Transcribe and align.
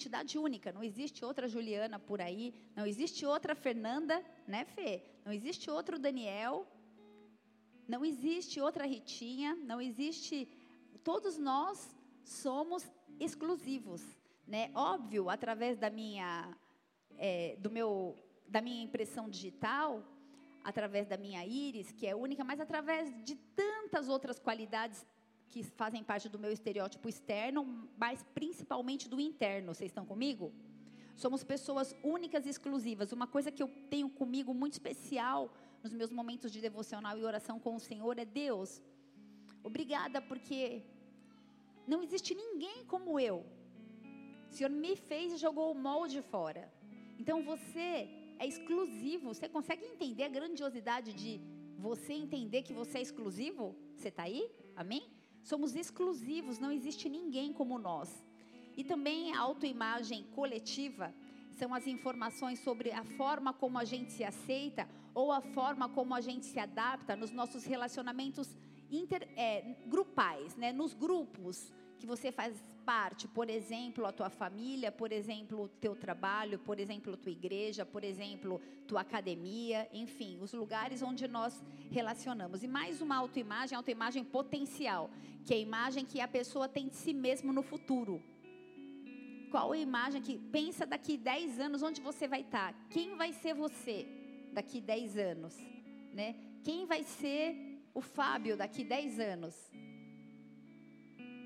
identidade 0.00 0.38
única. 0.38 0.72
Não 0.72 0.82
existe 0.82 1.24
outra 1.24 1.46
Juliana 1.46 1.98
por 1.98 2.20
aí, 2.20 2.54
não 2.74 2.86
existe 2.86 3.26
outra 3.26 3.54
Fernanda, 3.54 4.24
né, 4.46 4.64
Fê? 4.64 5.02
Não 5.24 5.32
existe 5.32 5.70
outro 5.70 5.98
Daniel, 5.98 6.66
não 7.86 8.02
existe 8.04 8.60
outra 8.60 8.86
Ritinha, 8.86 9.54
não 9.56 9.80
existe. 9.80 10.48
Todos 11.04 11.36
nós 11.36 11.94
somos 12.24 12.82
exclusivos, 13.18 14.02
né? 14.46 14.70
Óbvio, 14.74 15.28
através 15.28 15.76
da 15.76 15.90
minha, 15.90 16.56
é, 17.18 17.56
do 17.58 17.70
meu, 17.70 18.16
da 18.48 18.62
minha 18.62 18.82
impressão 18.82 19.28
digital, 19.28 20.02
através 20.64 21.06
da 21.06 21.18
minha 21.18 21.44
íris, 21.44 21.92
que 21.92 22.06
é 22.06 22.14
única, 22.14 22.42
mas 22.42 22.60
através 22.60 23.12
de 23.22 23.34
tantas 23.34 24.08
outras 24.08 24.38
qualidades 24.38 25.06
que 25.50 25.62
fazem 25.62 26.02
parte 26.10 26.28
do 26.28 26.38
meu 26.38 26.52
estereótipo 26.52 27.08
externo, 27.08 27.60
mas 27.98 28.24
principalmente 28.34 29.08
do 29.08 29.20
interno. 29.20 29.74
Vocês 29.74 29.90
estão 29.90 30.06
comigo? 30.06 30.52
Somos 31.16 31.42
pessoas 31.42 31.94
únicas 32.02 32.46
e 32.46 32.50
exclusivas. 32.54 33.12
Uma 33.12 33.26
coisa 33.26 33.50
que 33.50 33.62
eu 33.62 33.68
tenho 33.90 34.08
comigo 34.08 34.54
muito 34.54 34.74
especial 34.74 35.52
nos 35.82 35.92
meus 35.92 36.10
momentos 36.10 36.52
de 36.52 36.60
devocional 36.60 37.18
e 37.18 37.24
oração 37.24 37.58
com 37.58 37.74
o 37.74 37.80
Senhor 37.80 38.18
é 38.18 38.24
Deus. 38.24 38.80
Obrigada 39.62 40.22
porque 40.22 40.82
não 41.86 42.02
existe 42.02 42.34
ninguém 42.34 42.84
como 42.86 43.18
eu. 43.18 43.44
O 44.48 44.52
Senhor 44.52 44.70
me 44.70 44.94
fez 44.96 45.32
e 45.32 45.36
jogou 45.36 45.72
o 45.72 45.74
molde 45.74 46.22
fora. 46.22 46.72
Então 47.18 47.42
você 47.42 48.08
é 48.38 48.46
exclusivo. 48.46 49.34
Você 49.34 49.48
consegue 49.48 49.84
entender 49.84 50.24
a 50.24 50.28
grandiosidade 50.28 51.12
de 51.12 51.40
você 51.76 52.12
entender 52.12 52.62
que 52.62 52.72
você 52.72 52.98
é 52.98 53.02
exclusivo? 53.02 53.74
Você 53.96 54.08
está 54.08 54.22
aí? 54.24 54.50
Amém? 54.76 55.19
Somos 55.42 55.74
exclusivos, 55.74 56.58
não 56.58 56.70
existe 56.70 57.08
ninguém 57.08 57.52
como 57.52 57.78
nós. 57.78 58.24
E 58.76 58.84
também 58.84 59.34
a 59.34 59.40
autoimagem 59.40 60.24
coletiva 60.34 61.14
são 61.52 61.74
as 61.74 61.86
informações 61.86 62.58
sobre 62.60 62.90
a 62.92 63.04
forma 63.04 63.52
como 63.52 63.78
a 63.78 63.84
gente 63.84 64.12
se 64.12 64.24
aceita 64.24 64.88
ou 65.14 65.32
a 65.32 65.40
forma 65.40 65.88
como 65.88 66.14
a 66.14 66.20
gente 66.20 66.46
se 66.46 66.58
adapta 66.58 67.16
nos 67.16 67.30
nossos 67.30 67.64
relacionamentos 67.64 68.56
inter, 68.90 69.28
é, 69.36 69.76
grupais, 69.86 70.56
né? 70.56 70.72
nos 70.72 70.94
grupos 70.94 71.72
que 72.00 72.06
você 72.06 72.32
faz 72.32 72.56
parte, 72.84 73.28
por 73.28 73.48
exemplo, 73.50 74.06
a 74.06 74.12
tua 74.12 74.30
família, 74.30 74.90
por 74.90 75.12
exemplo, 75.12 75.64
o 75.64 75.68
teu 75.68 75.94
trabalho, 75.94 76.58
por 76.58 76.80
exemplo, 76.80 77.16
tua 77.16 77.30
igreja, 77.30 77.84
por 77.84 78.02
exemplo, 78.02 78.60
tua 78.88 79.02
academia, 79.02 79.86
enfim, 79.92 80.38
os 80.40 80.52
lugares 80.52 81.02
onde 81.02 81.28
nós 81.28 81.62
relacionamos. 81.90 82.62
E 82.62 82.68
mais 82.68 83.02
uma 83.02 83.16
autoimagem, 83.16 83.76
autoimagem 83.76 84.24
potencial, 84.24 85.10
que 85.44 85.52
é 85.52 85.58
a 85.58 85.60
imagem 85.60 86.06
que 86.06 86.20
a 86.20 86.26
pessoa 86.26 86.66
tem 86.66 86.88
de 86.88 86.96
si 86.96 87.12
mesmo 87.12 87.52
no 87.52 87.62
futuro. 87.62 88.20
Qual 89.50 89.72
a 89.72 89.78
imagem 89.78 90.22
que 90.22 90.38
pensa 90.38 90.86
daqui 90.86 91.18
10 91.18 91.60
anos 91.60 91.82
onde 91.82 92.00
você 92.00 92.26
vai 92.26 92.40
estar? 92.40 92.74
Quem 92.88 93.14
vai 93.14 93.32
ser 93.32 93.52
você 93.52 94.06
daqui 94.52 94.80
10 94.80 95.18
anos, 95.18 95.56
né? 96.14 96.34
Quem 96.64 96.86
vai 96.86 97.02
ser 97.02 97.44
o 97.92 98.00
Fábio 98.00 98.56
daqui 98.56 98.84
10 98.84 99.20
anos? 99.20 99.54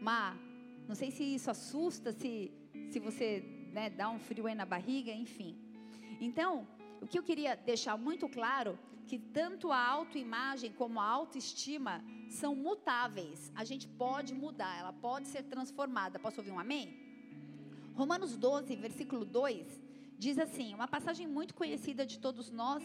Má, 0.07 0.37
não 0.87 0.95
sei 0.95 1.11
se 1.11 1.25
isso 1.37 1.51
assusta, 1.51 2.13
se, 2.13 2.53
se 2.91 2.99
você 3.01 3.43
né, 3.73 3.89
dá 3.89 4.11
um 4.11 4.19
frio 4.19 4.47
aí 4.47 4.55
na 4.55 4.67
barriga, 4.67 5.11
enfim. 5.11 5.57
Então, 6.21 6.69
o 7.01 7.07
que 7.07 7.19
eu 7.19 7.23
queria 7.23 7.55
deixar 7.57 7.97
muito 7.97 8.29
claro 8.29 8.79
que 9.07 9.19
tanto 9.19 9.73
a 9.73 9.83
autoimagem 9.99 10.71
como 10.73 11.01
a 11.01 11.07
autoestima 11.07 12.05
são 12.29 12.55
mutáveis. 12.55 13.51
A 13.55 13.65
gente 13.65 13.87
pode 13.89 14.35
mudar, 14.35 14.79
ela 14.79 14.93
pode 14.93 15.27
ser 15.29 15.43
transformada. 15.45 16.19
Posso 16.19 16.41
ouvir 16.41 16.53
um 16.53 16.59
amém? 16.59 16.87
Romanos 17.95 18.37
12, 18.37 18.77
versículo 18.77 19.25
2, 19.25 19.67
diz 20.19 20.39
assim, 20.39 20.75
uma 20.75 20.89
passagem 20.89 21.27
muito 21.27 21.55
conhecida 21.55 22.05
de 22.05 22.19
todos 22.19 22.51
nós, 22.51 22.83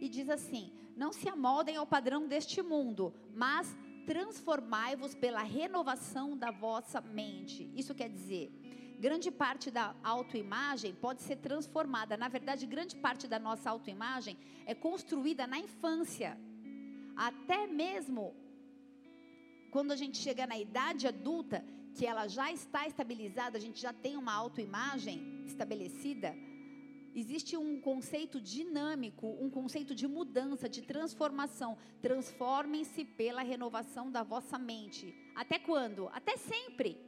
e 0.00 0.08
diz 0.08 0.28
assim: 0.28 0.72
Não 0.96 1.12
se 1.12 1.28
amoldem 1.28 1.76
ao 1.76 1.86
padrão 1.86 2.26
deste 2.26 2.62
mundo, 2.62 3.14
mas 3.34 3.76
transformai-vos 4.06 5.14
pela 5.14 5.42
renovação 5.42 6.36
da 6.36 6.50
vossa 6.50 7.00
mente. 7.00 7.70
Isso 7.74 7.94
quer 7.94 8.08
dizer, 8.08 8.50
grande 8.98 9.30
parte 9.30 9.70
da 9.70 9.94
autoimagem 10.02 10.94
pode 10.94 11.22
ser 11.22 11.36
transformada. 11.36 12.16
Na 12.16 12.28
verdade, 12.28 12.66
grande 12.66 12.96
parte 12.96 13.26
da 13.26 13.38
nossa 13.38 13.70
autoimagem 13.70 14.36
é 14.66 14.74
construída 14.74 15.46
na 15.46 15.58
infância. 15.58 16.38
Até 17.16 17.66
mesmo 17.66 18.34
quando 19.72 19.90
a 19.90 19.96
gente 19.96 20.18
chega 20.18 20.46
na 20.46 20.58
idade 20.58 21.08
adulta, 21.08 21.64
que 21.94 22.06
ela 22.06 22.28
já 22.28 22.52
está 22.52 22.86
estabilizada, 22.86 23.56
a 23.56 23.60
gente 23.60 23.80
já 23.80 23.92
tem 23.92 24.16
uma 24.16 24.34
autoimagem 24.34 25.42
estabelecida, 25.46 26.36
Existe 27.14 27.56
um 27.56 27.80
conceito 27.80 28.40
dinâmico, 28.40 29.26
um 29.40 29.50
conceito 29.50 29.94
de 29.94 30.08
mudança, 30.08 30.68
de 30.68 30.82
transformação. 30.82 31.76
Transformem-se 32.00 33.04
pela 33.04 33.42
renovação 33.42 34.10
da 34.10 34.22
vossa 34.22 34.58
mente. 34.58 35.14
Até 35.34 35.58
quando? 35.58 36.08
Até 36.08 36.36
sempre. 36.36 36.98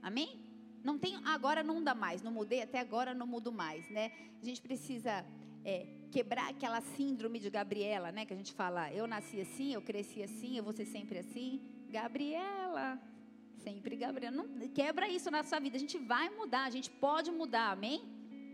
Amém? 0.00 0.44
Não 0.82 0.96
tem, 0.96 1.16
agora 1.24 1.62
não 1.62 1.82
dá 1.82 1.94
mais, 1.94 2.22
não 2.22 2.30
mudei, 2.30 2.62
até 2.62 2.78
agora 2.78 3.12
não 3.12 3.26
mudo 3.26 3.50
mais, 3.50 3.88
né? 3.90 4.12
A 4.40 4.44
gente 4.44 4.62
precisa 4.62 5.24
é, 5.64 5.86
quebrar 6.10 6.48
aquela 6.50 6.80
síndrome 6.80 7.40
de 7.40 7.50
Gabriela, 7.50 8.12
né? 8.12 8.24
Que 8.24 8.32
a 8.32 8.36
gente 8.36 8.52
fala, 8.52 8.92
eu 8.92 9.06
nasci 9.06 9.40
assim, 9.40 9.74
eu 9.74 9.82
cresci 9.82 10.22
assim, 10.22 10.56
eu 10.56 10.62
vou 10.62 10.72
ser 10.72 10.86
sempre 10.86 11.18
assim. 11.18 11.60
Gabriela, 11.90 13.00
sempre 13.56 13.96
Gabriela. 13.96 14.36
Não, 14.36 14.68
quebra 14.68 15.08
isso 15.08 15.30
na 15.30 15.42
sua 15.42 15.58
vida. 15.58 15.76
A 15.76 15.80
gente 15.80 15.98
vai 15.98 16.30
mudar, 16.30 16.64
a 16.64 16.70
gente 16.70 16.90
pode 16.90 17.30
mudar, 17.30 17.72
amém? 17.72 18.02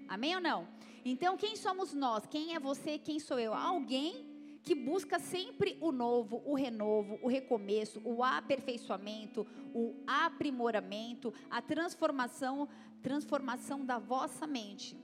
Amém 0.08 0.34
ou 0.34 0.40
não? 0.40 0.66
Então, 1.04 1.36
quem 1.36 1.54
somos 1.54 1.92
nós? 1.92 2.26
Quem 2.26 2.54
é 2.54 2.58
você? 2.58 2.98
Quem 2.98 3.18
sou 3.18 3.38
eu? 3.38 3.52
Alguém 3.52 4.34
que 4.62 4.74
busca 4.74 5.18
sempre 5.18 5.76
o 5.78 5.92
novo, 5.92 6.42
o 6.46 6.54
renovo, 6.54 7.18
o 7.22 7.28
recomeço, 7.28 8.00
o 8.02 8.24
aperfeiçoamento, 8.24 9.46
o 9.74 9.94
aprimoramento, 10.06 11.34
a 11.50 11.60
transformação, 11.60 12.66
transformação 13.02 13.84
da 13.84 13.98
vossa 13.98 14.46
mente. 14.46 14.96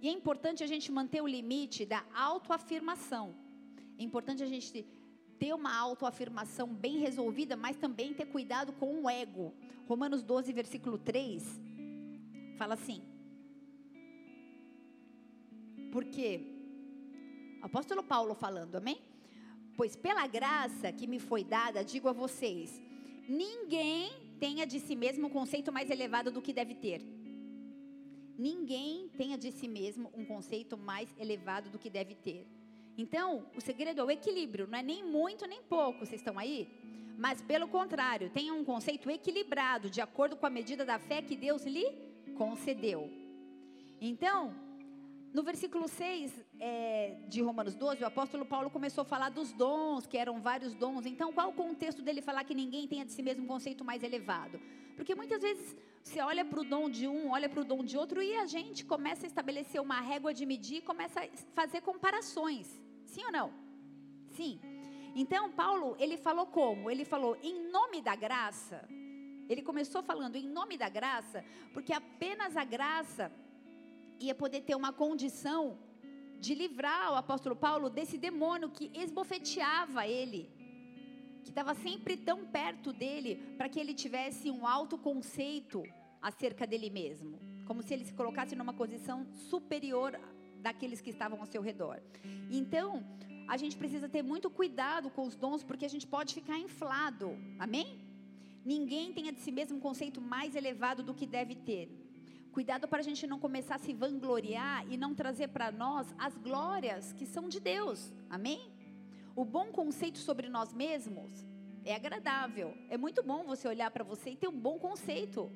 E 0.00 0.08
é 0.08 0.12
importante 0.12 0.62
a 0.62 0.66
gente 0.68 0.92
manter 0.92 1.20
o 1.20 1.26
limite 1.26 1.84
da 1.84 2.04
autoafirmação. 2.14 3.34
É 3.98 4.04
importante 4.04 4.44
a 4.44 4.46
gente 4.46 4.86
ter 5.40 5.52
uma 5.52 5.76
autoafirmação 5.76 6.72
bem 6.72 6.98
resolvida, 6.98 7.56
mas 7.56 7.76
também 7.76 8.14
ter 8.14 8.26
cuidado 8.26 8.72
com 8.74 9.02
o 9.02 9.10
ego. 9.10 9.52
Romanos 9.88 10.22
12, 10.22 10.52
versículo 10.52 10.96
3, 10.96 11.60
fala 12.56 12.74
assim: 12.74 13.02
porque, 15.92 16.40
apóstolo 17.62 18.02
Paulo 18.02 18.34
falando, 18.34 18.76
amém? 18.76 18.98
Pois 19.76 19.94
pela 19.94 20.26
graça 20.26 20.92
que 20.92 21.06
me 21.06 21.18
foi 21.18 21.44
dada, 21.44 21.84
digo 21.84 22.08
a 22.08 22.12
vocês: 22.12 22.80
ninguém 23.28 24.10
tenha 24.40 24.66
de 24.66 24.80
si 24.80 24.96
mesmo 24.96 25.26
um 25.26 25.30
conceito 25.30 25.72
mais 25.72 25.90
elevado 25.90 26.30
do 26.30 26.42
que 26.42 26.52
deve 26.52 26.74
ter. 26.74 27.00
Ninguém 28.38 29.08
tenha 29.16 29.36
de 29.36 29.50
si 29.50 29.66
mesmo 29.66 30.10
um 30.14 30.24
conceito 30.24 30.76
mais 30.76 31.08
elevado 31.18 31.70
do 31.70 31.78
que 31.78 31.90
deve 31.90 32.14
ter. 32.14 32.46
Então, 32.96 33.46
o 33.56 33.60
segredo 33.60 34.00
é 34.00 34.04
o 34.04 34.10
equilíbrio, 34.10 34.66
não 34.66 34.78
é 34.78 34.82
nem 34.82 35.04
muito 35.04 35.46
nem 35.46 35.62
pouco, 35.62 36.04
vocês 36.04 36.20
estão 36.20 36.38
aí? 36.38 36.68
Mas 37.16 37.40
pelo 37.42 37.66
contrário, 37.66 38.30
tenha 38.30 38.54
um 38.54 38.64
conceito 38.64 39.10
equilibrado, 39.10 39.90
de 39.90 40.00
acordo 40.00 40.36
com 40.36 40.46
a 40.46 40.50
medida 40.50 40.84
da 40.84 40.98
fé 40.98 41.20
que 41.20 41.36
Deus 41.36 41.64
lhe 41.64 41.86
concedeu. 42.36 43.10
Então, 44.00 44.54
no 45.32 45.42
versículo 45.42 45.86
6 45.88 46.44
é, 46.58 47.16
de 47.28 47.42
Romanos 47.42 47.74
12, 47.74 48.02
o 48.02 48.06
apóstolo 48.06 48.46
Paulo 48.46 48.70
começou 48.70 49.02
a 49.02 49.04
falar 49.04 49.28
dos 49.28 49.52
dons, 49.52 50.06
que 50.06 50.16
eram 50.16 50.40
vários 50.40 50.74
dons. 50.74 51.04
Então, 51.04 51.32
qual 51.32 51.50
o 51.50 51.52
contexto 51.52 52.00
dele 52.00 52.22
falar 52.22 52.44
que 52.44 52.54
ninguém 52.54 52.88
tenha 52.88 53.04
de 53.04 53.12
si 53.12 53.22
mesmo 53.22 53.44
um 53.44 53.46
conceito 53.46 53.84
mais 53.84 54.02
elevado? 54.02 54.60
Porque 54.96 55.14
muitas 55.14 55.42
vezes 55.42 55.76
você 56.02 56.20
olha 56.20 56.44
para 56.44 56.60
o 56.60 56.64
dom 56.64 56.88
de 56.88 57.06
um, 57.06 57.30
olha 57.30 57.48
para 57.48 57.60
o 57.60 57.64
dom 57.64 57.84
de 57.84 57.96
outro, 57.98 58.22
e 58.22 58.34
a 58.36 58.46
gente 58.46 58.84
começa 58.84 59.26
a 59.26 59.28
estabelecer 59.28 59.80
uma 59.80 60.00
régua 60.00 60.32
de 60.32 60.46
medir, 60.46 60.82
começa 60.82 61.20
a 61.20 61.28
fazer 61.54 61.82
comparações. 61.82 62.80
Sim 63.04 63.24
ou 63.26 63.32
não? 63.32 63.52
Sim. 64.30 64.58
Então, 65.14 65.50
Paulo, 65.52 65.94
ele 65.98 66.16
falou 66.16 66.46
como? 66.46 66.90
Ele 66.90 67.04
falou, 67.04 67.36
em 67.42 67.70
nome 67.70 68.00
da 68.00 68.16
graça. 68.16 68.88
Ele 69.48 69.62
começou 69.62 70.02
falando 70.02 70.36
em 70.36 70.46
nome 70.46 70.76
da 70.76 70.88
graça, 70.88 71.44
porque 71.72 71.92
apenas 71.92 72.56
a 72.56 72.64
graça 72.64 73.32
ia 74.20 74.34
poder 74.34 74.62
ter 74.62 74.74
uma 74.74 74.92
condição 74.92 75.78
de 76.40 76.54
livrar 76.54 77.12
o 77.12 77.16
apóstolo 77.16 77.56
Paulo 77.56 77.90
desse 77.90 78.16
demônio 78.16 78.70
que 78.70 78.90
esbofeteava 78.94 80.06
ele, 80.06 80.50
que 81.42 81.50
estava 81.50 81.74
sempre 81.74 82.16
tão 82.16 82.46
perto 82.46 82.92
dele, 82.92 83.36
para 83.56 83.68
que 83.68 83.80
ele 83.80 83.94
tivesse 83.94 84.50
um 84.50 84.66
alto 84.66 84.96
conceito 84.96 85.82
acerca 86.20 86.66
dele 86.66 86.90
mesmo, 86.90 87.38
como 87.66 87.82
se 87.82 87.94
ele 87.94 88.04
se 88.04 88.12
colocasse 88.12 88.54
numa 88.54 88.72
posição 88.72 89.26
superior 89.50 90.18
daqueles 90.60 91.00
que 91.00 91.10
estavam 91.10 91.40
ao 91.40 91.46
seu 91.46 91.62
redor. 91.62 92.00
Então, 92.50 93.04
a 93.48 93.56
gente 93.56 93.76
precisa 93.76 94.08
ter 94.08 94.22
muito 94.22 94.50
cuidado 94.50 95.10
com 95.10 95.22
os 95.26 95.36
dons, 95.36 95.64
porque 95.64 95.86
a 95.86 95.88
gente 95.88 96.06
pode 96.06 96.34
ficar 96.34 96.58
inflado. 96.58 97.30
Amém? 97.58 97.98
Ninguém 98.64 99.12
tenha 99.12 99.32
de 99.32 99.40
si 99.40 99.50
mesmo 99.50 99.78
um 99.78 99.80
conceito 99.80 100.20
mais 100.20 100.54
elevado 100.54 101.02
do 101.02 101.14
que 101.14 101.26
deve 101.26 101.54
ter. 101.54 101.88
Cuidado 102.58 102.88
para 102.88 102.98
a 102.98 103.04
gente 103.04 103.24
não 103.24 103.38
começar 103.38 103.76
a 103.76 103.78
se 103.78 103.92
vangloriar 103.92 104.84
e 104.92 104.96
não 104.96 105.14
trazer 105.14 105.46
para 105.46 105.70
nós 105.70 106.12
as 106.18 106.36
glórias 106.36 107.12
que 107.12 107.24
são 107.24 107.48
de 107.48 107.60
Deus. 107.60 108.12
Amém? 108.28 108.72
O 109.36 109.44
bom 109.44 109.66
conceito 109.66 110.18
sobre 110.18 110.48
nós 110.48 110.72
mesmos 110.72 111.46
é 111.84 111.94
agradável. 111.94 112.76
É 112.90 112.98
muito 112.98 113.22
bom 113.22 113.44
você 113.44 113.68
olhar 113.68 113.92
para 113.92 114.02
você 114.02 114.30
e 114.30 114.36
ter 114.36 114.48
um 114.48 114.58
bom 114.58 114.76
conceito. 114.76 115.52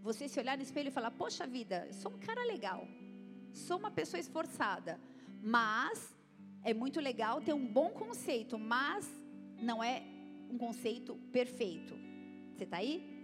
Você 0.00 0.28
se 0.28 0.40
olhar 0.40 0.56
no 0.56 0.62
espelho 0.62 0.88
e 0.88 0.90
falar: 0.90 1.10
Poxa 1.10 1.46
vida, 1.46 1.92
sou 1.92 2.10
um 2.10 2.18
cara 2.18 2.42
legal. 2.46 2.88
Sou 3.52 3.76
uma 3.76 3.90
pessoa 3.90 4.18
esforçada. 4.18 4.98
Mas 5.42 6.16
é 6.64 6.72
muito 6.72 7.00
legal 7.00 7.42
ter 7.42 7.52
um 7.52 7.66
bom 7.66 7.90
conceito, 7.90 8.58
mas 8.58 9.06
não 9.60 9.84
é 9.84 10.02
um 10.50 10.56
conceito 10.56 11.16
perfeito. 11.30 11.94
Você 12.54 12.64
está 12.64 12.78
aí? 12.78 13.15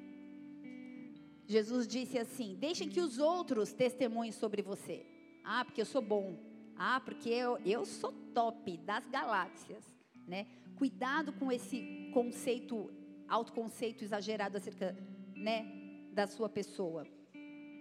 Jesus 1.47 1.87
disse 1.87 2.19
assim: 2.19 2.57
Deixem 2.59 2.89
que 2.89 3.01
os 3.01 3.19
outros 3.19 3.73
testemunhem 3.73 4.33
sobre 4.33 4.63
você. 4.63 5.05
Ah, 5.45 5.65
porque 5.65 5.81
eu 5.81 5.87
sou 5.87 6.03
bom. 6.03 6.39
Ah, 6.77 7.01
porque 7.01 7.29
eu, 7.29 7.59
eu 7.65 7.85
sou 7.85 8.13
top 8.35 8.77
das 8.79 9.07
galáxias. 9.07 9.85
Né? 10.27 10.47
Cuidado 10.77 11.33
com 11.33 11.51
esse 11.51 12.11
conceito, 12.13 12.91
autoconceito 13.29 14.05
exagerado 14.05 14.57
acerca 14.57 14.97
né, 15.35 15.67
da 16.13 16.27
sua 16.27 16.49
pessoa. 16.49 17.07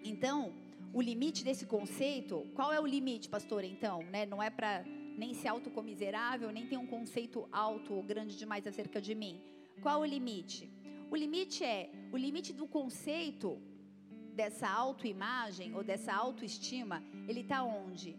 Então, 0.03 0.53
o 0.93 1.01
limite 1.01 1.43
desse 1.43 1.65
conceito, 1.65 2.45
qual 2.53 2.73
é 2.73 2.79
o 2.79 2.85
limite, 2.85 3.29
pastor? 3.29 3.63
Então, 3.63 4.03
né? 4.03 4.25
Não 4.25 4.41
é 4.41 4.49
para 4.49 4.83
nem 5.17 5.33
ser 5.33 5.49
autocomiserável, 5.49 6.51
nem 6.51 6.67
ter 6.67 6.77
um 6.77 6.87
conceito 6.87 7.47
alto 7.51 7.93
ou 7.93 8.03
grande 8.03 8.37
demais 8.37 8.65
acerca 8.65 8.99
de 8.99 9.13
mim. 9.13 9.39
Qual 9.81 10.01
o 10.01 10.05
limite? 10.05 10.69
O 11.11 11.15
limite 11.17 11.61
é, 11.61 11.91
o 12.09 12.17
limite 12.25 12.53
do 12.53 12.65
conceito 12.65 13.61
dessa 14.33 14.67
autoimagem 14.69 15.75
ou 15.75 15.83
dessa 15.83 16.13
autoestima, 16.13 17.03
ele 17.27 17.41
está 17.41 17.61
onde? 17.63 18.17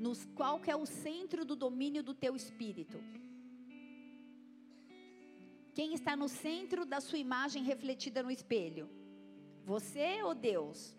Nos, 0.00 0.24
qual 0.34 0.58
que 0.58 0.70
é 0.70 0.76
o 0.76 0.86
centro 0.86 1.44
do 1.44 1.54
domínio 1.54 2.02
do 2.02 2.14
teu 2.14 2.34
espírito? 2.34 2.98
Quem 5.74 5.92
está 5.92 6.16
no 6.16 6.28
centro 6.30 6.86
da 6.86 6.98
sua 6.98 7.18
imagem 7.18 7.62
refletida 7.62 8.22
no 8.22 8.30
espelho? 8.30 8.88
Você 9.66 10.22
ou 10.22 10.34
Deus? 10.34 10.96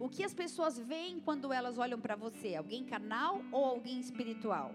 O 0.00 0.08
que 0.08 0.24
as 0.24 0.34
pessoas 0.34 0.76
veem 0.76 1.20
quando 1.20 1.52
elas 1.52 1.78
olham 1.78 2.00
para 2.00 2.16
você? 2.16 2.56
Alguém 2.56 2.84
carnal 2.84 3.40
ou 3.52 3.64
alguém 3.64 4.00
espiritual? 4.00 4.74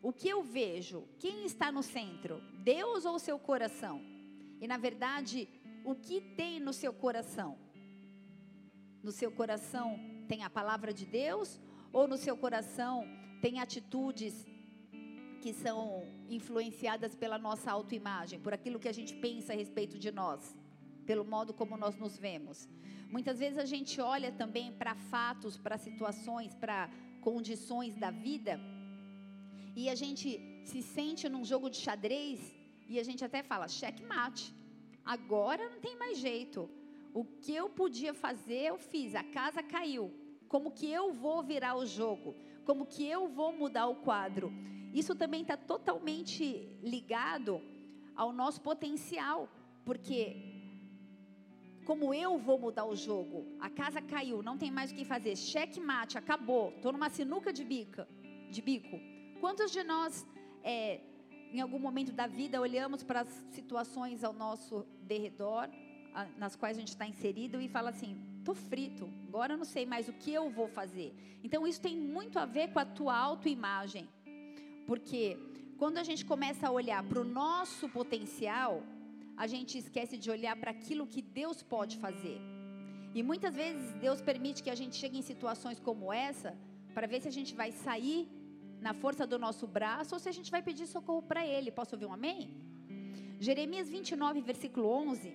O 0.00 0.12
que 0.12 0.28
eu 0.28 0.42
vejo? 0.42 1.04
Quem 1.18 1.44
está 1.44 1.72
no 1.72 1.82
centro? 1.82 2.40
Deus 2.62 3.04
ou 3.04 3.18
seu 3.18 3.38
coração? 3.38 4.00
E 4.60 4.68
na 4.68 4.76
verdade, 4.76 5.48
o 5.84 5.94
que 5.94 6.20
tem 6.20 6.60
no 6.60 6.72
seu 6.72 6.92
coração? 6.92 7.58
No 9.02 9.10
seu 9.10 9.30
coração 9.30 9.98
tem 10.28 10.44
a 10.44 10.50
palavra 10.50 10.92
de 10.92 11.04
Deus 11.04 11.60
ou 11.92 12.06
no 12.06 12.16
seu 12.16 12.36
coração 12.36 13.04
tem 13.40 13.60
atitudes 13.60 14.46
que 15.40 15.52
são 15.52 16.02
influenciadas 16.28 17.14
pela 17.14 17.38
nossa 17.38 17.70
autoimagem, 17.70 18.40
por 18.40 18.52
aquilo 18.52 18.78
que 18.78 18.88
a 18.88 18.92
gente 18.92 19.14
pensa 19.14 19.52
a 19.52 19.56
respeito 19.56 19.98
de 19.98 20.10
nós, 20.10 20.56
pelo 21.06 21.24
modo 21.24 21.54
como 21.54 21.76
nós 21.76 21.96
nos 21.96 22.18
vemos? 22.18 22.68
Muitas 23.08 23.38
vezes 23.38 23.58
a 23.58 23.64
gente 23.64 24.00
olha 24.00 24.30
também 24.32 24.72
para 24.72 24.94
fatos, 24.94 25.56
para 25.56 25.78
situações, 25.78 26.54
para 26.54 26.90
condições 27.20 27.96
da 27.96 28.10
vida 28.10 28.60
e 29.78 29.88
a 29.88 29.94
gente 29.94 30.26
se 30.70 30.80
sente 30.82 31.28
num 31.32 31.44
jogo 31.50 31.70
de 31.70 31.76
xadrez 31.76 32.40
e 32.88 32.98
a 32.98 33.04
gente 33.08 33.22
até 33.24 33.40
fala 33.50 33.68
checkmate. 33.68 34.46
Agora 35.04 35.68
não 35.72 35.78
tem 35.86 35.94
mais 35.96 36.18
jeito. 36.18 36.68
O 37.14 37.22
que 37.24 37.52
eu 37.54 37.66
podia 37.80 38.12
fazer, 38.12 38.62
eu 38.70 38.76
fiz. 38.76 39.14
A 39.14 39.22
casa 39.22 39.62
caiu. 39.62 40.06
Como 40.48 40.72
que 40.78 40.90
eu 40.90 41.12
vou 41.12 41.44
virar 41.44 41.76
o 41.76 41.86
jogo? 41.86 42.34
Como 42.64 42.86
que 42.86 43.06
eu 43.06 43.28
vou 43.28 43.52
mudar 43.52 43.86
o 43.86 44.00
quadro? 44.06 44.52
Isso 44.92 45.14
também 45.14 45.42
está 45.42 45.56
totalmente 45.56 46.44
ligado 46.94 47.62
ao 48.16 48.32
nosso 48.32 48.60
potencial, 48.60 49.48
porque 49.84 50.18
como 51.84 52.12
eu 52.12 52.36
vou 52.36 52.58
mudar 52.58 52.84
o 52.84 52.96
jogo? 52.96 53.46
A 53.60 53.70
casa 53.70 54.02
caiu, 54.02 54.42
não 54.42 54.58
tem 54.58 54.72
mais 54.72 54.90
o 54.90 54.96
que 54.96 55.04
fazer. 55.04 55.36
Checkmate, 55.36 56.18
acabou. 56.18 56.64
Estou 56.70 56.90
numa 56.90 57.10
sinuca 57.10 57.52
de 57.52 57.64
bica, 57.64 58.08
de 58.50 58.60
bico. 58.60 58.98
Quantos 59.40 59.70
de 59.70 59.82
nós, 59.84 60.26
é, 60.62 61.00
em 61.52 61.60
algum 61.60 61.78
momento 61.78 62.12
da 62.12 62.26
vida, 62.26 62.60
olhamos 62.60 63.02
para 63.02 63.20
as 63.20 63.28
situações 63.50 64.24
ao 64.24 64.32
nosso 64.32 64.84
derredor, 65.02 65.68
a, 66.12 66.26
nas 66.36 66.56
quais 66.56 66.76
a 66.76 66.80
gente 66.80 66.88
está 66.88 67.06
inserido, 67.06 67.60
e 67.60 67.68
fala 67.68 67.90
assim: 67.90 68.16
estou 68.38 68.54
frito, 68.54 69.08
agora 69.28 69.54
eu 69.54 69.58
não 69.58 69.64
sei 69.64 69.86
mais 69.86 70.08
o 70.08 70.12
que 70.12 70.32
eu 70.32 70.50
vou 70.50 70.68
fazer. 70.68 71.14
Então, 71.44 71.66
isso 71.66 71.80
tem 71.80 71.96
muito 71.96 72.38
a 72.38 72.46
ver 72.46 72.72
com 72.72 72.80
a 72.80 72.84
tua 72.84 73.16
autoimagem. 73.16 74.08
Porque 74.86 75.38
quando 75.78 75.98
a 75.98 76.02
gente 76.02 76.24
começa 76.24 76.66
a 76.66 76.70
olhar 76.70 77.02
para 77.04 77.20
o 77.20 77.24
nosso 77.24 77.88
potencial, 77.88 78.82
a 79.36 79.46
gente 79.46 79.78
esquece 79.78 80.16
de 80.18 80.30
olhar 80.30 80.56
para 80.56 80.72
aquilo 80.72 81.06
que 81.06 81.22
Deus 81.22 81.62
pode 81.62 81.96
fazer. 81.98 82.40
E 83.14 83.22
muitas 83.22 83.54
vezes 83.54 83.94
Deus 83.94 84.20
permite 84.20 84.62
que 84.62 84.70
a 84.70 84.74
gente 84.74 84.96
chegue 84.96 85.16
em 85.18 85.22
situações 85.22 85.78
como 85.78 86.12
essa 86.12 86.56
para 86.92 87.06
ver 87.06 87.20
se 87.20 87.28
a 87.28 87.30
gente 87.38 87.54
vai 87.54 87.70
sair 87.70 88.28
na 88.88 88.94
força 89.04 89.24
do 89.32 89.38
nosso 89.44 89.66
braço 89.76 90.14
ou 90.14 90.20
se 90.22 90.28
a 90.32 90.34
gente 90.36 90.50
vai 90.54 90.62
pedir 90.68 90.86
socorro 90.96 91.22
para 91.30 91.42
Ele. 91.54 91.70
Posso 91.78 91.94
ouvir 91.94 92.06
um 92.10 92.14
amém? 92.18 92.40
Jeremias 93.46 93.88
29, 93.96 94.40
versículo 94.52 94.86
11. 94.88 95.32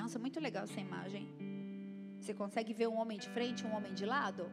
Nossa, 0.00 0.18
muito 0.24 0.38
legal 0.46 0.64
essa 0.68 0.80
imagem. 0.88 1.24
Você 2.20 2.32
consegue 2.42 2.72
ver 2.80 2.88
um 2.92 2.98
homem 3.02 3.18
de 3.24 3.28
frente 3.36 3.66
um 3.66 3.74
homem 3.76 3.92
de 4.00 4.06
lado? 4.14 4.44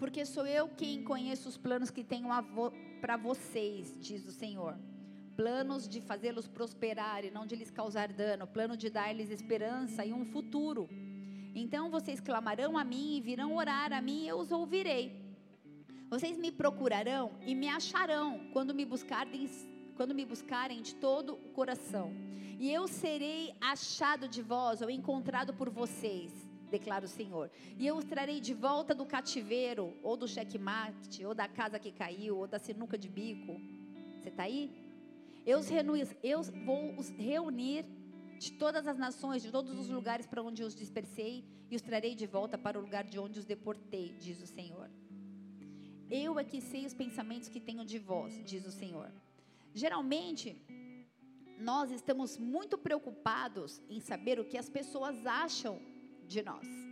Porque 0.00 0.22
sou 0.34 0.46
eu 0.58 0.66
quem 0.80 1.04
conheço 1.12 1.48
os 1.52 1.58
planos 1.66 1.90
que 1.96 2.02
tenho 2.12 2.28
para 3.02 3.16
vocês, 3.28 3.96
diz 4.08 4.22
o 4.32 4.32
Senhor 4.42 4.74
planos 5.36 5.88
de 5.88 6.00
fazê-los 6.00 6.46
prosperar 6.46 7.24
e 7.24 7.30
não 7.30 7.46
de 7.46 7.56
lhes 7.56 7.70
causar 7.70 8.12
dano, 8.12 8.46
plano 8.46 8.76
de 8.76 8.90
dar-lhes 8.90 9.30
esperança 9.30 10.04
e 10.04 10.12
um 10.12 10.24
futuro. 10.24 10.88
Então 11.54 11.90
vocês 11.90 12.20
clamarão 12.20 12.76
a 12.78 12.84
mim 12.84 13.16
e 13.16 13.20
virão 13.20 13.56
orar 13.56 13.92
a 13.92 14.00
mim 14.00 14.24
e 14.24 14.28
eu 14.28 14.38
os 14.38 14.52
ouvirei. 14.52 15.20
Vocês 16.08 16.36
me 16.36 16.50
procurarão 16.50 17.32
e 17.46 17.54
me 17.54 17.68
acharão 17.68 18.48
quando 18.52 18.74
me 18.74 18.84
buscarem, 18.84 19.48
quando 19.96 20.14
me 20.14 20.24
buscarem 20.24 20.82
de 20.82 20.94
todo 20.96 21.34
o 21.34 21.50
coração. 21.50 22.12
E 22.58 22.70
eu 22.70 22.86
serei 22.86 23.54
achado 23.60 24.28
de 24.28 24.42
vós 24.42 24.82
ou 24.82 24.90
encontrado 24.90 25.54
por 25.54 25.70
vocês, 25.70 26.32
declara 26.70 27.04
o 27.04 27.08
Senhor. 27.08 27.50
E 27.78 27.86
eu 27.86 27.96
os 27.96 28.04
trarei 28.04 28.40
de 28.40 28.52
volta 28.52 28.94
do 28.94 29.06
cativeiro, 29.06 29.94
ou 30.02 30.16
do 30.16 30.28
checkmate, 30.28 31.24
ou 31.24 31.34
da 31.34 31.48
casa 31.48 31.78
que 31.78 31.90
caiu, 31.90 32.36
ou 32.38 32.46
da 32.46 32.58
sinuca 32.58 32.98
de 32.98 33.08
bico. 33.08 33.60
Você 34.18 34.28
está 34.28 34.42
aí? 34.42 34.70
Eu, 35.46 35.58
os 35.58 35.68
eu 36.22 36.42
vou 36.64 36.98
os 36.98 37.08
reunir 37.10 37.84
de 38.38 38.52
todas 38.52 38.86
as 38.86 38.98
nações, 38.98 39.42
de 39.42 39.50
todos 39.50 39.78
os 39.78 39.88
lugares 39.88 40.26
para 40.26 40.42
onde 40.42 40.62
os 40.62 40.74
dispersei, 40.74 41.44
e 41.70 41.76
os 41.76 41.82
trarei 41.82 42.14
de 42.14 42.26
volta 42.26 42.58
para 42.58 42.78
o 42.78 42.82
lugar 42.82 43.04
de 43.04 43.18
onde 43.18 43.38
os 43.38 43.44
deportei, 43.44 44.14
diz 44.18 44.42
o 44.42 44.46
Senhor. 44.46 44.90
Eu 46.10 46.38
é 46.38 46.44
que 46.44 46.60
sei 46.60 46.84
os 46.84 46.94
pensamentos 46.94 47.48
que 47.48 47.60
tenho 47.60 47.84
de 47.84 47.98
vós, 47.98 48.42
diz 48.44 48.66
o 48.66 48.72
Senhor. 48.72 49.10
Geralmente, 49.72 50.60
nós 51.58 51.90
estamos 51.92 52.36
muito 52.36 52.76
preocupados 52.76 53.80
em 53.88 54.00
saber 54.00 54.40
o 54.40 54.44
que 54.44 54.58
as 54.58 54.68
pessoas 54.68 55.24
acham 55.26 55.80
de 56.26 56.42
nós. 56.42 56.89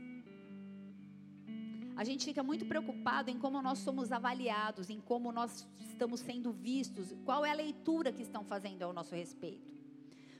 A 2.00 2.04
gente 2.04 2.24
fica 2.24 2.44
muito 2.44 2.64
preocupado 2.64 3.28
em 3.28 3.36
como 3.36 3.60
nós 3.60 3.80
somos 3.80 4.12
avaliados, 4.12 4.88
em 4.88 5.00
como 5.00 5.32
nós 5.32 5.66
estamos 5.80 6.20
sendo 6.20 6.52
vistos, 6.52 7.12
qual 7.24 7.44
é 7.44 7.50
a 7.50 7.54
leitura 7.54 8.12
que 8.12 8.22
estão 8.22 8.44
fazendo 8.44 8.84
ao 8.84 8.92
nosso 8.92 9.16
respeito, 9.16 9.68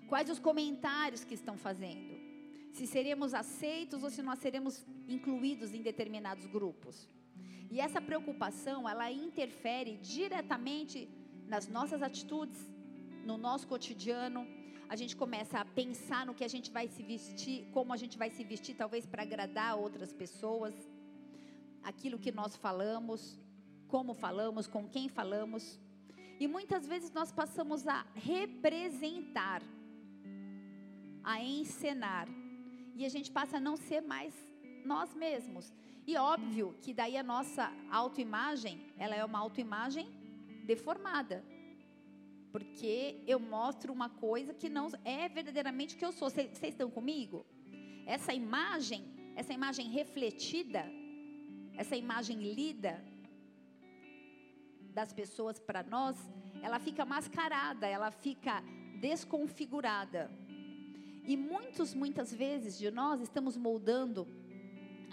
quais 0.07 0.31
os 0.31 0.39
comentários 0.39 1.25
que 1.25 1.35
estão 1.35 1.57
fazendo, 1.59 2.15
se 2.71 2.87
seremos 2.87 3.35
aceitos 3.35 4.05
ou 4.05 4.11
se 4.17 4.23
nós 4.23 4.39
seremos 4.39 4.87
incluídos 5.09 5.75
em 5.75 5.83
determinados 5.83 6.47
grupos. 6.47 7.09
E 7.73 7.81
essa 7.81 8.01
preocupação, 8.01 8.89
ela 8.89 9.11
interfere 9.11 9.97
diretamente 9.97 11.09
nas 11.49 11.67
nossas 11.67 12.05
atitudes, 12.05 12.71
no 13.27 13.37
nosso 13.37 13.67
cotidiano. 13.67 14.47
A 14.89 14.95
gente 14.95 15.17
começa 15.17 15.59
a 15.59 15.65
pensar 15.65 16.25
no 16.25 16.37
que 16.37 16.45
a 16.45 16.53
gente 16.55 16.71
vai 16.71 16.87
se 16.87 17.03
vestir, 17.03 17.67
como 17.73 17.93
a 17.93 17.97
gente 17.97 18.17
vai 18.17 18.31
se 18.31 18.45
vestir, 18.45 18.77
talvez 18.77 19.05
para 19.07 19.25
agradar 19.25 19.77
outras 19.77 20.13
pessoas 20.13 20.73
aquilo 21.89 22.19
que 22.19 22.31
nós 22.31 22.55
falamos, 22.55 23.39
como 23.89 24.13
falamos, 24.13 24.67
com 24.67 24.87
quem 24.87 25.09
falamos. 25.09 25.81
E 26.39 26.47
muitas 26.47 26.87
vezes 26.87 27.11
nós 27.11 27.33
passamos 27.33 27.89
a 27.89 28.07
representar, 28.15 29.63
a 31.25 31.43
encenar. 31.43 32.29
E 32.95 33.07
a 33.07 33.09
gente 33.09 33.31
passa 33.31 33.57
a 33.57 33.61
não 33.61 33.77
ser 33.77 34.03
mais 34.03 34.35
nós 34.85 35.15
mesmos. 35.15 35.73
E 36.07 36.17
óbvio 36.17 36.75
que 36.83 36.93
daí 36.93 37.17
a 37.17 37.23
nossa 37.23 37.73
autoimagem, 37.91 38.75
ela 38.99 39.17
é 39.17 39.25
uma 39.25 39.39
autoimagem 39.39 40.07
deformada. 40.65 41.43
Porque 42.53 43.23
eu 43.27 43.41
mostro 43.41 43.93
uma 43.93 44.11
coisa 44.11 44.53
que 44.53 44.69
não 44.69 44.89
é 45.05 45.29
verdadeiramente 45.29 45.95
o 45.95 45.99
que 45.99 46.05
eu 46.05 46.13
sou. 46.13 46.29
Vocês 46.29 46.63
estão 46.63 46.91
comigo? 46.91 47.47
Essa 48.07 48.33
imagem, 48.35 49.03
essa 49.37 49.53
imagem 49.53 49.89
refletida, 49.89 50.85
essa 51.79 51.97
imagem 51.97 52.39
lida 52.59 52.93
das 54.99 55.13
pessoas 55.13 55.61
para 55.61 55.83
nós, 55.85 56.17
ela 56.61 56.81
fica 56.81 57.05
mascarada, 57.05 57.87
ela 57.87 58.11
fica 58.11 58.55
desconfigurada. 59.01 60.29
E 61.25 61.37
muitos, 61.37 61.95
muitas 61.95 62.35
vezes 62.35 62.77
de 62.77 62.91
nós 62.91 63.21
estamos 63.21 63.57
moldando 63.57 64.27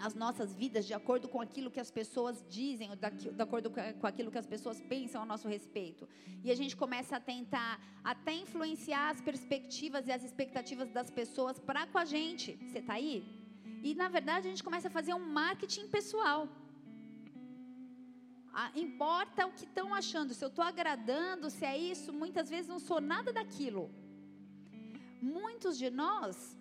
as 0.00 0.14
nossas 0.14 0.52
vidas 0.54 0.84
de 0.84 0.92
acordo 0.92 1.28
com 1.28 1.40
aquilo 1.40 1.70
que 1.70 1.78
as 1.78 1.90
pessoas 1.90 2.44
dizem, 2.48 2.90
de 3.38 3.42
acordo 3.42 3.70
com 3.70 4.06
aquilo 4.06 4.30
que 4.30 4.38
as 4.38 4.46
pessoas 4.54 4.80
pensam 4.80 5.22
a 5.22 5.24
nosso 5.24 5.46
respeito. 5.46 6.08
E 6.42 6.50
a 6.50 6.56
gente 6.56 6.76
começa 6.76 7.16
a 7.16 7.20
tentar 7.20 7.80
até 8.02 8.34
influenciar 8.34 9.10
as 9.10 9.20
perspectivas 9.20 10.08
e 10.08 10.12
as 10.12 10.24
expectativas 10.24 10.90
das 10.90 11.10
pessoas 11.10 11.60
para 11.60 11.86
com 11.86 11.98
a 11.98 12.04
gente. 12.04 12.58
Você 12.66 12.80
está 12.80 12.94
aí? 12.94 13.45
E 13.82 13.94
na 13.94 14.08
verdade 14.08 14.46
a 14.46 14.50
gente 14.50 14.64
começa 14.68 14.88
a 14.88 14.96
fazer 14.98 15.14
um 15.14 15.26
marketing 15.40 15.88
pessoal. 15.88 16.48
Ah, 18.52 18.70
importa 18.74 19.46
o 19.46 19.52
que 19.52 19.64
estão 19.64 19.94
achando, 19.94 20.32
se 20.32 20.42
eu 20.44 20.48
estou 20.48 20.64
agradando, 20.64 21.50
se 21.50 21.64
é 21.64 21.76
isso, 21.76 22.12
muitas 22.12 22.48
vezes 22.48 22.68
não 22.74 22.78
sou 22.78 23.00
nada 23.00 23.32
daquilo. 23.32 23.90
Muitos 25.20 25.76
de 25.76 25.90
nós 25.90 26.56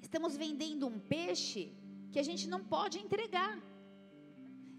estamos 0.00 0.36
vendendo 0.36 0.86
um 0.86 0.98
peixe 0.98 1.62
que 2.12 2.18
a 2.18 2.26
gente 2.28 2.48
não 2.48 2.62
pode 2.64 2.98
entregar. 2.98 3.54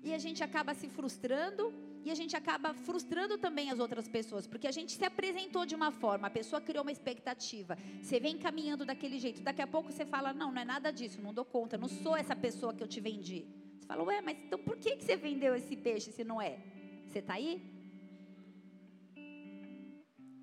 E 0.04 0.14
a 0.14 0.18
gente 0.18 0.44
acaba 0.44 0.74
se 0.74 0.90
frustrando 0.90 1.64
e 2.04 2.12
a 2.12 2.16
gente 2.16 2.36
acaba 2.36 2.74
frustrando 2.74 3.38
também 3.38 3.70
as 3.70 3.80
outras 3.80 4.08
pessoas, 4.08 4.48
porque 4.48 4.68
a 4.68 4.72
gente 4.72 4.94
se 4.94 5.06
apresentou 5.06 5.66
de 5.66 5.76
uma 5.76 5.92
forma, 5.92 6.28
a 6.28 6.32
pessoa 6.32 6.62
criou 6.62 6.84
uma 6.84 6.92
expectativa, 6.92 7.78
você 8.02 8.20
vem 8.20 8.38
caminhando 8.38 8.86
daquele 8.86 9.20
jeito, 9.20 9.42
daqui 9.42 9.62
a 9.62 9.68
pouco 9.68 9.92
você 9.92 10.06
fala: 10.06 10.34
Não, 10.34 10.52
não 10.52 10.62
é 10.62 10.66
nada 10.66 10.92
disso, 10.92 11.22
não 11.22 11.34
dou 11.34 11.46
conta, 11.46 11.78
não 11.78 11.88
sou 11.88 12.16
essa 12.16 12.36
pessoa 12.36 12.74
que 12.74 12.84
eu 12.84 12.88
te 12.88 13.00
vendi. 13.00 13.46
Você 13.80 13.86
fala: 13.86 14.04
Ué, 14.04 14.22
mas 14.22 14.38
então 14.40 14.60
por 14.60 14.78
que, 14.78 14.96
que 14.96 15.04
você 15.04 15.16
vendeu 15.16 15.56
esse 15.56 15.76
peixe 15.76 16.12
se 16.12 16.24
não 16.24 16.42
é? 16.42 16.60
Você 17.08 17.20
está 17.20 17.36
aí? 17.36 17.62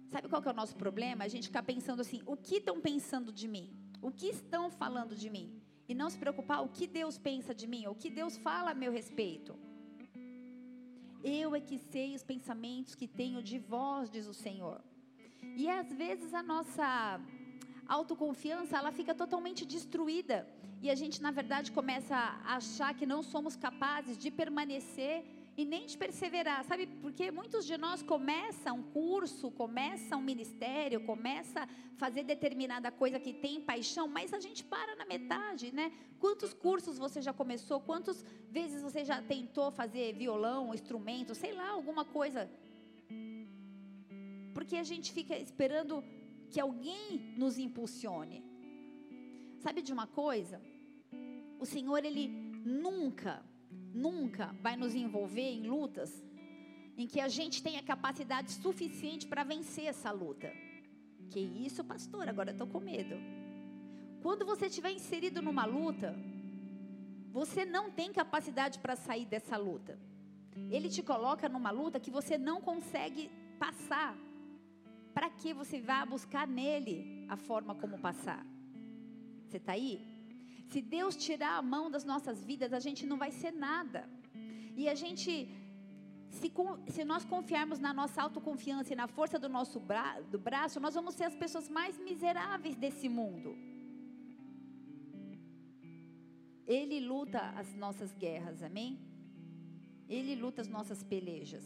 Sabe 0.08 0.28
qual 0.28 0.40
que 0.40 0.48
é 0.48 0.52
o 0.52 0.54
nosso 0.54 0.76
problema? 0.76 1.24
A 1.24 1.28
gente 1.28 1.48
ficar 1.48 1.62
pensando 1.62 2.00
assim: 2.00 2.22
o 2.26 2.36
que 2.36 2.56
estão 2.56 2.80
pensando 2.80 3.32
de 3.32 3.48
mim? 3.48 3.76
O 4.00 4.10
que 4.10 4.26
estão 4.26 4.70
falando 4.70 5.16
de 5.16 5.28
mim? 5.28 5.60
e 5.88 5.94
não 5.94 6.10
se 6.10 6.18
preocupar 6.18 6.62
o 6.62 6.68
que 6.68 6.86
Deus 6.86 7.16
pensa 7.16 7.54
de 7.54 7.66
mim, 7.66 7.86
o 7.86 7.94
que 7.94 8.10
Deus 8.10 8.36
fala 8.36 8.72
a 8.72 8.74
meu 8.74 8.92
respeito. 8.92 9.58
Eu 11.22 11.54
é 11.54 11.60
que 11.60 11.78
sei 11.78 12.14
os 12.14 12.22
pensamentos 12.22 12.94
que 12.94 13.06
tenho 13.06 13.42
de 13.42 13.58
vós, 13.58 14.10
diz 14.10 14.26
o 14.26 14.34
Senhor. 14.34 14.80
E 15.56 15.68
às 15.68 15.92
vezes 15.92 16.32
a 16.32 16.42
nossa 16.42 17.20
autoconfiança, 17.86 18.76
ela 18.76 18.92
fica 18.92 19.14
totalmente 19.14 19.64
destruída. 19.64 20.46
E 20.80 20.90
a 20.90 20.94
gente, 20.94 21.20
na 21.20 21.30
verdade, 21.30 21.72
começa 21.72 22.14
a 22.14 22.56
achar 22.56 22.94
que 22.94 23.06
não 23.06 23.22
somos 23.22 23.56
capazes 23.56 24.16
de 24.16 24.30
permanecer 24.30 25.24
e 25.58 25.64
nem 25.64 25.86
de 25.86 25.98
perseverar, 25.98 26.64
sabe? 26.64 26.86
Porque 27.02 27.32
muitos 27.32 27.66
de 27.66 27.76
nós 27.76 28.00
começam 28.00 28.76
um 28.76 28.82
curso, 28.84 29.50
começam 29.50 30.20
um 30.20 30.22
ministério, 30.22 31.00
começa 31.00 31.62
a 31.64 31.68
fazer 31.96 32.22
determinada 32.22 32.92
coisa 32.92 33.18
que 33.18 33.32
tem 33.32 33.60
paixão, 33.60 34.06
mas 34.06 34.32
a 34.32 34.38
gente 34.38 34.62
para 34.62 34.94
na 34.94 35.04
metade, 35.04 35.74
né? 35.74 35.90
Quantos 36.20 36.54
cursos 36.54 36.96
você 36.96 37.20
já 37.20 37.32
começou? 37.32 37.80
Quantas 37.80 38.24
vezes 38.48 38.80
você 38.80 39.04
já 39.04 39.20
tentou 39.20 39.72
fazer 39.72 40.14
violão, 40.14 40.72
instrumento, 40.72 41.34
sei 41.34 41.52
lá, 41.52 41.70
alguma 41.70 42.04
coisa? 42.04 42.48
Porque 44.54 44.76
a 44.76 44.84
gente 44.84 45.12
fica 45.12 45.36
esperando 45.36 46.04
que 46.52 46.60
alguém 46.60 47.34
nos 47.36 47.58
impulsione. 47.58 48.44
Sabe 49.58 49.82
de 49.82 49.92
uma 49.92 50.06
coisa? 50.06 50.62
O 51.58 51.66
Senhor, 51.66 52.04
Ele 52.04 52.28
nunca 52.64 53.44
nunca 54.06 54.54
vai 54.64 54.76
nos 54.76 54.94
envolver 54.94 55.50
em 55.58 55.66
lutas 55.66 56.10
em 56.96 57.06
que 57.06 57.20
a 57.20 57.28
gente 57.28 57.62
tenha 57.62 57.82
capacidade 57.82 58.50
suficiente 58.52 59.26
para 59.26 59.44
vencer 59.44 59.86
essa 59.86 60.10
luta. 60.10 60.52
Que 61.30 61.40
isso, 61.40 61.84
pastor? 61.84 62.28
Agora 62.28 62.50
estou 62.50 62.66
com 62.66 62.80
medo. 62.80 63.16
Quando 64.22 64.44
você 64.44 64.66
estiver 64.66 64.90
inserido 64.90 65.40
numa 65.40 65.64
luta, 65.64 66.16
você 67.30 67.64
não 67.64 67.90
tem 67.90 68.12
capacidade 68.12 68.78
para 68.80 68.96
sair 68.96 69.26
dessa 69.26 69.56
luta. 69.56 69.98
Ele 70.70 70.88
te 70.88 71.02
coloca 71.02 71.48
numa 71.48 71.70
luta 71.70 72.00
que 72.00 72.10
você 72.10 72.36
não 72.36 72.60
consegue 72.60 73.30
passar. 73.58 74.16
Para 75.14 75.30
que 75.30 75.52
você 75.52 75.80
vá 75.80 76.04
buscar 76.04 76.46
nele 76.46 77.26
a 77.28 77.36
forma 77.36 77.74
como 77.74 77.98
passar? 77.98 78.44
Você 79.46 79.58
está 79.58 79.72
aí? 79.72 80.17
Se 80.70 80.80
Deus 80.96 81.16
tirar 81.16 81.54
a 81.58 81.62
mão 81.74 81.84
das 81.94 82.04
nossas 82.04 82.38
vidas, 82.50 82.72
a 82.78 82.80
gente 82.86 83.02
não 83.10 83.18
vai 83.24 83.30
ser 83.40 83.52
nada. 83.52 84.00
E 84.80 84.88
a 84.88 84.94
gente, 85.02 85.30
se, 86.38 86.52
se 86.94 87.04
nós 87.04 87.24
confiarmos 87.24 87.78
na 87.86 87.92
nossa 88.00 88.22
autoconfiança 88.22 88.92
e 88.92 88.96
na 89.02 89.08
força 89.08 89.38
do 89.44 89.48
nosso 89.48 89.80
bra, 89.80 90.20
do 90.32 90.38
braço, 90.38 90.78
nós 90.78 90.94
vamos 90.94 91.14
ser 91.14 91.24
as 91.24 91.34
pessoas 91.34 91.68
mais 91.78 91.98
miseráveis 91.98 92.76
desse 92.76 93.08
mundo. 93.08 93.56
Ele 96.66 97.00
luta 97.00 97.40
as 97.60 97.74
nossas 97.74 98.14
guerras, 98.24 98.62
amém? 98.62 98.90
Ele 100.06 100.34
luta 100.34 100.60
as 100.60 100.68
nossas 100.68 101.02
pelejas. 101.02 101.64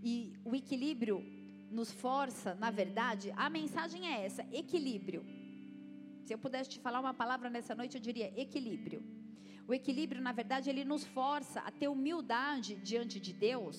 E 0.00 0.32
o 0.44 0.54
equilíbrio 0.54 1.18
nos 1.70 1.90
força, 1.90 2.54
na 2.54 2.70
verdade, 2.70 3.32
a 3.36 3.50
mensagem 3.50 4.06
é 4.06 4.24
essa: 4.24 4.46
equilíbrio. 4.52 5.24
Se 6.24 6.32
eu 6.34 6.38
pudesse 6.44 6.70
te 6.70 6.78
falar 6.84 7.00
uma 7.00 7.12
palavra 7.22 7.48
nessa 7.54 7.74
noite, 7.80 7.96
eu 7.96 8.00
diria 8.08 8.32
equilíbrio. 8.44 9.00
O 9.68 9.74
equilíbrio, 9.78 10.22
na 10.28 10.32
verdade, 10.32 10.70
ele 10.70 10.84
nos 10.92 11.04
força 11.04 11.60
a 11.60 11.70
ter 11.70 11.88
humildade 11.88 12.74
diante 12.90 13.18
de 13.26 13.32
Deus, 13.32 13.76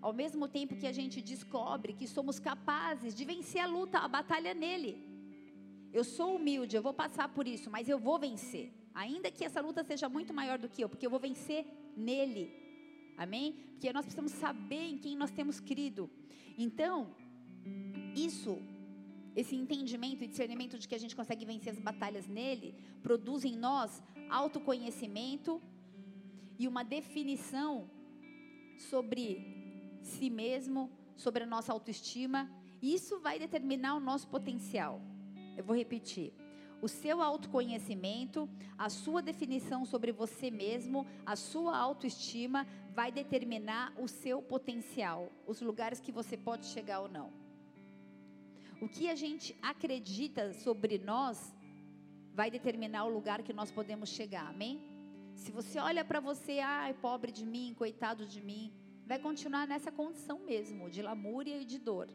ao 0.00 0.12
mesmo 0.12 0.46
tempo 0.56 0.76
que 0.80 0.88
a 0.88 0.92
gente 0.92 1.20
descobre 1.32 1.92
que 1.92 2.08
somos 2.16 2.38
capazes 2.38 3.14
de 3.14 3.24
vencer 3.24 3.60
a 3.60 3.66
luta, 3.66 3.98
a 3.98 4.08
batalha 4.08 4.52
nele. 4.54 4.92
Eu 5.92 6.04
sou 6.16 6.36
humilde, 6.36 6.76
eu 6.76 6.82
vou 6.82 6.92
passar 6.92 7.28
por 7.36 7.46
isso, 7.46 7.70
mas 7.70 7.88
eu 7.88 7.98
vou 7.98 8.18
vencer. 8.18 8.66
Ainda 8.92 9.30
que 9.30 9.44
essa 9.44 9.60
luta 9.60 9.82
seja 9.84 10.08
muito 10.08 10.34
maior 10.34 10.58
do 10.58 10.68
que 10.68 10.82
eu, 10.82 10.88
porque 10.88 11.06
eu 11.06 11.10
vou 11.10 11.20
vencer 11.20 11.64
nele. 11.96 12.44
Amém? 13.16 13.52
Porque 13.70 13.92
nós 13.92 14.04
precisamos 14.04 14.32
saber 14.32 14.84
em 14.92 14.98
quem 14.98 15.16
nós 15.16 15.30
temos 15.30 15.60
crido. 15.60 16.10
Então, 16.58 17.14
isso 18.14 18.60
esse 19.34 19.54
entendimento 19.56 20.22
e 20.22 20.28
discernimento 20.28 20.78
de 20.78 20.86
que 20.86 20.94
a 20.94 20.98
gente 20.98 21.16
consegue 21.16 21.44
vencer 21.44 21.72
as 21.72 21.78
batalhas 21.78 22.26
nele, 22.26 22.74
produz 23.02 23.44
em 23.44 23.56
nós 23.56 24.02
autoconhecimento 24.28 25.60
e 26.58 26.68
uma 26.68 26.84
definição 26.84 27.90
sobre 28.76 29.98
si 30.02 30.30
mesmo, 30.30 30.90
sobre 31.16 31.42
a 31.42 31.46
nossa 31.46 31.72
autoestima. 31.72 32.50
E 32.80 32.94
isso 32.94 33.18
vai 33.18 33.38
determinar 33.38 33.94
o 33.94 34.00
nosso 34.00 34.28
potencial. 34.28 35.00
Eu 35.56 35.64
vou 35.64 35.76
repetir. 35.76 36.32
O 36.82 36.88
seu 36.88 37.22
autoconhecimento, 37.22 38.48
a 38.76 38.90
sua 38.90 39.22
definição 39.22 39.86
sobre 39.86 40.12
você 40.12 40.50
mesmo, 40.50 41.06
a 41.24 41.34
sua 41.34 41.76
autoestima 41.78 42.66
vai 42.92 43.10
determinar 43.10 43.92
o 43.98 44.06
seu 44.06 44.42
potencial, 44.42 45.32
os 45.46 45.62
lugares 45.62 45.98
que 45.98 46.12
você 46.12 46.36
pode 46.36 46.66
chegar 46.66 47.00
ou 47.00 47.08
não. 47.08 47.43
O 48.84 48.88
que 48.96 49.08
a 49.08 49.14
gente 49.14 49.56
acredita 49.62 50.52
sobre 50.52 50.98
nós 50.98 51.38
vai 52.34 52.50
determinar 52.50 53.06
o 53.06 53.08
lugar 53.08 53.42
que 53.42 53.54
nós 53.54 53.70
podemos 53.70 54.10
chegar, 54.10 54.46
amém? 54.50 54.78
Se 55.34 55.50
você 55.50 55.78
olha 55.78 56.04
para 56.04 56.20
você, 56.20 56.58
ai, 56.58 56.92
pobre 56.92 57.32
de 57.32 57.46
mim, 57.46 57.74
coitado 57.78 58.26
de 58.26 58.42
mim, 58.42 58.70
vai 59.06 59.18
continuar 59.18 59.66
nessa 59.66 59.90
condição 59.90 60.38
mesmo, 60.40 60.90
de 60.90 61.00
lamúria 61.00 61.56
e 61.62 61.64
de 61.64 61.78
dor. 61.78 62.10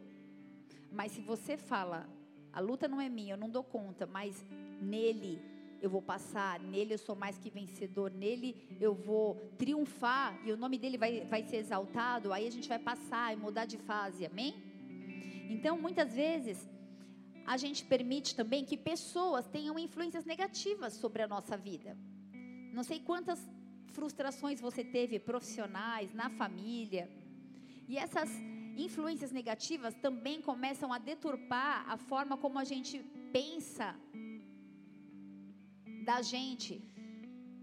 Mas 0.91 1.11
se 1.13 1.21
você 1.21 1.57
fala, 1.57 2.07
a 2.53 2.59
luta 2.59 2.87
não 2.87 3.01
é 3.01 3.09
minha, 3.09 3.33
eu 3.33 3.37
não 3.37 3.49
dou 3.49 3.63
conta, 3.63 4.05
mas 4.05 4.45
nele 4.79 5.41
eu 5.81 5.89
vou 5.89 6.03
passar, 6.03 6.59
nele 6.59 6.93
eu 6.93 6.99
sou 6.99 7.15
mais 7.15 7.39
que 7.39 7.49
vencedor, 7.49 8.11
nele 8.11 8.77
eu 8.79 8.93
vou 8.93 9.37
triunfar 9.57 10.39
e 10.45 10.51
o 10.51 10.57
nome 10.57 10.77
dele 10.77 10.99
vai, 10.99 11.21
vai 11.21 11.41
ser 11.41 11.57
exaltado, 11.57 12.31
aí 12.31 12.47
a 12.47 12.51
gente 12.51 12.69
vai 12.69 12.77
passar 12.77 13.33
e 13.33 13.37
mudar 13.37 13.65
de 13.65 13.79
fase, 13.79 14.23
amém? 14.23 14.68
Então, 15.55 15.73
muitas 15.85 16.13
vezes, 16.13 16.69
a 17.53 17.57
gente 17.57 17.83
permite 17.93 18.35
também 18.35 18.63
que 18.63 18.77
pessoas 18.77 19.47
tenham 19.47 19.77
influências 19.79 20.25
negativas 20.31 20.93
sobre 20.93 21.23
a 21.23 21.27
nossa 21.27 21.57
vida. 21.57 21.97
Não 22.77 22.83
sei 22.83 22.99
quantas 22.99 23.39
frustrações 23.97 24.61
você 24.61 24.83
teve 24.83 25.17
profissionais, 25.31 26.13
na 26.13 26.29
família. 26.29 27.09
E 27.87 27.97
essas 27.97 28.29
influências 28.77 29.31
negativas 29.31 29.95
também 29.95 30.37
começam 30.49 30.93
a 30.93 30.99
deturpar 30.99 31.89
a 31.89 31.97
forma 31.97 32.37
como 32.37 32.59
a 32.59 32.63
gente 32.63 32.99
pensa 33.33 33.95
da 36.03 36.21
gente. 36.21 36.73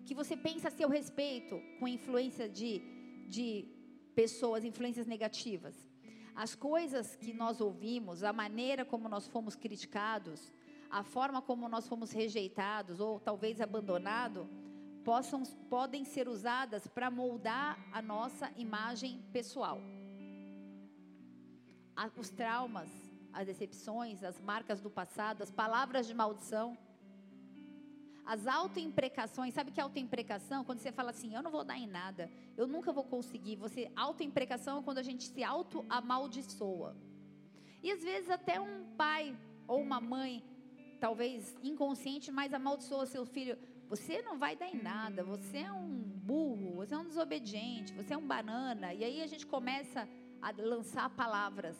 Que 0.04 0.14
você 0.14 0.36
pensa 0.36 0.68
a 0.68 0.76
seu 0.80 0.88
respeito 0.88 1.60
com 1.78 1.86
influência 1.86 2.48
de, 2.48 2.72
de 3.36 3.46
pessoas, 4.14 4.64
influências 4.64 5.06
negativas. 5.06 5.76
As 6.36 6.54
coisas 6.54 7.16
que 7.16 7.32
nós 7.32 7.62
ouvimos, 7.62 8.22
a 8.22 8.30
maneira 8.30 8.84
como 8.84 9.08
nós 9.08 9.26
fomos 9.26 9.56
criticados, 9.56 10.52
a 10.90 11.02
forma 11.02 11.40
como 11.40 11.66
nós 11.66 11.88
fomos 11.88 12.12
rejeitados 12.12 13.00
ou 13.00 13.18
talvez 13.18 13.58
abandonados, 13.58 14.46
possam, 15.02 15.42
podem 15.70 16.04
ser 16.04 16.28
usadas 16.28 16.86
para 16.86 17.10
moldar 17.10 17.78
a 17.90 18.02
nossa 18.02 18.52
imagem 18.56 19.24
pessoal. 19.32 19.80
Os 22.18 22.28
traumas, 22.28 22.90
as 23.32 23.46
decepções, 23.46 24.22
as 24.22 24.38
marcas 24.38 24.78
do 24.80 24.90
passado, 24.90 25.42
as 25.42 25.50
palavras 25.50 26.06
de 26.06 26.12
maldição, 26.12 26.76
as 28.26 28.44
autoimprecações, 28.48 29.54
sabe 29.54 29.70
que 29.70 29.78
é 29.78 29.82
autoimprecação? 29.84 30.64
Quando 30.64 30.80
você 30.80 30.90
fala 30.90 31.10
assim, 31.10 31.32
eu 31.32 31.42
não 31.42 31.50
vou 31.50 31.62
dar 31.62 31.78
em 31.78 31.86
nada, 31.86 32.28
eu 32.56 32.66
nunca 32.66 32.92
vou 32.92 33.04
conseguir. 33.04 33.54
Você 33.54 33.90
autoimprecação 33.94 34.80
é 34.80 34.82
quando 34.82 34.98
a 34.98 35.02
gente 35.02 35.28
se 35.28 35.44
auto-amaldiçoa. 35.44 36.96
E 37.84 37.92
às 37.92 38.02
vezes 38.02 38.28
até 38.28 38.60
um 38.60 38.84
pai 38.96 39.38
ou 39.68 39.80
uma 39.80 40.00
mãe, 40.00 40.42
talvez 40.98 41.56
inconsciente, 41.62 42.32
mas 42.32 42.52
amaldiçoa 42.52 43.06
seu 43.06 43.24
filho. 43.24 43.56
Você 43.88 44.20
não 44.22 44.36
vai 44.36 44.56
dar 44.56 44.66
em 44.66 44.82
nada, 44.82 45.22
você 45.22 45.58
é 45.58 45.72
um 45.72 45.86
burro, 45.86 46.74
você 46.74 46.94
é 46.94 46.98
um 46.98 47.06
desobediente, 47.06 47.92
você 47.92 48.12
é 48.12 48.16
um 48.16 48.26
banana. 48.26 48.92
E 48.92 49.04
aí 49.04 49.22
a 49.22 49.26
gente 49.28 49.46
começa 49.46 50.08
a 50.42 50.50
lançar 50.50 51.08
palavras 51.10 51.78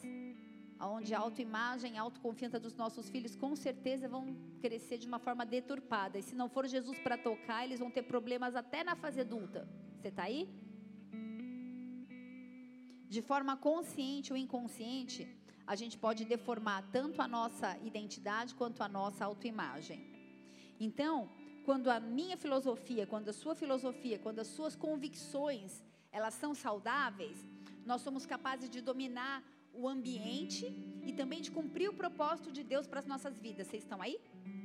onde 0.79 1.13
a 1.13 1.19
autoimagem, 1.19 1.97
a 1.97 2.01
autoconfiança 2.01 2.59
dos 2.59 2.75
nossos 2.75 3.09
filhos 3.09 3.35
com 3.35 3.55
certeza 3.55 4.07
vão 4.07 4.35
crescer 4.61 4.97
de 4.97 5.07
uma 5.07 5.19
forma 5.19 5.45
deturpada. 5.45 6.19
E 6.19 6.23
se 6.23 6.35
não 6.35 6.49
for 6.49 6.67
Jesus 6.67 6.97
para 6.99 7.17
tocar, 7.17 7.63
eles 7.65 7.79
vão 7.79 7.89
ter 7.89 8.03
problemas 8.03 8.55
até 8.55 8.83
na 8.83 8.95
fase 8.95 9.19
adulta. 9.21 9.67
Você 9.99 10.09
está 10.09 10.23
aí? 10.23 10.47
De 13.09 13.21
forma 13.21 13.55
consciente 13.55 14.31
ou 14.31 14.37
inconsciente, 14.37 15.27
a 15.65 15.75
gente 15.75 15.97
pode 15.97 16.25
deformar 16.25 16.83
tanto 16.91 17.21
a 17.21 17.27
nossa 17.27 17.77
identidade 17.83 18.53
quanto 18.53 18.83
a 18.83 18.87
nossa 18.87 19.25
autoimagem. 19.25 20.05
Então, 20.79 21.29
quando 21.65 21.89
a 21.89 21.99
minha 21.99 22.37
filosofia, 22.37 23.07
quando 23.07 23.29
a 23.29 23.33
sua 23.33 23.55
filosofia, 23.55 24.19
quando 24.19 24.39
as 24.39 24.47
suas 24.47 24.75
convicções, 24.75 25.83
elas 26.11 26.33
são 26.35 26.53
saudáveis, 26.53 27.37
nós 27.85 28.01
somos 28.01 28.25
capazes 28.25 28.69
de 28.69 28.81
dominar 28.81 29.43
o 29.77 29.87
ambiente 29.87 30.65
e 31.05 31.13
também 31.13 31.41
de 31.41 31.51
cumprir 31.51 31.89
o 31.89 31.93
propósito 31.93 32.51
de 32.51 32.63
Deus 32.63 32.87
para 32.87 32.99
as 32.99 33.05
nossas 33.05 33.37
vidas. 33.37 33.67
Vocês 33.67 33.83
estão 33.83 34.01
aí? 34.01 34.19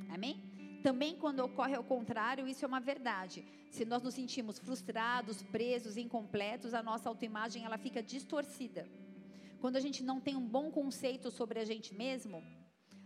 Amém? 0.09 0.41
Também 0.81 1.15
quando 1.15 1.39
ocorre 1.39 1.75
ao 1.75 1.83
contrário, 1.83 2.47
isso 2.47 2.65
é 2.65 2.67
uma 2.67 2.79
verdade. 2.79 3.45
Se 3.69 3.85
nós 3.85 4.03
nos 4.03 4.13
sentimos 4.13 4.59
frustrados, 4.59 5.41
presos, 5.43 5.95
incompletos, 5.97 6.73
a 6.73 6.83
nossa 6.83 7.07
autoimagem 7.07 7.63
ela 7.63 7.77
fica 7.77 8.03
distorcida. 8.03 8.87
Quando 9.61 9.77
a 9.77 9.79
gente 9.79 10.03
não 10.03 10.19
tem 10.19 10.35
um 10.35 10.45
bom 10.45 10.69
conceito 10.69 11.31
sobre 11.31 11.59
a 11.59 11.65
gente 11.65 11.93
mesmo, 11.93 12.43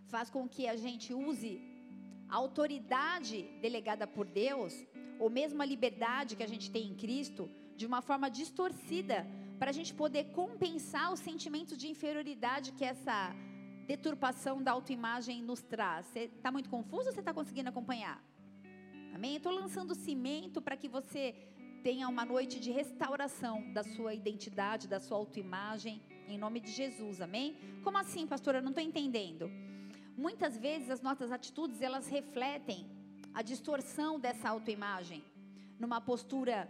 faz 0.08 0.30
com 0.30 0.48
que 0.48 0.68
a 0.68 0.76
gente 0.76 1.14
use 1.14 1.62
a 2.28 2.36
autoridade 2.36 3.44
delegada 3.62 4.08
por 4.08 4.26
Deus, 4.26 4.74
ou 5.20 5.30
mesmo 5.30 5.62
a 5.62 5.66
liberdade 5.66 6.36
que 6.36 6.44
a 6.44 6.48
gente 6.48 6.72
tem 6.72 6.88
em 6.88 6.96
Cristo, 6.96 7.50
de 7.76 7.86
uma 7.86 8.02
forma 8.02 8.30
distorcida, 8.30 9.26
para 9.60 9.70
a 9.72 9.74
gente 9.74 9.94
poder 9.94 10.26
compensar 10.40 11.12
o 11.12 11.18
sentimento 11.18 11.76
de 11.76 11.88
inferioridade 11.88 12.72
que 12.74 12.86
essa 12.86 13.36
deturpação 13.88 14.62
da 14.62 14.72
autoimagem 14.72 15.42
nos 15.42 15.62
traz. 15.62 16.06
Você 16.08 16.24
está 16.38 16.52
muito 16.52 16.70
confuso 16.70 17.08
ou 17.08 17.14
você 17.14 17.22
está 17.22 17.34
conseguindo 17.34 17.70
acompanhar? 17.70 18.24
Amém? 19.16 19.36
Estou 19.36 19.52
lançando 19.52 19.96
cimento 19.96 20.62
para 20.62 20.78
que 20.78 20.88
você 20.88 21.24
tenha 21.82 22.08
uma 22.08 22.26
noite 22.26 22.60
de 22.60 22.72
restauração 22.72 23.72
da 23.74 23.84
sua 23.84 24.14
identidade, 24.14 24.88
da 24.88 25.00
sua 25.00 25.18
autoimagem, 25.18 26.02
em 26.28 26.38
nome 26.38 26.60
de 26.60 26.72
Jesus, 26.72 27.22
amém? 27.22 27.56
Como 27.84 27.98
assim, 27.98 28.28
pastora? 28.28 28.60
Eu 28.60 28.62
não 28.62 28.72
estou 28.72 28.84
entendendo. 28.84 29.50
Muitas 30.16 30.58
vezes 30.58 30.90
as 30.90 31.02
nossas 31.02 31.32
atitudes 31.32 31.82
elas 31.82 32.08
refletem 32.08 32.86
a 33.34 33.42
distorção 33.42 34.20
dessa 34.20 34.50
autoimagem, 34.50 35.24
numa 35.80 36.02
postura 36.02 36.70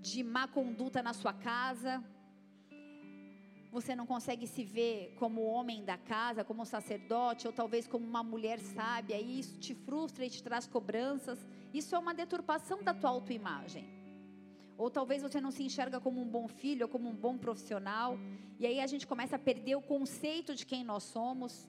de 0.00 0.22
má 0.22 0.46
conduta 0.46 1.02
na 1.02 1.12
sua 1.12 1.32
casa, 1.32 2.02
você 3.72 3.96
não 3.96 4.06
consegue 4.06 4.46
se 4.46 4.62
ver 4.62 5.14
como 5.16 5.40
homem 5.40 5.82
da 5.82 5.96
casa, 5.96 6.44
como 6.44 6.66
sacerdote, 6.66 7.46
ou 7.46 7.52
talvez 7.54 7.88
como 7.88 8.04
uma 8.04 8.22
mulher 8.22 8.58
sábia, 8.60 9.18
e 9.18 9.38
isso 9.40 9.58
te 9.58 9.74
frustra 9.74 10.26
e 10.26 10.30
te 10.30 10.42
traz 10.42 10.66
cobranças. 10.66 11.38
Isso 11.72 11.94
é 11.94 11.98
uma 11.98 12.12
deturpação 12.12 12.82
da 12.82 12.92
tua 12.92 13.08
autoimagem. 13.08 13.86
Ou 14.76 14.90
talvez 14.90 15.22
você 15.22 15.40
não 15.40 15.50
se 15.50 15.62
enxerga 15.62 15.98
como 15.98 16.20
um 16.20 16.28
bom 16.28 16.46
filho 16.48 16.82
ou 16.84 16.88
como 16.88 17.08
um 17.08 17.14
bom 17.14 17.38
profissional, 17.38 18.18
e 18.60 18.66
aí 18.66 18.78
a 18.78 18.86
gente 18.86 19.06
começa 19.06 19.36
a 19.36 19.38
perder 19.38 19.76
o 19.76 19.80
conceito 19.80 20.54
de 20.54 20.66
quem 20.66 20.84
nós 20.84 21.04
somos, 21.04 21.66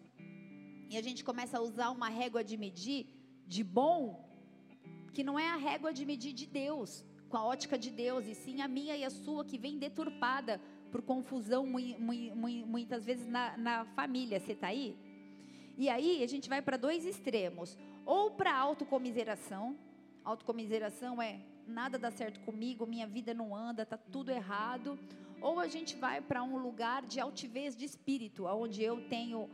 e 0.90 0.98
a 0.98 1.02
gente 1.02 1.24
começa 1.24 1.58
a 1.58 1.62
usar 1.62 1.90
uma 1.90 2.10
régua 2.10 2.44
de 2.44 2.58
medir 2.58 3.08
de 3.48 3.64
bom, 3.64 4.30
que 5.14 5.24
não 5.24 5.40
é 5.40 5.48
a 5.48 5.56
régua 5.56 5.94
de 5.94 6.06
medir 6.06 6.34
de 6.34 6.48
Deus, 6.48 7.06
com 7.30 7.38
a 7.38 7.46
ótica 7.46 7.78
de 7.78 7.90
Deus, 7.90 8.28
e 8.28 8.36
sim 8.36 8.62
a 8.62 8.68
minha 8.68 8.96
e 8.98 9.06
a 9.06 9.10
sua 9.10 9.46
que 9.46 9.58
vem 9.58 9.80
deturpada 9.80 10.60
por 10.94 11.02
confusão 11.02 11.66
muitas 11.66 13.04
vezes 13.04 13.28
na, 13.28 13.58
na 13.58 13.84
família. 13.84 14.40
Você 14.40 14.52
está 14.52 14.68
aí? 14.68 14.96
E 15.76 15.90
aí 15.90 16.24
a 16.24 16.28
gente 16.28 16.48
vai 16.48 16.62
para 16.62 16.78
dois 16.78 17.04
extremos. 17.04 17.76
Ou 18.06 18.30
para 18.30 18.56
autocomiseração. 18.56 19.76
Autocomiseração 20.24 21.20
é 21.20 21.40
nada 21.66 21.98
dá 21.98 22.12
certo 22.12 22.40
comigo, 22.42 22.86
minha 22.86 23.08
vida 23.08 23.34
não 23.34 23.56
anda, 23.56 23.88
tá 23.88 23.98
tudo 23.98 24.30
errado. 24.30 25.00
Ou 25.42 25.60
a 25.60 25.68
gente 25.68 25.96
vai 25.96 26.22
para 26.22 26.44
um 26.44 26.58
lugar 26.58 27.02
de 27.02 27.20
altivez 27.20 27.76
de 27.76 27.86
espírito, 27.86 28.46
onde 28.46 28.84
eu 28.84 29.02
tenho, 29.10 29.50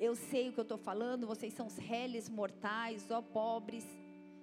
eu 0.00 0.16
sei 0.16 0.48
o 0.48 0.52
que 0.52 0.58
eu 0.58 0.62
estou 0.62 0.78
falando, 0.78 1.28
vocês 1.28 1.52
são 1.52 1.68
os 1.68 1.76
réis 1.76 2.28
mortais, 2.28 3.08
ó 3.08 3.22
pobres. 3.22 3.86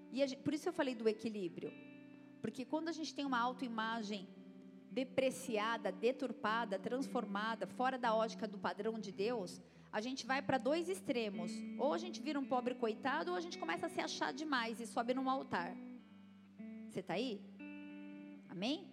E 0.10 0.26
gente, 0.26 0.42
por 0.42 0.54
isso 0.54 0.70
eu 0.70 0.74
falei 0.74 0.96
do 0.96 1.10
equilíbrio. 1.10 1.70
Porque 2.42 2.64
quando 2.64 2.88
a 2.88 2.94
gente 2.94 3.14
tem 3.14 3.26
uma 3.26 3.40
autoimagem 3.40 4.26
depreciada, 4.94 5.92
deturpada, 5.92 6.78
transformada, 6.78 7.66
fora 7.66 7.98
da 7.98 8.14
ótica 8.14 8.48
do 8.48 8.58
padrão 8.58 9.00
de 9.00 9.12
Deus, 9.12 9.62
a 9.92 10.00
gente 10.02 10.26
vai 10.26 10.42
para 10.42 10.58
dois 10.58 10.88
extremos. 10.88 11.52
Ou 11.78 11.94
a 11.94 11.98
gente 11.98 12.22
vira 12.22 12.40
um 12.40 12.46
pobre 12.46 12.76
coitado, 12.76 13.32
ou 13.32 13.38
a 13.38 13.42
gente 13.42 13.58
começa 13.58 13.88
a 13.88 13.90
se 13.90 14.00
achar 14.00 14.32
demais 14.32 14.80
e 14.80 14.88
sobe 14.88 15.14
num 15.14 15.30
altar. 15.30 15.76
Você 16.90 17.00
está 17.00 17.16
aí? 17.16 17.42
Amém? 18.50 18.88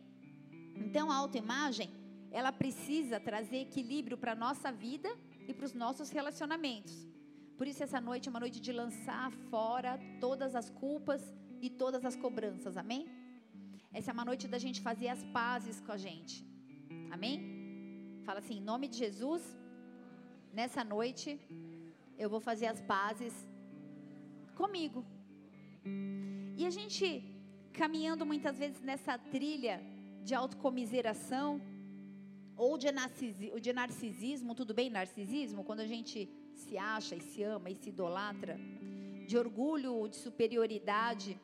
Então 0.77 1.11
a 1.11 1.17
autoimagem, 1.17 1.91
ela 2.31 2.51
precisa 2.51 3.21
trazer 3.21 3.59
equilíbrio 3.59 4.17
para 4.17 4.33
a 4.33 4.35
nossa 4.35 4.73
vida 4.73 5.11
e 5.47 5.53
para 5.53 5.67
os 5.67 5.75
nossos 5.75 6.11
relacionamentos. 6.11 7.07
Por 7.59 7.67
isso 7.67 7.83
essa 7.83 8.01
noite 8.01 8.29
é 8.29 8.31
uma 8.31 8.41
noite 8.41 8.59
de 8.59 8.73
lançar 8.73 9.31
fora 9.51 9.99
todas 10.19 10.55
as 10.55 10.71
culpas 10.71 11.35
e 11.61 11.69
todas 11.69 12.07
as 12.07 12.17
cobranças. 12.17 12.77
Amém? 12.77 13.07
Essa 13.93 14.11
é 14.13 14.15
uma 14.15 14.25
noite 14.25 14.47
da 14.47 14.59
gente 14.65 14.81
fazer 14.81 15.09
as 15.09 15.23
pazes 15.39 15.81
com 15.81 15.91
a 15.91 15.97
gente. 15.97 16.35
Amém? 17.11 17.39
Fala 18.27 18.39
assim, 18.39 18.59
em 18.59 18.67
nome 18.73 18.87
de 18.87 18.97
Jesus, 19.05 19.43
nessa 20.59 20.85
noite 20.85 21.41
eu 22.17 22.29
vou 22.35 22.41
fazer 22.49 22.67
as 22.67 22.81
pazes 22.81 23.35
comigo. 24.61 25.05
E 26.57 26.65
a 26.65 26.71
gente 26.71 27.07
caminhando 27.73 28.25
muitas 28.25 28.57
vezes 28.63 28.81
nessa 28.81 29.19
trilha 29.19 29.77
de 30.23 30.35
autocomiseração 30.35 31.61
ou 32.57 32.79
de, 32.79 32.89
de 33.61 33.73
narcisismo, 33.73 34.55
tudo 34.55 34.73
bem 34.73 34.89
narcisismo, 34.89 35.65
quando 35.65 35.81
a 35.81 35.91
gente 35.95 36.31
se 36.55 36.79
acha 36.79 37.17
e 37.17 37.21
se 37.21 37.43
ama 37.43 37.71
e 37.71 37.75
se 37.75 37.89
idolatra, 37.89 38.57
de 39.27 39.37
orgulho, 39.37 40.07
de 40.09 40.17
superioridade, 40.17 41.41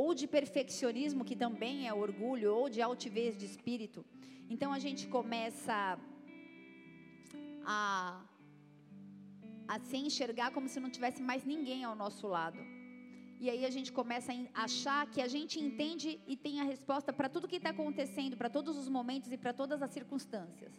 ou 0.00 0.08
de 0.20 0.26
perfeccionismo, 0.36 1.24
que 1.28 1.36
também 1.44 1.74
é 1.90 1.92
orgulho, 2.06 2.48
ou 2.58 2.64
de 2.74 2.80
altivez 2.88 3.32
de 3.40 3.46
espírito. 3.50 4.00
Então 4.54 4.70
a 4.78 4.80
gente 4.84 5.02
começa 5.16 5.76
a, 7.64 8.20
a 9.66 9.76
se 9.88 9.96
enxergar 9.96 10.48
como 10.56 10.68
se 10.72 10.78
não 10.84 10.90
tivesse 10.96 11.22
mais 11.30 11.44
ninguém 11.52 11.82
ao 11.82 11.94
nosso 12.02 12.26
lado. 12.36 12.58
E 13.40 13.48
aí 13.52 13.62
a 13.64 13.70
gente 13.76 13.90
começa 14.00 14.32
a 14.32 14.64
achar 14.64 15.00
que 15.12 15.20
a 15.26 15.28
gente 15.36 15.58
entende 15.66 16.20
e 16.26 16.36
tem 16.36 16.60
a 16.60 16.64
resposta 16.64 17.10
para 17.10 17.30
tudo 17.34 17.48
que 17.48 17.56
está 17.56 17.70
acontecendo, 17.70 18.36
para 18.36 18.50
todos 18.50 18.76
os 18.82 18.90
momentos 18.98 19.32
e 19.32 19.38
para 19.38 19.54
todas 19.54 19.80
as 19.86 19.90
circunstâncias. 19.98 20.74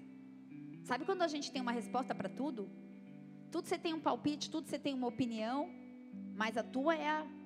Sabe 0.84 1.06
quando 1.06 1.24
a 1.24 1.28
gente 1.28 1.52
tem 1.52 1.62
uma 1.68 1.76
resposta 1.82 2.14
para 2.14 2.30
tudo? 2.30 2.70
Tudo 3.52 3.68
você 3.68 3.80
tem 3.80 3.96
um 3.96 4.00
palpite, 4.00 4.52
tudo 4.56 4.68
você 4.68 4.78
tem 4.78 4.94
uma 4.94 5.08
opinião, 5.08 5.60
mas 6.36 6.56
a 6.56 6.64
tua 6.64 6.96
é 6.96 7.10
a 7.10 7.37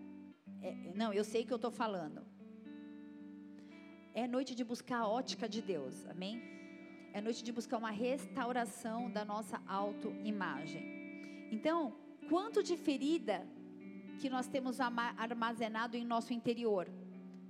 é, 0.62 0.76
não, 0.94 1.12
eu 1.12 1.24
sei 1.24 1.44
que 1.44 1.52
eu 1.52 1.56
estou 1.56 1.72
falando. 1.72 2.22
É 4.14 4.28
noite 4.28 4.54
de 4.54 4.64
buscar 4.64 5.00
a 5.00 5.08
ótica 5.08 5.48
de 5.48 5.62
Deus, 5.62 6.06
amém? 6.08 6.42
É 7.14 7.20
noite 7.20 7.44
de 7.44 7.52
buscar 7.52 7.78
uma 7.78 7.92
restauração 7.92 9.10
da 9.10 9.26
nossa 9.26 9.62
autoimagem. 9.68 10.84
Então, 11.52 11.96
quanto 12.30 12.62
de 12.62 12.78
ferida 12.78 13.46
que 14.20 14.30
nós 14.30 14.48
temos 14.48 14.80
armazenado 14.80 15.98
em 15.98 16.06
nosso 16.06 16.34
interior 16.34 16.88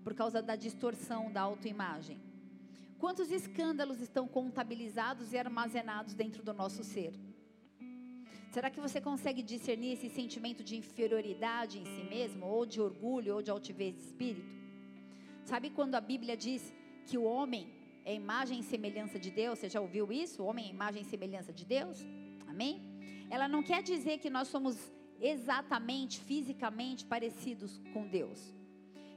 por 0.03 0.13
causa 0.13 0.41
da 0.41 0.55
distorção 0.55 1.31
da 1.31 1.41
autoimagem? 1.41 2.19
Quantos 2.97 3.31
escândalos 3.31 3.99
estão 3.99 4.27
contabilizados 4.27 5.33
e 5.33 5.37
armazenados 5.37 6.13
dentro 6.13 6.43
do 6.43 6.53
nosso 6.53 6.83
ser? 6.83 7.13
Será 8.51 8.69
que 8.69 8.81
você 8.81 8.99
consegue 8.99 9.41
discernir 9.41 9.93
esse 9.93 10.09
sentimento 10.09 10.61
de 10.61 10.75
inferioridade 10.75 11.79
em 11.79 11.85
si 11.85 12.03
mesmo, 12.03 12.45
ou 12.45 12.65
de 12.65 12.81
orgulho, 12.81 13.35
ou 13.35 13.41
de 13.41 13.49
altivez 13.49 13.95
de 13.95 14.01
espírito? 14.01 14.53
Sabe 15.45 15.69
quando 15.69 15.95
a 15.95 16.01
Bíblia 16.01 16.35
diz 16.35 16.61
que 17.05 17.17
o 17.17 17.23
homem 17.23 17.63
é 18.03 18.13
imagem 18.13 18.59
e 18.59 18.63
semelhança 18.63 19.17
de 19.17 19.31
Deus? 19.31 19.57
Você 19.57 19.69
já 19.69 19.79
ouviu 19.79 20.11
isso? 20.11 20.43
O 20.43 20.47
homem 20.47 20.65
é 20.65 20.69
imagem 20.69 21.01
e 21.01 21.05
semelhança 21.05 21.53
de 21.53 21.63
Deus? 21.63 22.05
Amém? 22.45 22.81
Ela 23.29 23.47
não 23.47 23.63
quer 23.63 23.81
dizer 23.81 24.17
que 24.17 24.29
nós 24.29 24.49
somos 24.49 24.75
exatamente, 25.21 26.19
fisicamente 26.19 27.05
parecidos 27.05 27.79
com 27.93 28.05
Deus. 28.05 28.53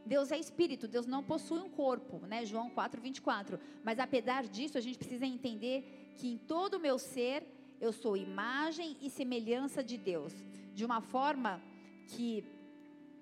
Deus 0.06 0.30
é 0.30 0.38
espírito, 0.38 0.86
Deus 0.86 1.06
não 1.06 1.24
possui 1.24 1.58
um 1.58 1.70
corpo, 1.70 2.24
né? 2.24 2.44
João 2.44 2.70
4, 2.70 3.00
24. 3.00 3.58
Mas 3.82 3.98
apesar 3.98 4.46
disso, 4.46 4.78
a 4.78 4.80
gente 4.80 4.96
precisa 4.96 5.26
entender 5.26 6.14
que 6.14 6.28
em 6.28 6.38
todo 6.38 6.74
o 6.74 6.80
meu 6.80 7.00
ser 7.00 7.42
eu 7.80 7.92
sou 7.92 8.16
imagem 8.16 8.96
e 9.00 9.10
semelhança 9.10 9.82
de 9.82 9.96
Deus, 9.96 10.32
de 10.74 10.84
uma 10.84 11.00
forma 11.00 11.60
que 12.08 12.44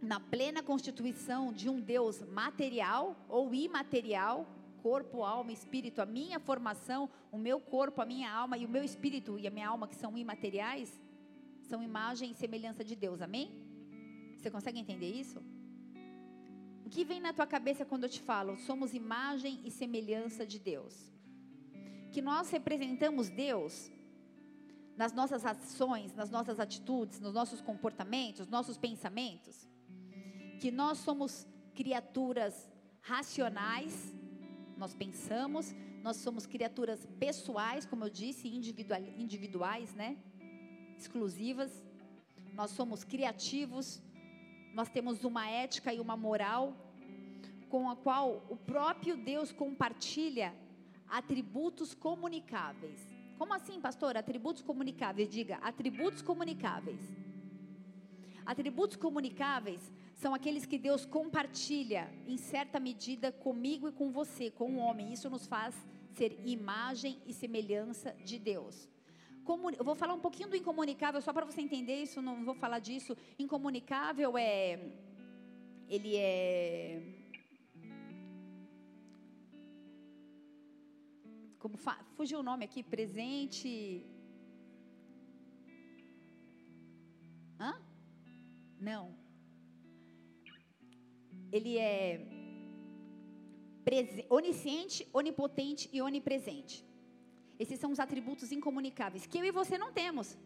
na 0.01 0.19
plena 0.19 0.63
constituição 0.63 1.53
de 1.53 1.69
um 1.69 1.81
Deus 1.81 2.23
material 2.23 3.17
ou 3.29 3.55
imaterial, 3.55 4.47
corpo, 4.83 5.23
alma, 5.23 5.53
espírito, 5.53 6.03
a 6.03 6.07
minha 6.07 6.41
formação, 6.41 7.09
o 7.31 7.39
meu 7.39 7.61
corpo, 7.61 8.03
a 8.03 8.05
minha 8.05 8.31
alma 8.31 8.59
e 8.59 8.67
o 8.67 8.69
meu 8.69 8.83
espírito 8.83 9.39
e 9.39 9.47
a 9.47 9.51
minha 9.51 9.69
alma 9.69 9.87
que 9.87 9.95
são 9.95 10.19
imateriais, 10.19 11.01
são 11.63 11.83
imagem 11.83 12.33
e 12.33 12.35
semelhança 12.35 12.83
de 12.83 12.97
Deus. 12.97 13.23
Amém? 13.23 13.51
Você 14.37 14.51
consegue 14.51 14.81
entender 14.81 15.13
isso? 15.13 15.41
O 16.85 16.91
que 16.91 17.05
vem 17.05 17.21
na 17.21 17.33
tua 17.33 17.47
cabeça 17.47 17.85
quando 17.85 18.05
eu 18.05 18.09
te 18.09 18.21
falo, 18.21 18.57
somos 18.59 18.93
imagem 18.93 19.61
e 19.65 19.71
semelhança 19.71 20.45
de 20.45 20.59
Deus? 20.59 21.13
Que 22.11 22.21
nós 22.21 22.51
representamos 22.51 23.31
Deus 23.31 23.91
nas 24.97 25.13
nossas 25.13 25.45
ações, 25.45 26.15
nas 26.15 26.31
nossas 26.31 26.61
atitudes, 26.61 27.21
nos 27.21 27.33
nossos 27.33 27.61
comportamentos, 27.61 28.49
nossos 28.49 28.77
pensamentos, 28.77 29.69
que 30.61 30.71
nós 30.71 30.99
somos 30.99 31.47
criaturas 31.75 32.71
racionais, 33.01 34.15
nós 34.77 34.95
pensamos, 34.95 35.75
nós 36.03 36.17
somos 36.17 36.47
criaturas 36.47 37.07
pessoais, 37.19 37.87
como 37.87 38.05
eu 38.05 38.11
disse, 38.11 38.49
individuais, 38.49 39.95
né? 39.95 40.17
Exclusivas. 40.99 41.85
Nós 42.53 42.71
somos 42.73 43.03
criativos, 43.03 44.03
nós 44.75 44.89
temos 44.89 45.25
uma 45.25 45.49
ética 45.49 45.93
e 45.93 46.01
uma 46.01 46.17
moral 46.17 46.77
com 47.69 47.89
a 47.89 47.97
qual 47.97 48.45
o 48.51 48.57
próprio 48.57 49.17
Deus 49.17 49.51
compartilha 49.53 50.55
atributos 51.09 51.95
comunicáveis. 51.95 53.12
Como 53.43 53.55
assim, 53.55 53.81
pastor? 53.81 54.17
Atributos 54.17 54.63
comunicáveis. 54.63 55.29
Diga, 55.29 55.57
atributos 55.57 56.23
comunicáveis. 56.23 57.01
Atributos 58.47 58.97
comunicáveis 58.97 59.91
são 60.15 60.33
aqueles 60.33 60.65
que 60.65 60.79
Deus 60.79 61.05
compartilha 61.05 62.09
em 62.29 62.37
certa 62.37 62.79
medida 62.79 63.33
comigo 63.33 63.89
e 63.89 63.93
com 64.01 64.13
você, 64.13 64.49
com 64.49 64.69
o 64.75 64.79
homem. 64.79 65.13
Isso 65.13 65.29
nos 65.29 65.45
faz 65.45 65.75
ser 66.13 66.39
imagem 66.45 67.21
e 67.27 67.33
semelhança 67.33 68.15
de 68.25 68.39
Deus. 68.39 68.89
eu 69.77 69.85
vou 69.85 69.97
falar 69.97 70.15
um 70.15 70.21
pouquinho 70.21 70.49
do 70.49 70.57
incomunicável 70.57 71.21
só 71.21 71.33
para 71.33 71.45
você 71.45 71.61
entender 71.61 72.01
isso, 72.01 72.23
não 72.23 72.45
vou 72.45 72.55
falar 72.55 72.79
disso. 72.79 73.17
Incomunicável 73.41 74.39
é 74.39 74.79
ele 75.89 76.17
é 76.17 77.03
como 81.63 81.77
fugiu 82.17 82.41
o 82.41 82.43
nome 82.43 82.65
aqui, 82.65 82.83
presente. 82.83 84.05
Hã? 87.61 87.81
Não. 88.81 89.15
Ele 91.53 91.79
é 91.79 92.27
onisciente, 94.29 95.09
onipotente 95.13 95.89
e 95.93 96.03
onipresente. 96.03 96.85
Esses 97.61 97.79
são 97.79 97.93
os 97.93 98.01
atributos 98.01 98.51
incomunicáveis 98.51 99.25
que 99.25 99.39
eu 99.39 99.45
e 99.45 99.53
você 99.53 99.79
não 99.79 99.93
temos. 99.93 100.37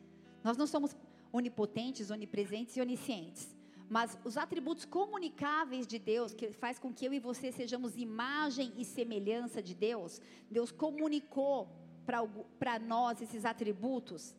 Nós 0.44 0.58
não 0.58 0.66
somos 0.66 0.94
onipotentes, 1.32 2.10
onipresentes 2.10 2.76
e 2.76 2.80
oniscientes. 2.82 3.55
Mas 3.88 4.18
os 4.24 4.36
atributos 4.36 4.84
comunicáveis 4.84 5.86
de 5.86 5.98
Deus, 5.98 6.34
que 6.34 6.52
faz 6.52 6.78
com 6.78 6.92
que 6.92 7.06
eu 7.06 7.14
e 7.14 7.20
você 7.20 7.52
sejamos 7.52 7.96
imagem 7.96 8.72
e 8.76 8.84
semelhança 8.84 9.62
de 9.62 9.74
Deus, 9.74 10.20
Deus 10.50 10.72
comunicou 10.72 11.68
para 12.58 12.78
nós 12.78 13.22
esses 13.22 13.44
atributos, 13.44 14.34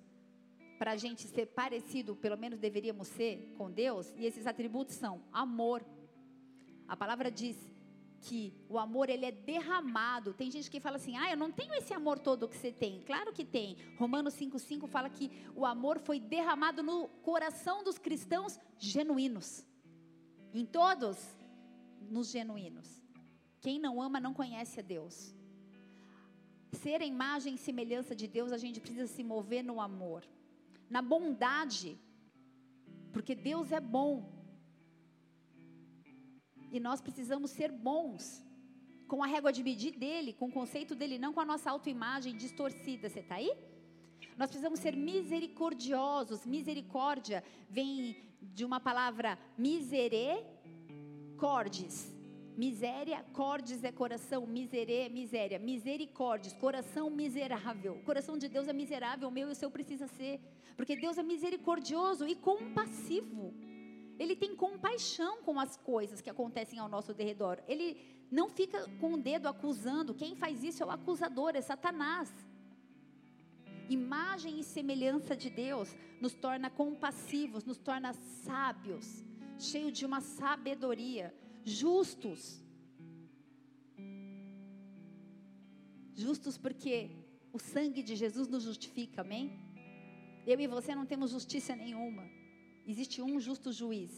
para 0.78 0.92
a 0.92 0.98
gente 0.98 1.24
ser 1.28 1.48
parecido, 1.48 2.16
pelo 2.16 2.38
menos 2.38 2.60
deveríamos 2.60 3.08
ser, 3.08 3.54
com 3.58 3.72
Deus, 3.72 4.14
e 4.18 4.26
esses 4.26 4.46
atributos 4.46 4.96
são 4.96 5.22
amor. 5.32 5.84
A 6.88 6.96
palavra 6.96 7.32
diz 7.32 7.58
que 8.22 8.54
o 8.68 8.78
amor 8.78 9.10
ele 9.10 9.26
é 9.26 9.32
derramado. 9.32 10.34
Tem 10.34 10.50
gente 10.52 10.70
que 10.70 10.80
fala 10.80 10.98
assim: 10.98 11.16
"Ah, 11.18 11.32
eu 11.32 11.38
não 11.38 11.52
tenho 11.52 11.74
esse 11.74 11.94
amor 11.94 12.20
todo 12.20 12.48
que 12.48 12.58
você 12.58 12.72
tem". 12.72 13.02
Claro 13.02 13.32
que 13.32 13.46
tem. 13.46 13.78
Romanos 13.98 14.34
5:5 14.34 14.88
fala 14.88 15.10
que 15.10 15.32
o 15.56 15.66
amor 15.66 16.00
foi 16.00 16.20
derramado 16.20 16.84
no 16.84 17.08
coração 17.30 17.84
dos 17.84 17.98
cristãos 17.98 18.60
genuínos. 18.78 19.66
Em 20.54 20.66
todos 20.66 21.18
nos 22.10 22.30
genuínos. 22.30 22.88
Quem 23.62 23.80
não 23.80 24.02
ama 24.02 24.20
não 24.20 24.34
conhece 24.34 24.80
a 24.80 24.84
Deus. 24.84 25.34
Ser 26.72 27.02
a 27.02 27.06
imagem 27.06 27.56
e 27.56 27.58
semelhança 27.58 28.16
de 28.16 28.28
Deus, 28.28 28.52
a 28.52 28.58
gente 28.58 28.80
precisa 28.80 29.08
se 29.08 29.24
mover 29.24 29.64
no 29.64 29.80
amor, 29.80 30.24
na 30.90 31.02
bondade, 31.02 31.98
porque 33.12 33.34
Deus 33.34 33.72
é 33.72 33.80
bom. 33.80 34.37
E 36.72 36.80
nós 36.80 37.02
precisamos 37.02 37.52
ser 37.52 37.72
bons, 37.72 38.44
com 39.08 39.24
a 39.24 39.28
régua 39.28 39.54
de 39.54 39.64
medir 39.64 39.98
dele, 39.98 40.34
com 40.34 40.48
o 40.48 40.52
conceito 40.52 40.96
dele, 40.96 41.18
não 41.18 41.34
com 41.34 41.40
a 41.40 41.46
nossa 41.46 41.72
autoimagem 41.72 42.36
distorcida. 42.36 43.10
Você 43.10 43.22
está 43.22 43.36
aí? 43.36 43.52
Nós 44.38 44.50
precisamos 44.50 44.80
ser 44.80 44.96
misericordiosos. 44.96 46.46
Misericórdia 46.46 47.44
vem 47.70 48.18
de 48.42 48.66
uma 48.66 48.80
palavra 48.80 49.38
misericórdias. 49.58 52.16
Miséria, 52.58 53.24
cordes 53.34 53.84
é 53.84 53.92
coração, 53.92 54.48
miserê 54.48 55.06
é 55.06 55.10
miséria, 55.10 55.60
misericórdias, 55.60 56.54
coração 56.54 57.08
miserável. 57.08 57.98
O 57.98 58.04
coração 58.04 58.36
de 58.36 58.50
Deus 58.50 58.68
é 58.68 58.74
miserável, 58.74 59.28
o 59.28 59.32
meu 59.32 59.50
e 59.50 59.52
o 59.52 59.56
seu 59.56 59.70
precisa 59.70 60.08
ser, 60.08 60.40
porque 60.76 60.96
Deus 60.96 61.20
é 61.20 61.24
misericordioso 61.24 62.28
e 62.28 62.34
compassivo. 62.34 63.54
Ele 64.20 64.36
tem 64.36 64.56
compaixão 64.56 65.42
com 65.44 65.60
as 65.60 65.78
coisas 65.78 66.22
que 66.22 66.30
acontecem 66.30 66.80
ao 66.80 66.90
nosso 66.90 67.14
derredor. 67.14 67.62
Ele 67.68 67.98
não 68.32 68.50
fica 68.50 68.88
com 69.00 69.14
o 69.14 69.18
dedo 69.18 69.48
acusando. 69.48 70.14
Quem 70.14 70.36
faz 70.36 70.64
isso 70.64 70.84
é 70.84 70.86
o 70.86 70.92
acusador, 70.92 71.56
é 71.56 71.62
Satanás. 71.62 72.34
Imagem 73.90 74.60
e 74.60 74.64
semelhança 74.64 75.36
de 75.36 75.50
Deus 75.50 75.96
nos 76.20 76.34
torna 76.34 76.70
compassivos, 76.70 77.64
nos 77.64 77.78
torna 77.78 78.14
sábios, 78.14 79.24
cheios 79.58 79.98
de 79.98 80.06
uma 80.06 80.20
sabedoria, 80.20 81.34
justos. 81.64 82.62
Justos 86.14 86.58
porque 86.58 87.12
o 87.54 87.60
sangue 87.60 88.04
de 88.04 88.16
Jesus 88.16 88.48
nos 88.48 88.64
justifica, 88.64 89.22
amém? 89.22 89.58
Eu 90.46 90.60
e 90.60 90.68
você 90.68 90.94
não 90.94 91.06
temos 91.06 91.32
justiça 91.32 91.76
nenhuma. 91.76 92.37
Existe 92.88 93.22
um 93.22 93.40
justo 93.40 93.72
juiz. 93.72 94.12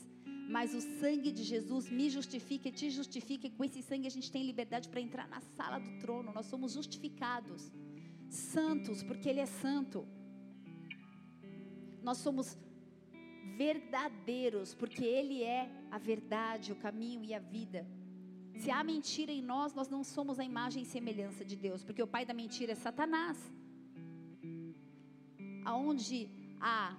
Mas 0.56 0.74
o 0.74 0.82
sangue 1.00 1.32
de 1.32 1.44
Jesus 1.44 1.90
me 1.90 2.10
justifica 2.10 2.70
e 2.70 2.72
te 2.72 2.90
justifica. 2.90 3.46
E 3.48 3.52
com 3.52 3.64
esse 3.64 3.82
sangue 3.82 4.08
a 4.08 4.16
gente 4.16 4.32
tem 4.32 4.44
liberdade 4.52 4.90
para 4.90 5.02
entrar 5.02 5.28
na 5.28 5.42
sala 5.42 5.80
do 5.80 5.92
trono. 6.00 6.32
Nós 6.34 6.46
somos 6.46 6.74
justificados. 6.74 7.72
Santos, 8.30 9.04
porque 9.04 9.28
Ele 9.30 9.40
é 9.40 9.46
santo. 9.46 10.08
Nós 12.02 12.18
somos 12.18 12.58
verdadeiros, 13.58 14.74
porque 14.74 15.04
Ele 15.04 15.44
é 15.44 15.70
a 15.92 15.98
verdade, 15.98 16.72
o 16.72 16.76
caminho 16.76 17.24
e 17.24 17.34
a 17.34 17.40
vida. 17.40 17.86
Se 18.62 18.70
há 18.72 18.84
mentira 18.84 19.32
em 19.32 19.42
nós, 19.42 19.74
nós 19.74 19.90
não 19.90 20.04
somos 20.04 20.40
a 20.40 20.44
imagem 20.44 20.84
e 20.84 20.86
semelhança 20.86 21.44
de 21.46 21.56
Deus, 21.56 21.84
porque 21.84 22.04
o 22.04 22.08
pai 22.08 22.26
da 22.26 22.34
mentira 22.34 22.74
é 22.74 22.76
Satanás. 22.76 23.38
Aonde 25.64 26.30
há 26.60 26.98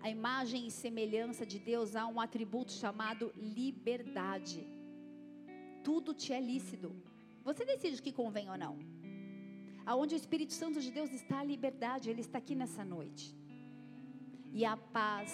a 0.00 0.08
imagem 0.08 0.66
e 0.66 0.70
semelhança 0.70 1.44
de 1.44 1.58
Deus, 1.58 1.96
há 1.96 2.06
um 2.06 2.20
atributo 2.20 2.72
chamado 2.72 3.32
liberdade. 3.36 4.66
Tudo 5.82 6.14
te 6.14 6.32
é 6.32 6.40
lícito. 6.40 6.94
Você 7.44 7.64
decide 7.64 7.98
o 7.98 8.02
que 8.02 8.12
convém 8.12 8.48
ou 8.50 8.58
não. 8.58 8.78
Aonde 9.84 10.14
o 10.14 10.20
Espírito 10.22 10.52
Santo 10.52 10.80
de 10.80 10.90
Deus 10.90 11.10
está 11.12 11.40
a 11.40 11.44
liberdade, 11.44 12.10
ele 12.10 12.20
está 12.20 12.38
aqui 12.38 12.54
nessa 12.54 12.84
noite. 12.84 13.34
E 14.52 14.64
a 14.64 14.76
paz 14.76 15.32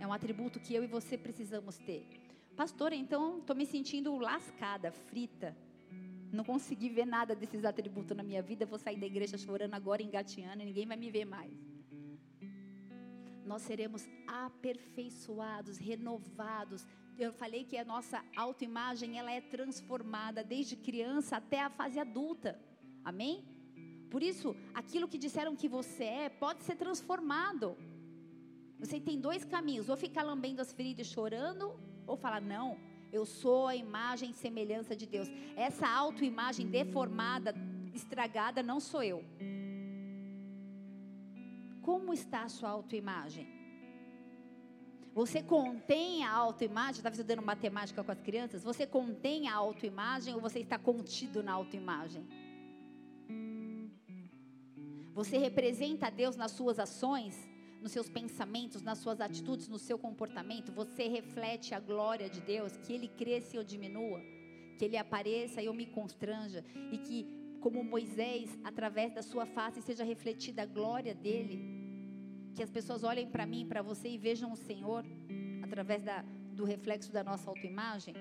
é 0.00 0.06
um 0.06 0.12
atributo 0.12 0.60
que 0.60 0.74
eu 0.74 0.82
e 0.84 0.86
você 0.86 1.16
precisamos 1.16 1.78
ter. 1.78 2.06
Pastor, 2.56 2.92
então 2.92 3.38
estou 3.38 3.56
me 3.56 3.66
sentindo 3.66 4.16
lascada, 4.16 4.92
frita. 4.92 5.56
não 6.32 6.44
consegui 6.44 6.88
ver 6.88 7.06
nada 7.06 7.34
desses 7.34 7.64
atributos 7.64 8.16
na 8.16 8.22
minha 8.22 8.42
vida, 8.42 8.66
vou 8.66 8.78
sair 8.78 8.96
da 8.96 9.06
igreja 9.06 9.38
chorando 9.38 9.74
agora, 9.74 10.02
engateando, 10.02 10.62
e 10.62 10.66
ninguém 10.66 10.86
vai 10.86 10.96
me 10.96 11.10
ver 11.10 11.24
mais. 11.24 11.73
Nós 13.44 13.62
seremos 13.62 14.08
aperfeiçoados, 14.26 15.78
renovados. 15.78 16.86
Eu 17.18 17.32
falei 17.32 17.64
que 17.64 17.76
a 17.76 17.84
nossa 17.84 18.24
autoimagem, 18.36 19.18
ela 19.18 19.30
é 19.30 19.40
transformada 19.40 20.42
desde 20.42 20.76
criança 20.76 21.36
até 21.36 21.60
a 21.60 21.70
fase 21.70 21.98
adulta. 21.98 22.58
Amém? 23.04 23.44
Por 24.10 24.22
isso, 24.22 24.56
aquilo 24.72 25.08
que 25.08 25.18
disseram 25.18 25.56
que 25.56 25.68
você 25.68 26.04
é, 26.04 26.28
pode 26.28 26.62
ser 26.62 26.76
transformado. 26.76 27.76
Você 28.78 29.00
tem 29.00 29.20
dois 29.20 29.44
caminhos: 29.44 29.88
ou 29.88 29.96
ficar 29.96 30.22
lambendo 30.22 30.62
as 30.62 30.72
feridas 30.72 31.06
e 31.06 31.10
chorando, 31.10 31.78
ou 32.06 32.16
falar, 32.16 32.40
não, 32.40 32.78
eu 33.12 33.24
sou 33.24 33.66
a 33.66 33.76
imagem 33.76 34.30
e 34.30 34.34
semelhança 34.34 34.96
de 34.96 35.06
Deus. 35.06 35.28
Essa 35.56 35.88
autoimagem 35.88 36.66
deformada, 36.66 37.54
estragada, 37.92 38.62
não 38.62 38.80
sou 38.80 39.02
eu. 39.02 39.24
Como 41.88 42.12
está 42.12 42.40
a 42.44 42.48
sua 42.48 42.70
autoimagem? 42.70 43.46
Você 45.14 45.40
contém 45.42 46.24
a 46.24 46.32
autoimagem? 46.32 46.98
Estava 46.98 47.14
estudando 47.14 47.42
matemática 47.42 48.02
com 48.02 48.10
as 48.10 48.20
crianças. 48.20 48.64
Você 48.64 48.84
contém 48.86 49.48
a 49.48 49.54
autoimagem 49.54 50.34
ou 50.34 50.40
você 50.40 50.60
está 50.60 50.78
contido 50.78 51.42
na 51.42 51.52
autoimagem? 51.52 52.26
Você 55.12 55.36
representa 55.38 56.08
a 56.08 56.10
Deus 56.10 56.36
nas 56.36 56.50
suas 56.50 56.78
ações? 56.78 57.34
nos 57.84 57.92
seus 57.92 58.08
pensamentos, 58.08 58.80
nas 58.80 58.96
suas 58.96 59.20
atitudes, 59.20 59.68
no 59.68 59.78
seu 59.78 59.98
comportamento, 59.98 60.72
você 60.72 61.06
reflete 61.06 61.74
a 61.74 61.78
glória 61.78 62.30
de 62.30 62.40
Deus, 62.40 62.78
que 62.78 62.94
Ele 62.94 63.08
cresça 63.08 63.54
e 63.54 63.58
eu 63.58 63.62
diminua, 63.62 64.22
que 64.78 64.86
Ele 64.86 64.96
apareça 64.96 65.60
e 65.60 65.66
eu 65.66 65.74
me 65.74 65.84
constranja, 65.84 66.64
e 66.90 66.96
que, 66.96 67.18
como 67.64 67.82
Moisés, 67.82 68.58
através 68.62 69.14
da 69.14 69.22
sua 69.22 69.46
face, 69.46 69.80
seja 69.80 70.04
refletida 70.04 70.60
a 70.64 70.66
glória 70.66 71.14
dEle, 71.14 71.58
que 72.54 72.62
as 72.62 72.70
pessoas 72.70 73.02
olhem 73.02 73.26
para 73.26 73.46
mim, 73.46 73.64
para 73.66 73.80
você 73.80 74.06
e 74.10 74.18
vejam 74.18 74.52
o 74.52 74.56
Senhor, 74.68 75.02
através 75.62 76.02
da, 76.02 76.22
do 76.52 76.64
reflexo 76.64 77.10
da 77.10 77.24
nossa 77.24 77.48
autoimagem. 77.48 78.14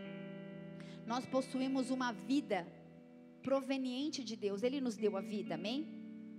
Nós 1.06 1.26
possuímos 1.26 1.92
uma 1.92 2.14
vida 2.14 2.66
proveniente 3.42 4.24
de 4.24 4.38
Deus, 4.38 4.64
Ele 4.64 4.80
nos 4.80 4.96
deu 4.96 5.18
a 5.18 5.22
vida, 5.22 5.56
amém? 5.56 5.90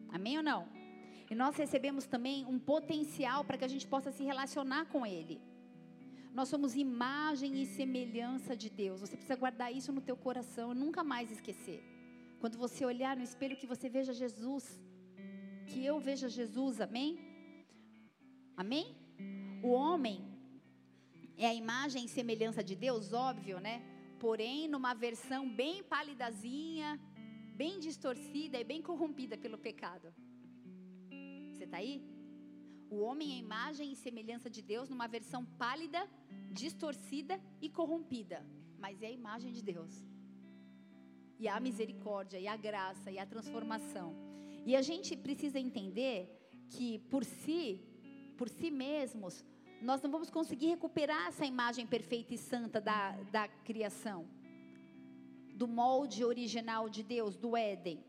Amém 0.09 0.39
ou 0.39 0.43
não? 0.43 0.67
E 1.31 1.35
nós 1.35 1.57
recebemos 1.57 2.07
também 2.07 2.47
um 2.47 2.59
potencial 2.59 3.45
para 3.45 3.59
que 3.59 3.67
a 3.67 3.73
gente 3.75 3.87
possa 3.87 4.11
se 4.13 4.25
relacionar 4.25 4.87
com 4.87 5.05
Ele. 5.05 5.39
Nós 6.33 6.49
somos 6.49 6.75
imagem 6.75 7.61
e 7.61 7.67
semelhança 7.67 8.57
de 8.57 8.71
Deus. 8.71 9.03
Você 9.03 9.15
precisa 9.15 9.37
guardar 9.37 9.71
isso 9.71 9.93
no 9.93 10.01
teu 10.01 10.17
coração 10.17 10.73
e 10.73 10.75
nunca 10.75 11.05
mais 11.05 11.31
esquecer. 11.31 11.94
Quando 12.45 12.59
você 12.59 12.85
olhar 12.85 13.17
no 13.17 13.23
espelho, 13.29 13.57
que 13.61 13.71
você 13.71 13.89
veja 13.89 14.13
Jesus. 14.13 14.65
Que 15.69 15.79
eu 15.91 15.95
veja 16.09 16.29
Jesus, 16.29 16.79
amém? 16.87 17.11
Amém? 18.63 18.87
O 19.63 19.71
homem 19.83 20.19
é 21.39 21.47
a 21.47 21.55
imagem 21.55 22.05
e 22.05 22.15
semelhança 22.17 22.63
de 22.63 22.77
Deus, 22.77 23.15
óbvio, 23.15 23.59
né? 23.67 23.77
Porém, 24.25 24.69
numa 24.69 24.93
versão 24.93 25.43
bem 25.49 25.83
palidazinha, 25.95 27.01
bem 27.63 27.81
distorcida 27.87 28.61
e 28.61 28.65
bem 28.73 28.83
corrompida 28.83 29.39
pelo 29.39 29.57
pecado. 29.57 30.15
Você 31.51 31.65
está 31.65 31.79
aí? 31.79 31.97
O 32.91 32.99
homem 33.07 33.33
é 33.37 33.39
imagem 33.39 33.91
e 33.91 33.97
semelhança 33.97 34.51
de 34.51 34.61
Deus 34.61 34.91
numa 34.91 35.07
versão 35.07 35.47
pálida, 35.63 36.03
distorcida 36.53 37.41
e 37.63 37.71
corrompida, 37.71 38.47
mas 38.79 39.01
é 39.01 39.07
a 39.07 39.19
imagem 39.23 39.51
de 39.51 39.63
Deus. 39.63 40.14
E 41.39 41.49
a 41.49 41.59
misericórdia, 41.61 42.39
e 42.39 42.47
a 42.47 42.57
graça, 42.57 43.11
e 43.11 43.19
a 43.19 43.27
transformação. 43.27 44.15
E 44.65 44.75
a 44.75 44.83
gente 44.83 45.17
precisa 45.17 45.59
entender 45.59 46.29
que 46.69 46.99
por 47.11 47.25
si, 47.25 47.81
por 48.37 48.49
si 48.49 48.71
mesmos, 48.71 49.45
nós 49.83 50.01
não 50.03 50.11
vamos 50.11 50.31
conseguir 50.31 50.69
recuperar 50.69 51.29
essa 51.29 51.45
imagem 51.45 51.87
perfeita 51.87 52.33
e 52.33 52.39
santa 52.39 52.81
da, 52.81 53.13
da 53.31 53.49
criação, 53.49 54.27
do 55.55 55.69
molde 55.69 56.25
original 56.25 56.89
de 56.89 57.03
Deus, 57.03 57.37
do 57.37 57.57
Éden. 57.57 58.03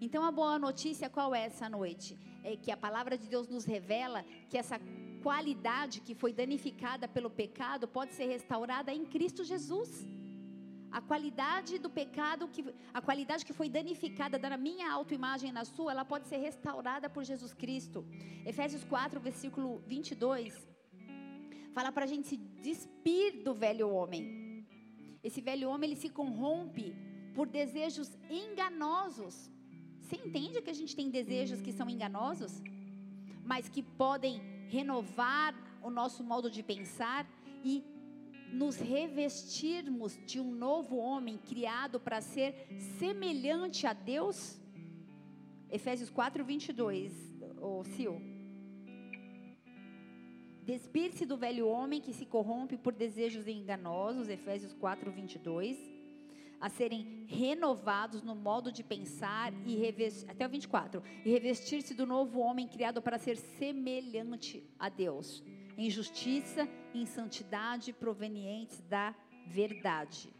Então 0.00 0.24
a 0.24 0.32
boa 0.32 0.58
notícia 0.58 1.08
qual 1.08 1.34
é 1.34 1.44
essa 1.44 1.68
noite? 1.68 2.18
É 2.44 2.56
que 2.56 2.70
a 2.70 2.76
palavra 2.76 3.16
de 3.16 3.28
Deus 3.28 3.48
nos 3.48 3.64
revela 3.64 4.24
que 4.50 4.58
essa 4.58 4.78
qualidade 5.22 6.00
que 6.00 6.14
foi 6.14 6.32
danificada 6.32 7.06
pelo 7.06 7.30
pecado 7.30 7.86
pode 7.86 8.12
ser 8.12 8.26
restaurada 8.26 8.92
em 8.92 9.04
Cristo 9.04 9.44
Jesus. 9.44 10.06
A 10.92 11.00
qualidade 11.00 11.78
do 11.78 11.88
pecado, 11.88 12.46
que, 12.48 12.62
a 12.92 13.00
qualidade 13.00 13.46
que 13.46 13.54
foi 13.54 13.68
danificada 13.68 14.38
na 14.38 14.58
minha 14.58 14.92
autoimagem 14.92 15.50
na 15.50 15.64
sua, 15.64 15.92
ela 15.92 16.04
pode 16.04 16.28
ser 16.28 16.36
restaurada 16.36 17.08
por 17.08 17.24
Jesus 17.24 17.54
Cristo. 17.54 18.04
Efésios 18.44 18.84
4, 18.84 19.18
versículo 19.18 19.78
22, 19.86 20.68
fala 21.72 21.90
para 21.90 22.04
a 22.04 22.10
gente 22.12 22.28
se 22.28 22.36
despir 22.36 23.42
do 23.42 23.54
velho 23.54 23.88
homem. 23.88 24.66
Esse 25.24 25.40
velho 25.40 25.70
homem, 25.70 25.90
ele 25.90 26.00
se 26.00 26.10
corrompe 26.10 26.94
por 27.34 27.46
desejos 27.48 28.10
enganosos. 28.28 29.50
Você 30.02 30.16
entende 30.16 30.60
que 30.60 30.68
a 30.68 30.74
gente 30.74 30.94
tem 30.94 31.08
desejos 31.08 31.62
que 31.62 31.72
são 31.72 31.88
enganosos, 31.88 32.60
mas 33.42 33.68
que 33.68 33.82
podem 33.82 34.42
renovar 34.68 35.54
o 35.82 35.90
nosso 35.90 36.22
modo 36.22 36.50
de 36.50 36.62
pensar 36.62 37.26
e 37.64 37.82
nos 38.52 38.76
revestirmos 38.76 40.18
de 40.26 40.38
um 40.38 40.50
novo 40.50 40.96
homem 40.96 41.38
criado 41.38 41.98
para 41.98 42.20
ser 42.20 42.66
semelhante 42.98 43.86
a 43.86 43.92
Deus? 43.92 44.60
Efésios 45.70 46.10
4, 46.10 46.44
22, 46.44 47.12
ô 47.60 47.82
Sil. 47.88 48.20
Despir-se 50.62 51.26
do 51.26 51.36
velho 51.36 51.66
homem 51.66 52.00
que 52.00 52.12
se 52.12 52.24
corrompe 52.24 52.76
por 52.76 52.92
desejos 52.92 53.48
enganosos, 53.48 54.28
Efésios 54.28 54.72
4, 54.74 55.10
22 55.10 56.02
a 56.62 56.68
serem 56.68 57.26
renovados 57.26 58.22
no 58.22 58.36
modo 58.36 58.70
de 58.70 58.84
pensar 58.84 59.52
e 59.66 59.74
revestir, 59.74 60.30
até 60.30 60.46
o 60.46 60.48
24, 60.48 61.02
e 61.24 61.28
revestir-se 61.28 61.92
do 61.92 62.06
novo 62.06 62.38
homem 62.38 62.68
criado 62.68 63.02
para 63.02 63.18
ser 63.18 63.36
semelhante 63.36 64.64
a 64.78 64.88
Deus, 64.88 65.42
em 65.76 65.88
justiça 65.90 66.68
e 66.92 67.02
em 67.02 67.06
santidade 67.06 67.92
provenientes 67.92 68.80
da 68.82 69.14
verdade. 69.46 70.32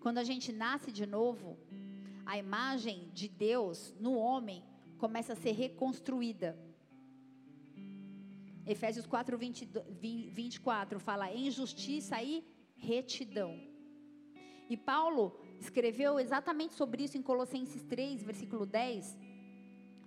Quando 0.00 0.18
a 0.18 0.24
gente 0.24 0.52
nasce 0.52 0.90
de 0.90 1.04
novo, 1.06 1.58
a 2.24 2.38
imagem 2.38 3.10
de 3.12 3.28
Deus 3.28 3.94
no 3.98 4.14
homem 4.14 4.62
começa 4.96 5.32
a 5.32 5.36
ser 5.36 5.52
reconstruída. 5.52 6.58
Efésios 8.66 9.06
4, 9.06 9.36
20, 9.38 9.68
24 10.30 11.00
fala 11.00 11.32
em 11.32 11.50
justiça 11.50 12.22
e 12.22 12.44
retidão. 12.76 13.58
E 14.68 14.76
Paulo 14.76 15.40
escreveu 15.58 16.20
exatamente 16.20 16.74
sobre 16.74 17.02
isso 17.02 17.16
em 17.16 17.22
Colossenses 17.22 17.82
3, 17.82 18.22
versículo 18.22 18.66
10, 18.66 19.16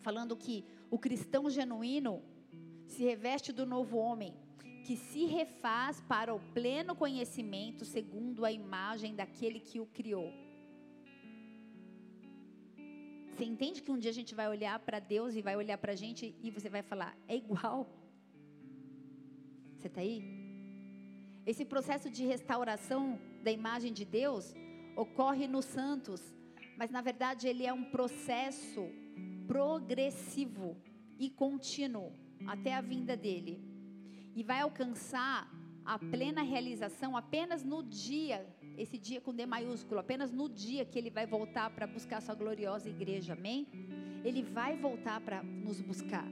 falando 0.01 0.37
que 0.37 0.63
o 0.91 0.99
cristão 0.99 1.49
genuíno 1.49 2.21
se 2.85 3.01
reveste 3.03 3.53
do 3.53 3.65
novo 3.65 3.97
homem, 3.97 4.33
que 4.85 4.97
se 4.97 5.25
refaz 5.25 6.01
para 6.01 6.35
o 6.35 6.39
pleno 6.53 6.93
conhecimento 6.93 7.85
segundo 7.85 8.43
a 8.43 8.51
imagem 8.51 9.15
daquele 9.15 9.59
que 9.59 9.79
o 9.79 9.85
criou. 9.85 10.29
Você 13.29 13.45
entende 13.45 13.81
que 13.81 13.89
um 13.89 13.97
dia 13.97 14.11
a 14.11 14.13
gente 14.13 14.35
vai 14.35 14.49
olhar 14.49 14.77
para 14.79 14.99
Deus 14.99 15.33
e 15.33 15.41
vai 15.41 15.55
olhar 15.55 15.77
para 15.77 15.93
a 15.93 15.95
gente 15.95 16.35
e 16.43 16.51
você 16.51 16.69
vai 16.69 16.81
falar, 16.81 17.17
é 17.25 17.37
igual. 17.37 17.87
Você 19.77 19.87
está 19.87 20.01
aí? 20.01 20.21
Esse 21.45 21.63
processo 21.63 22.09
de 22.09 22.25
restauração 22.25 23.17
da 23.41 23.51
imagem 23.51 23.93
de 23.93 24.03
Deus 24.03 24.53
ocorre 24.95 25.47
nos 25.47 25.65
santos, 25.65 26.21
mas 26.77 26.91
na 26.91 27.01
verdade 27.01 27.47
ele 27.47 27.65
é 27.65 27.71
um 27.71 27.85
processo 27.85 28.83
progressivo 29.47 30.77
e 31.17 31.29
contínuo 31.29 32.13
até 32.47 32.73
a 32.73 32.81
vinda 32.81 33.15
dele. 33.15 33.61
E 34.35 34.43
vai 34.43 34.61
alcançar 34.61 35.49
a 35.85 35.97
plena 35.97 36.41
realização 36.41 37.17
apenas 37.17 37.63
no 37.63 37.83
dia, 37.83 38.45
esse 38.77 38.97
dia 38.97 39.19
com 39.19 39.33
D 39.33 39.45
maiúsculo, 39.45 39.99
apenas 39.99 40.31
no 40.31 40.47
dia 40.47 40.85
que 40.85 40.97
ele 40.97 41.09
vai 41.09 41.25
voltar 41.25 41.69
para 41.71 41.87
buscar 41.87 42.21
sua 42.21 42.35
gloriosa 42.35 42.89
igreja, 42.89 43.33
amém? 43.33 43.67
Ele 44.23 44.41
vai 44.41 44.77
voltar 44.77 45.19
para 45.21 45.43
nos 45.43 45.81
buscar. 45.81 46.27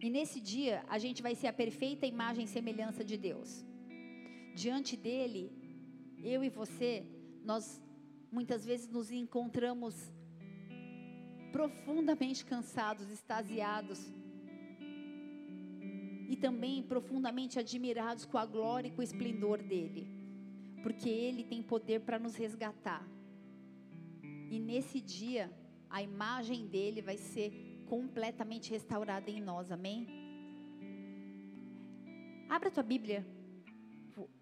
E 0.00 0.10
nesse 0.10 0.40
dia, 0.40 0.84
a 0.88 0.98
gente 0.98 1.22
vai 1.22 1.34
ser 1.34 1.46
a 1.46 1.52
perfeita 1.52 2.06
imagem 2.06 2.44
e 2.44 2.48
semelhança 2.48 3.04
de 3.04 3.16
Deus. 3.16 3.64
Diante 4.54 4.96
dele, 4.96 5.52
eu 6.22 6.42
e 6.42 6.48
você, 6.48 7.04
nós 7.44 7.82
muitas 8.30 8.64
vezes 8.64 8.88
nos 8.88 9.10
encontramos 9.10 10.12
profundamente 11.52 12.44
cansados, 12.44 13.10
extasiados 13.10 14.00
e 16.28 16.36
também 16.36 16.82
profundamente 16.82 17.58
admirados 17.58 18.24
com 18.24 18.38
a 18.38 18.46
glória 18.46 18.88
e 18.88 18.90
com 18.90 19.00
o 19.00 19.04
esplendor 19.04 19.62
dele. 19.62 20.06
porque 20.82 21.08
Ele 21.08 21.44
tem 21.44 21.62
poder 21.62 22.00
para 22.00 22.18
nos 22.18 22.34
resgatar. 22.34 23.06
E 24.50 24.58
nesse 24.58 25.00
dia, 25.00 25.48
a 25.88 26.02
imagem 26.02 26.66
dele 26.66 27.00
vai 27.00 27.16
ser 27.16 27.84
completamente 27.86 28.70
restaurada 28.70 29.30
em 29.30 29.40
nós, 29.40 29.70
amém? 29.70 30.08
Abra 32.48 32.70
tua 32.70 32.82
Bíblia 32.82 33.24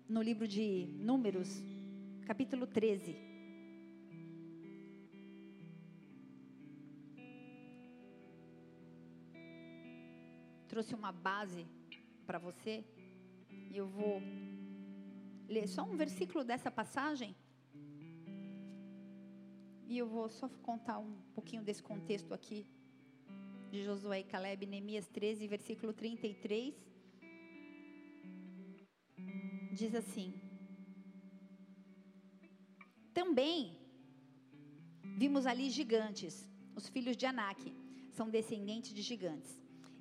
no 0.08 0.22
livro 0.22 0.48
de 0.48 0.88
Números, 0.98 1.62
capítulo 2.26 2.66
13. 2.66 3.29
Trouxe 10.70 10.94
uma 10.94 11.10
base 11.10 11.66
para 12.24 12.38
você 12.38 12.84
e 13.72 13.76
eu 13.76 13.88
vou 13.88 14.22
ler 15.48 15.66
só 15.66 15.82
um 15.82 15.96
versículo 15.96 16.44
dessa 16.44 16.70
passagem. 16.70 17.34
E 19.88 19.98
eu 19.98 20.06
vou 20.06 20.28
só 20.28 20.48
contar 20.62 21.00
um 21.00 21.12
pouquinho 21.34 21.64
desse 21.64 21.82
contexto 21.82 22.32
aqui 22.32 22.64
de 23.68 23.82
Josué 23.82 24.20
e 24.20 24.24
Caleb, 24.32 24.64
Neemias 24.64 25.08
13, 25.08 25.48
versículo 25.48 25.92
33. 25.92 26.72
Diz 29.72 29.92
assim: 29.92 30.32
Também 33.12 33.76
vimos 35.18 35.46
ali 35.46 35.68
gigantes, 35.68 36.48
os 36.76 36.88
filhos 36.88 37.16
de 37.16 37.26
Anak, 37.26 37.74
são 38.12 38.30
descendentes 38.30 38.94
de 38.94 39.02
gigantes. 39.02 39.59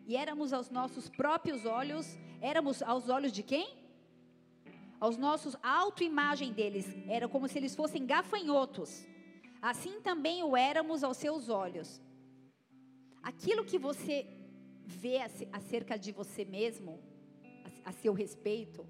E 0.09 0.15
éramos 0.23 0.51
aos 0.57 0.69
nossos 0.79 1.05
próprios 1.21 1.65
olhos, 1.79 2.05
éramos 2.51 2.81
aos 2.91 3.05
olhos 3.17 3.33
de 3.39 3.43
quem? 3.51 3.67
aos 4.99 5.17
nossos 5.17 5.55
autoimagem 5.63 6.51
deles, 6.51 6.85
era 7.07 7.27
como 7.27 7.47
se 7.47 7.57
eles 7.57 7.75
fossem 7.75 8.05
gafanhotos. 8.05 9.05
Assim 9.61 10.01
também 10.01 10.43
o 10.43 10.55
éramos 10.55 11.03
aos 11.03 11.17
seus 11.17 11.49
olhos. 11.49 12.01
Aquilo 13.23 13.63
que 13.63 13.77
você 13.77 14.15
vê 14.85 15.19
acerca 15.59 15.97
de 15.97 16.11
você 16.11 16.43
mesmo, 16.43 16.99
a 17.85 17.91
seu 17.91 18.13
respeito, 18.13 18.85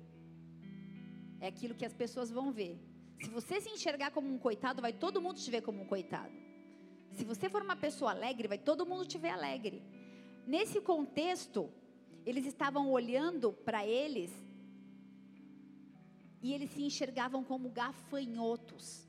é 1.40 1.48
aquilo 1.48 1.76
que 1.76 1.86
as 1.86 1.94
pessoas 1.94 2.32
vão 2.32 2.52
ver. 2.52 2.80
Se 3.22 3.30
você 3.30 3.60
se 3.62 3.70
enxergar 3.70 4.12
como 4.12 4.34
um 4.34 4.38
coitado, 4.38 4.82
vai 4.82 4.94
todo 4.94 5.22
mundo 5.22 5.38
te 5.38 5.52
ver 5.52 5.62
como 5.62 5.82
um 5.82 5.86
coitado. 5.86 6.34
Se 7.12 7.24
você 7.24 7.50
for 7.50 7.62
uma 7.62 7.76
pessoa 7.76 8.12
alegre, 8.12 8.48
vai 8.48 8.58
todo 8.58 8.86
mundo 8.86 9.06
te 9.06 9.18
ver 9.18 9.30
alegre. 9.30 9.82
Nesse 10.54 10.82
contexto, 10.82 11.70
eles 12.26 12.44
estavam 12.48 12.90
olhando 12.90 13.54
para 13.54 13.86
eles 13.86 14.32
e 16.42 16.54
eles 16.56 16.72
se 16.72 16.82
enxergavam 16.82 17.44
como 17.44 17.70
gafanhotos. 17.70 19.08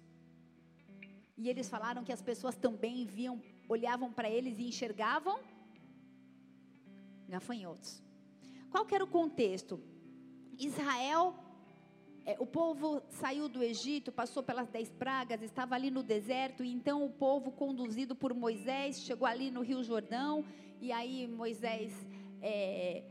E 1.38 1.48
eles 1.48 1.66
falaram 1.66 2.04
que 2.04 2.12
as 2.12 2.20
pessoas 2.20 2.56
também 2.56 3.06
viam, 3.06 3.40
olhavam 3.70 4.12
para 4.12 4.28
eles 4.28 4.58
e 4.58 4.68
enxergavam 4.68 5.40
gafanhotos. 7.26 8.02
Qual 8.70 8.84
que 8.84 8.94
era 8.94 9.02
o 9.02 9.14
contexto? 9.20 9.80
Israel, 10.58 11.34
é, 12.26 12.36
o 12.38 12.44
povo 12.44 13.00
saiu 13.08 13.48
do 13.48 13.62
Egito, 13.62 14.12
passou 14.12 14.42
pelas 14.42 14.68
dez 14.68 14.90
pragas, 14.90 15.40
estava 15.40 15.74
ali 15.74 15.90
no 15.90 16.02
deserto, 16.02 16.62
e 16.62 16.70
então 16.70 17.02
o 17.02 17.08
povo, 17.08 17.50
conduzido 17.50 18.14
por 18.14 18.34
Moisés, 18.34 19.00
chegou 19.00 19.26
ali 19.26 19.50
no 19.50 19.62
Rio 19.62 19.82
Jordão, 19.82 20.44
e 20.80 20.90
aí 20.92 21.26
Moisés 21.28 21.92
é, 22.40 23.02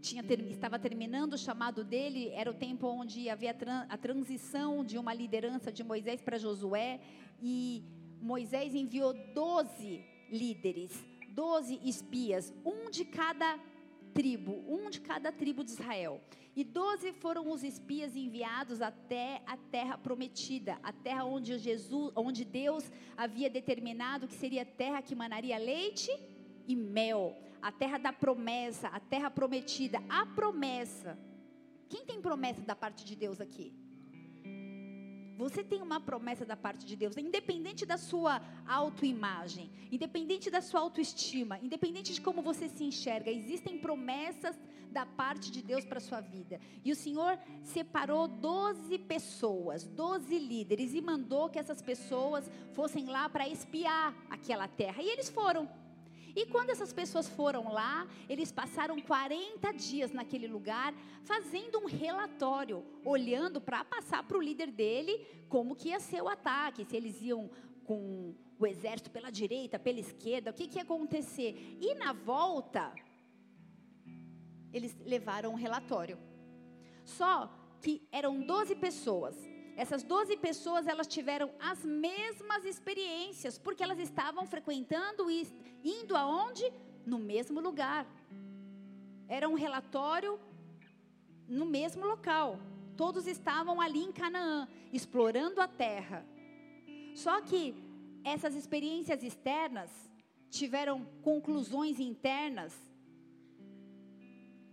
tinha, 0.00 0.24
estava 0.50 0.78
terminando 0.78 1.34
o 1.34 1.38
chamado 1.38 1.84
dele, 1.84 2.30
era 2.30 2.50
o 2.50 2.54
tempo 2.54 2.88
onde 2.88 3.30
havia 3.30 3.56
a 3.88 3.96
transição 3.96 4.84
de 4.84 4.98
uma 4.98 5.14
liderança 5.14 5.70
de 5.70 5.84
Moisés 5.84 6.20
para 6.20 6.36
Josué, 6.36 7.00
e 7.40 7.84
Moisés 8.20 8.74
enviou 8.74 9.14
12 9.34 10.04
líderes, 10.30 10.92
12 11.28 11.80
espias, 11.84 12.52
um 12.64 12.90
de 12.90 13.04
cada 13.04 13.58
tribo, 14.12 14.64
um 14.68 14.90
de 14.90 15.00
cada 15.00 15.30
tribo 15.30 15.62
de 15.62 15.70
Israel. 15.70 16.20
E 16.54 16.62
doze 16.64 17.12
foram 17.14 17.50
os 17.50 17.62
espias 17.62 18.14
enviados 18.14 18.82
até 18.82 19.40
a 19.46 19.56
terra 19.56 19.96
prometida, 19.96 20.78
a 20.82 20.92
terra 20.92 21.24
onde 21.24 21.56
Jesus, 21.56 22.12
onde 22.14 22.44
Deus 22.44 22.92
havia 23.16 23.48
determinado 23.48 24.28
que 24.28 24.34
seria 24.34 24.64
terra 24.64 25.00
que 25.00 25.14
manaria 25.14 25.56
leite 25.56 26.10
e 26.72 26.76
mel 26.76 27.36
a 27.60 27.70
terra 27.70 27.98
da 27.98 28.12
promessa, 28.12 28.88
a 28.88 28.98
terra 28.98 29.30
prometida, 29.30 30.02
a 30.08 30.26
promessa. 30.26 31.18
Quem 31.88 32.04
tem 32.04 32.20
promessa 32.20 32.60
da 32.62 32.74
parte 32.74 33.04
de 33.04 33.14
Deus 33.14 33.40
aqui? 33.40 33.72
Você 35.36 35.62
tem 35.64 35.80
uma 35.82 36.00
promessa 36.00 36.44
da 36.44 36.56
parte 36.56 36.84
de 36.84 36.94
Deus, 36.94 37.16
independente 37.16 37.84
da 37.86 37.96
sua 37.96 38.40
autoimagem, 38.66 39.70
independente 39.90 40.50
da 40.50 40.60
sua 40.60 40.80
autoestima, 40.80 41.58
independente 41.58 42.12
de 42.12 42.20
como 42.20 42.42
você 42.42 42.68
se 42.68 42.84
enxerga, 42.84 43.30
existem 43.30 43.78
promessas 43.78 44.56
da 44.90 45.06
parte 45.06 45.50
de 45.50 45.62
Deus 45.62 45.84
para 45.84 45.98
a 45.98 46.00
sua 46.00 46.20
vida. 46.20 46.60
E 46.84 46.92
o 46.92 46.96
Senhor 46.96 47.38
separou 47.62 48.28
12 48.28 48.98
pessoas, 48.98 49.84
12 49.84 50.38
líderes, 50.38 50.94
e 50.94 51.00
mandou 51.00 51.48
que 51.48 51.58
essas 51.58 51.80
pessoas 51.80 52.48
fossem 52.72 53.06
lá 53.06 53.28
para 53.28 53.48
espiar 53.48 54.14
aquela 54.30 54.68
terra. 54.68 55.02
E 55.02 55.08
eles 55.08 55.28
foram. 55.30 55.68
E 56.34 56.46
quando 56.46 56.70
essas 56.70 56.92
pessoas 56.92 57.28
foram 57.28 57.72
lá, 57.72 58.06
eles 58.28 58.50
passaram 58.50 59.00
40 59.00 59.72
dias 59.72 60.12
naquele 60.12 60.46
lugar, 60.46 60.94
fazendo 61.24 61.78
um 61.78 61.86
relatório, 61.86 62.84
olhando 63.04 63.60
para 63.60 63.84
passar 63.84 64.22
para 64.22 64.38
o 64.38 64.40
líder 64.40 64.70
dele 64.70 65.26
como 65.48 65.76
que 65.76 65.88
ia 65.88 66.00
ser 66.00 66.22
o 66.22 66.28
ataque, 66.28 66.84
se 66.84 66.96
eles 66.96 67.20
iam 67.20 67.50
com 67.84 68.34
o 68.58 68.66
exército 68.66 69.10
pela 69.10 69.30
direita, 69.30 69.78
pela 69.78 70.00
esquerda, 70.00 70.50
o 70.50 70.54
que, 70.54 70.68
que 70.68 70.78
ia 70.78 70.82
acontecer. 70.82 71.78
E 71.80 71.94
na 71.94 72.12
volta, 72.12 72.94
eles 74.72 74.96
levaram 75.04 75.52
um 75.52 75.56
relatório. 75.56 76.18
Só 77.04 77.52
que 77.80 78.06
eram 78.10 78.40
12 78.40 78.76
pessoas. 78.76 79.36
Essas 79.76 80.02
12 80.02 80.36
pessoas, 80.36 80.86
elas 80.86 81.06
tiveram 81.06 81.50
as 81.58 81.84
mesmas 81.84 82.64
experiências, 82.64 83.58
porque 83.58 83.82
elas 83.82 83.98
estavam 83.98 84.46
frequentando 84.46 85.30
e 85.30 85.48
indo 85.82 86.16
aonde? 86.16 86.70
No 87.06 87.18
mesmo 87.18 87.60
lugar. 87.60 88.06
Era 89.28 89.48
um 89.48 89.54
relatório 89.54 90.38
no 91.48 91.64
mesmo 91.64 92.06
local. 92.06 92.58
Todos 92.96 93.26
estavam 93.26 93.80
ali 93.80 94.00
em 94.00 94.12
Canaã, 94.12 94.68
explorando 94.92 95.60
a 95.60 95.66
terra. 95.66 96.24
Só 97.14 97.40
que 97.40 97.74
essas 98.24 98.54
experiências 98.54 99.22
externas 99.22 99.90
tiveram 100.50 101.04
conclusões 101.22 101.98
internas 101.98 102.74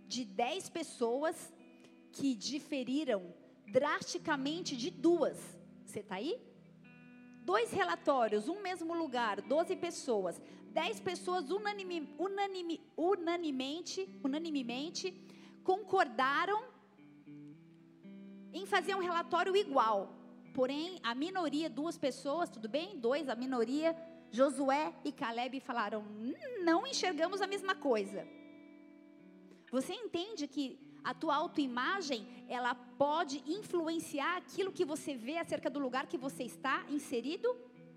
de 0.06 0.24
10 0.24 0.68
pessoas 0.68 1.52
que 2.12 2.34
diferiram 2.34 3.32
drasticamente 3.70 4.76
de 4.76 4.90
duas. 4.90 5.38
Você 5.84 6.00
está 6.00 6.16
aí? 6.16 6.40
Dois 7.44 7.72
relatórios, 7.72 8.48
um 8.48 8.60
mesmo 8.60 8.94
lugar, 8.94 9.40
12 9.40 9.76
pessoas. 9.76 10.40
Dez 10.72 11.00
pessoas 11.00 11.50
unanime, 11.50 12.14
unanime, 12.18 12.80
unanimemente, 12.96 14.08
unanimemente 14.22 15.06
concordaram 15.64 16.62
em 18.52 18.66
fazer 18.66 18.94
um 18.94 19.00
relatório 19.00 19.56
igual. 19.56 20.14
Porém, 20.54 20.98
a 21.02 21.14
minoria, 21.14 21.68
duas 21.70 21.96
pessoas, 21.96 22.50
tudo 22.50 22.68
bem? 22.68 22.98
Dois, 22.98 23.28
a 23.28 23.34
minoria, 23.34 23.96
Josué 24.30 24.92
e 25.04 25.12
Caleb 25.12 25.60
falaram: 25.60 26.04
não 26.62 26.86
enxergamos 26.86 27.40
a 27.40 27.46
mesma 27.46 27.74
coisa. 27.74 28.26
Você 29.70 29.92
entende 29.92 30.46
que 30.46 30.78
a 31.04 31.12
tua 31.14 31.34
autoimagem, 31.34 32.26
ela 32.48 32.74
pode 32.74 33.42
influenciar 33.46 34.36
aquilo 34.36 34.72
que 34.72 34.84
você 34.84 35.14
vê 35.16 35.36
acerca 35.38 35.70
do 35.70 35.78
lugar 35.78 36.06
que 36.06 36.18
você 36.18 36.44
está 36.44 36.84
inserido? 36.88 37.48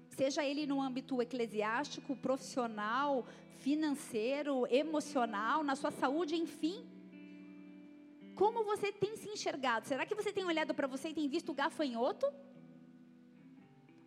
Seja 0.10 0.46
ele 0.46 0.66
no 0.66 0.82
âmbito 0.82 1.22
eclesiástico, 1.22 2.16
profissional, 2.16 3.26
financeiro, 3.66 4.68
emocional, 4.70 5.64
na 5.64 5.76
sua 5.76 5.92
saúde, 5.92 6.36
enfim. 6.36 6.78
Como 8.36 8.64
você 8.64 8.92
tem 8.92 9.16
se 9.16 9.30
enxergado? 9.30 9.88
Será 9.88 10.06
que 10.06 10.16
você 10.16 10.32
tem 10.32 10.46
olhado 10.46 10.74
para 10.74 10.88
você 10.88 11.10
e 11.10 11.14
tem 11.14 11.28
visto 11.28 11.54
gafanhoto? 11.54 12.28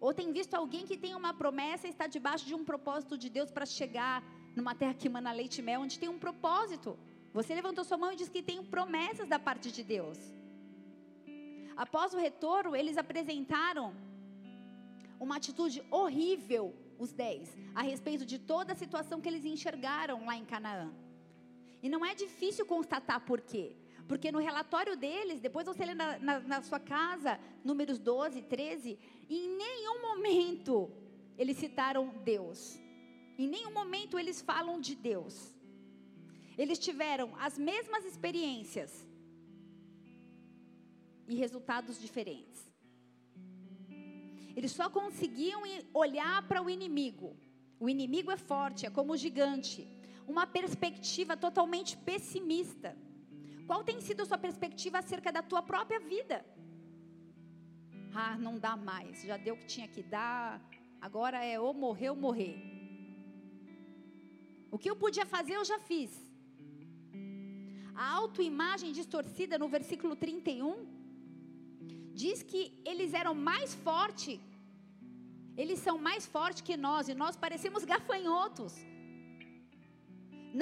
Ou 0.01 0.13
tem 0.13 0.33
visto 0.33 0.55
alguém 0.55 0.87
que 0.87 0.97
tem 0.97 1.15
uma 1.15 1.33
promessa 1.33 1.87
e 1.87 1.91
está 1.91 2.07
debaixo 2.07 2.47
de 2.47 2.55
um 2.55 2.65
propósito 2.65 3.17
de 3.17 3.29
Deus 3.31 3.51
para 3.51 3.67
chegar 3.67 4.23
numa 4.55 4.75
terra 4.75 4.95
que 4.95 5.09
mana 5.09 5.33
leite 5.33 5.59
e 5.59 5.63
mel, 5.63 5.81
onde 5.81 5.99
tem 5.99 6.09
um 6.09 6.19
propósito? 6.19 6.99
Você 7.37 7.55
levantou 7.55 7.85
sua 7.85 7.99
mão 7.99 8.11
e 8.13 8.17
disse 8.17 8.31
que 8.31 8.43
tem 8.51 8.65
promessas 8.65 9.29
da 9.29 9.39
parte 9.39 9.71
de 9.71 9.83
Deus. 9.83 10.19
Após 11.77 12.15
o 12.15 12.19
retorno, 12.27 12.75
eles 12.75 12.97
apresentaram 12.97 13.95
uma 15.21 15.37
atitude 15.37 15.85
horrível, 15.91 16.75
os 16.99 17.13
dez, 17.13 17.55
a 17.75 17.83
respeito 17.83 18.25
de 18.25 18.39
toda 18.39 18.73
a 18.73 18.81
situação 18.83 19.21
que 19.21 19.29
eles 19.29 19.45
enxergaram 19.45 20.25
lá 20.25 20.35
em 20.35 20.47
Canaã. 20.47 20.91
E 21.83 21.91
não 21.91 22.03
é 22.07 22.15
difícil 22.15 22.65
constatar 22.65 23.21
por 23.21 23.43
quê. 23.43 23.77
Porque 24.09 24.33
no 24.33 24.39
relatório 24.39 24.97
deles, 24.97 25.39
depois 25.39 25.67
você 25.67 25.85
lê 25.85 25.95
na, 25.95 26.19
na, 26.19 26.41
na 26.41 26.63
sua 26.63 26.81
casa, 26.81 27.39
números 27.63 27.99
12, 27.99 28.41
13, 28.41 28.99
em 29.29 29.49
nenhum 29.59 30.01
momento 30.01 30.91
eles 31.37 31.59
citaram 31.59 32.09
Deus. 32.25 32.79
Em 33.37 33.47
nenhum 33.47 33.73
momento 33.73 34.19
eles 34.19 34.41
falam 34.41 34.81
de 34.81 34.95
Deus. 34.95 35.55
Eles 36.57 36.79
tiveram 36.79 37.35
as 37.37 37.59
mesmas 37.59 38.05
experiências 38.05 39.07
e 41.29 41.35
resultados 41.35 42.01
diferentes. 42.01 42.67
Eles 44.57 44.73
só 44.73 44.89
conseguiam 44.89 45.63
olhar 45.93 46.47
para 46.49 46.63
o 46.63 46.71
inimigo. 46.71 47.37
O 47.79 47.91
inimigo 47.91 48.31
é 48.31 48.39
forte, 48.39 48.87
é 48.87 48.91
como 48.91 49.13
o 49.13 49.17
gigante. 49.17 49.87
Uma 50.27 50.47
perspectiva 50.47 51.37
totalmente 51.37 51.97
pessimista. 51.97 52.97
Qual 53.67 53.85
tem 53.85 54.01
sido 54.01 54.23
a 54.23 54.25
sua 54.25 54.39
perspectiva 54.39 54.99
acerca 54.99 55.31
da 55.31 55.43
tua 55.43 55.63
própria 55.63 56.01
vida? 56.01 56.45
Ah, 58.15 58.39
não 58.39 58.59
dá 58.59 58.77
mais. 58.77 59.23
Já 59.23 59.37
deu 59.37 59.55
o 59.55 59.59
que 59.59 59.67
tinha 59.67 59.89
que 59.89 60.03
dar. 60.03 60.63
Agora 61.03 61.45
é 61.45 61.61
ou 61.61 61.75
morrer 61.75 62.09
ou 62.09 62.17
morrer. 62.17 62.57
O 64.71 64.79
que 64.79 64.89
eu 64.89 64.97
podia 64.97 65.27
fazer, 65.27 65.55
eu 65.55 65.65
já 65.65 65.79
fiz. 65.81 66.26
A 67.97 68.07
autoimagem 68.23 68.93
distorcida 68.93 69.59
no 69.63 69.69
versículo 69.69 70.15
31 70.15 70.87
diz 72.23 72.43
que 72.43 72.61
eles 72.85 73.15
eram 73.15 73.35
mais 73.35 73.75
fortes. 73.75 74.41
Eles 75.57 75.79
são 75.79 75.97
mais 76.09 76.27
fortes 76.27 76.61
que 76.61 76.77
nós 76.77 77.09
e 77.09 77.15
nós 77.15 77.37
parecemos 77.45 77.85
gafanhotos. 77.85 78.75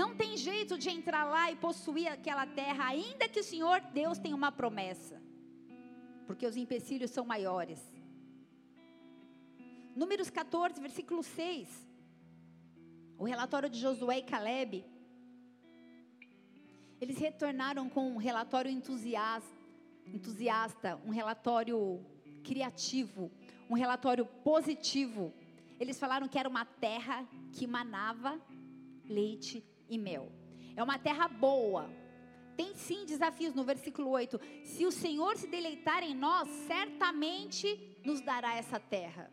Não 0.00 0.14
tem 0.20 0.36
jeito 0.36 0.78
de 0.78 0.90
entrar 0.90 1.24
lá 1.24 1.50
e 1.50 1.56
possuir 1.56 2.08
aquela 2.08 2.46
terra, 2.46 2.86
ainda 2.86 3.28
que 3.28 3.40
o 3.40 3.48
Senhor 3.52 3.80
Deus 3.92 4.18
tenha 4.18 4.34
uma 4.34 4.52
promessa. 4.52 5.20
Porque 6.26 6.46
os 6.46 6.56
empecilhos 6.56 7.10
são 7.10 7.24
maiores. 7.24 7.80
Números 9.94 10.30
14, 10.30 10.80
versículo 10.80 11.22
6. 11.22 11.68
O 13.18 13.24
relatório 13.24 13.68
de 13.68 13.78
Josué 13.78 14.18
e 14.18 14.22
Caleb. 14.22 14.84
Eles 17.04 17.18
retornaram 17.18 17.90
com 17.90 18.12
um 18.12 18.16
relatório 18.16 18.70
entusiasta 18.70 19.54
entusiasta, 20.06 20.98
um 21.04 21.10
relatório 21.10 21.78
criativo, 22.42 23.30
um 23.68 23.74
relatório 23.74 24.24
positivo. 24.24 25.32
Eles 25.78 25.98
falaram 25.98 26.28
que 26.28 26.38
era 26.38 26.48
uma 26.48 26.64
terra 26.64 27.26
que 27.52 27.66
manava 27.66 28.40
leite 29.04 29.62
e 29.88 29.98
mel. 29.98 30.32
É 30.74 30.82
uma 30.82 30.98
terra 30.98 31.28
boa. 31.28 31.90
Tem 32.56 32.74
sim 32.74 33.04
desafios 33.04 33.54
no 33.54 33.64
versículo 33.64 34.08
8. 34.08 34.40
Se 34.64 34.86
o 34.86 34.90
Senhor 34.90 35.36
se 35.36 35.46
deleitar 35.46 36.02
em 36.02 36.14
nós, 36.14 36.48
certamente 36.66 37.98
nos 38.02 38.22
dará 38.22 38.54
essa 38.54 38.80
terra. 38.80 39.30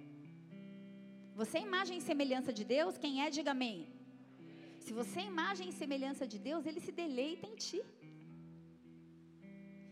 Você 1.36 1.60
é 1.60 1.62
imagem 1.62 2.00
e 2.00 2.02
semelhança 2.02 2.52
de 2.52 2.66
Deus? 2.66 2.98
Quem 2.98 3.24
é, 3.24 3.30
diga 3.30 3.52
amém. 3.52 4.01
Se 4.86 4.92
você 5.00 5.20
é 5.22 5.32
imagem 5.34 5.70
e 5.70 5.74
semelhança 5.82 6.26
de 6.34 6.38
Deus, 6.50 6.66
Ele 6.66 6.82
se 6.86 6.92
deleita 6.92 7.46
em 7.48 7.56
ti. 7.56 7.82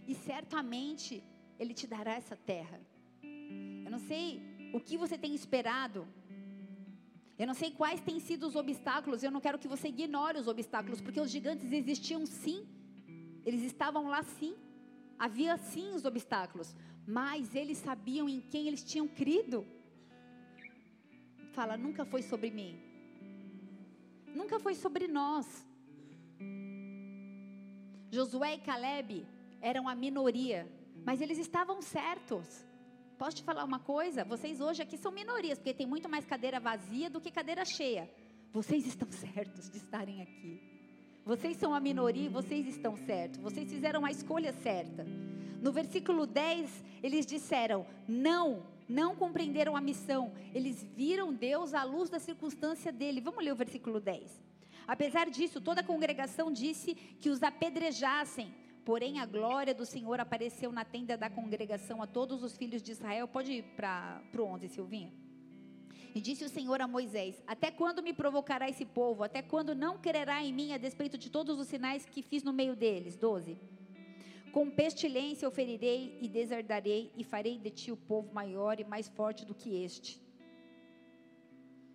E 0.08 0.16
certamente 0.30 1.24
Ele 1.60 1.74
te 1.80 1.88
dará 1.96 2.14
essa 2.22 2.36
terra. 2.36 2.80
Eu 3.86 3.92
não 3.96 4.02
sei 4.12 4.24
o 4.74 4.80
que 4.80 4.98
você 5.04 5.18
tem 5.18 5.34
esperado, 5.34 6.08
eu 7.42 7.48
não 7.48 7.54
sei 7.54 7.70
quais 7.72 8.02
têm 8.02 8.20
sido 8.20 8.46
os 8.48 8.56
obstáculos, 8.56 9.24
eu 9.24 9.32
não 9.32 9.42
quero 9.46 9.60
que 9.62 9.68
você 9.68 9.88
ignore 9.88 10.38
os 10.38 10.48
obstáculos, 10.48 11.00
porque 11.02 11.22
os 11.22 11.32
gigantes 11.32 11.72
existiam 11.72 12.26
sim, 12.26 12.68
eles 13.46 13.64
estavam 13.64 14.10
lá 14.14 14.22
sim, 14.24 14.54
havia 15.18 15.56
sim 15.58 15.88
os 15.98 16.04
obstáculos, 16.06 16.76
mas 17.08 17.56
eles 17.56 17.78
sabiam 17.78 18.28
em 18.28 18.42
quem 18.42 18.68
eles 18.68 18.84
tinham 18.84 19.08
crido. 19.08 19.66
Fala, 21.54 21.78
nunca 21.78 22.06
foi 22.06 22.22
sobre 22.22 22.52
mim, 22.52 22.89
nunca 24.36 24.60
foi 24.60 24.76
sobre 24.76 25.08
nós. 25.08 25.46
Josué 28.12 28.56
e 28.56 28.60
Caleb 28.60 29.26
eram 29.62 29.88
a 29.88 29.96
minoria, 29.96 30.68
mas 31.06 31.22
eles 31.22 31.38
estavam 31.38 31.82
certos. 31.82 32.66
Posso 33.18 33.38
te 33.38 33.44
falar 33.44 33.64
uma 33.66 33.80
coisa? 33.80 34.24
Vocês 34.24 34.62
hoje 34.62 34.82
aqui 34.82 34.98
são 34.98 35.12
minorias, 35.12 35.60
porque 35.60 35.74
tem 35.74 35.86
muito 35.86 36.08
mais 36.08 36.26
cadeira 36.26 36.60
vazia 36.60 37.10
do 37.10 37.20
que 37.20 37.30
cadeira 37.30 37.66
cheia. 37.66 38.10
Vocês 38.52 38.88
estão 38.88 39.12
certos 39.12 39.70
de 39.70 39.78
estarem 39.78 40.22
aqui. 40.22 40.62
Vocês 41.26 41.58
são 41.58 41.76
a 41.76 41.80
minoria 41.80 42.30
vocês 42.30 42.68
estão 42.68 42.96
certos. 42.96 43.40
Vocês 43.40 43.70
fizeram 43.70 44.06
a 44.06 44.10
escolha 44.10 44.52
certa. 44.52 45.06
No 45.62 45.72
versículo 45.72 46.26
10, 46.26 46.84
eles 47.04 47.26
disseram: 47.26 47.86
Não, 48.08 48.64
não 48.90 49.16
compreenderam 49.16 49.76
a 49.76 49.82
missão. 49.82 50.34
Eles 50.54 50.84
viram 50.84 51.32
Deus 51.32 51.76
à 51.76 51.84
luz 51.84 52.10
da 52.10 52.20
circunstância 52.20 52.92
dele. 52.92 53.22
Vamos 53.22 53.44
ler 53.46 53.54
o 53.54 53.56
versículo 53.56 54.00
10. 54.00 54.42
Apesar 54.88 55.30
disso, 55.30 55.62
toda 55.62 55.82
a 55.82 55.84
congregação 55.84 56.52
disse 56.52 56.96
que 56.96 57.30
os 57.30 57.44
apedrejassem. 57.44 58.52
Porém, 58.84 59.20
a 59.20 59.26
glória 59.26 59.76
do 59.76 59.86
Senhor 59.86 60.20
apareceu 60.20 60.72
na 60.72 60.84
tenda 60.84 61.16
da 61.16 61.30
congregação 61.30 62.02
a 62.02 62.08
todos 62.08 62.42
os 62.42 62.58
filhos 62.58 62.82
de 62.82 62.92
Israel. 62.92 63.28
Pode 63.28 63.52
ir 63.52 63.64
para 63.76 64.20
o 64.36 64.42
11, 64.42 64.68
Silvinha. 64.70 65.14
E 66.16 66.20
disse 66.20 66.44
o 66.44 66.50
Senhor 66.50 66.82
a 66.82 66.88
Moisés: 66.88 67.44
Até 67.46 67.70
quando 67.70 68.02
me 68.02 68.14
provocará 68.14 68.68
esse 68.68 68.84
povo? 68.84 69.24
Até 69.24 69.44
quando 69.44 69.76
não 69.76 70.00
quererá 70.00 70.44
em 70.44 70.52
mim 70.52 70.74
a 70.74 70.80
despeito 70.80 71.20
de 71.20 71.30
todos 71.30 71.60
os 71.60 71.68
sinais 71.68 72.04
que 72.06 72.24
fiz 72.24 72.42
no 72.42 72.52
meio 72.52 72.76
deles? 72.76 73.16
12. 73.16 73.56
Com 74.52 74.70
pestilência 74.70 75.46
eu 75.46 75.52
ferirei 75.52 76.18
e 76.22 76.28
deserdarei, 76.28 77.12
e 77.16 77.24
farei 77.24 77.58
de 77.58 77.70
ti 77.70 77.92
o 77.92 77.98
povo 77.98 78.34
maior 78.34 78.80
e 78.80 78.84
mais 78.84 79.08
forte 79.08 79.46
do 79.46 79.54
que 79.54 79.84
este. 79.84 80.22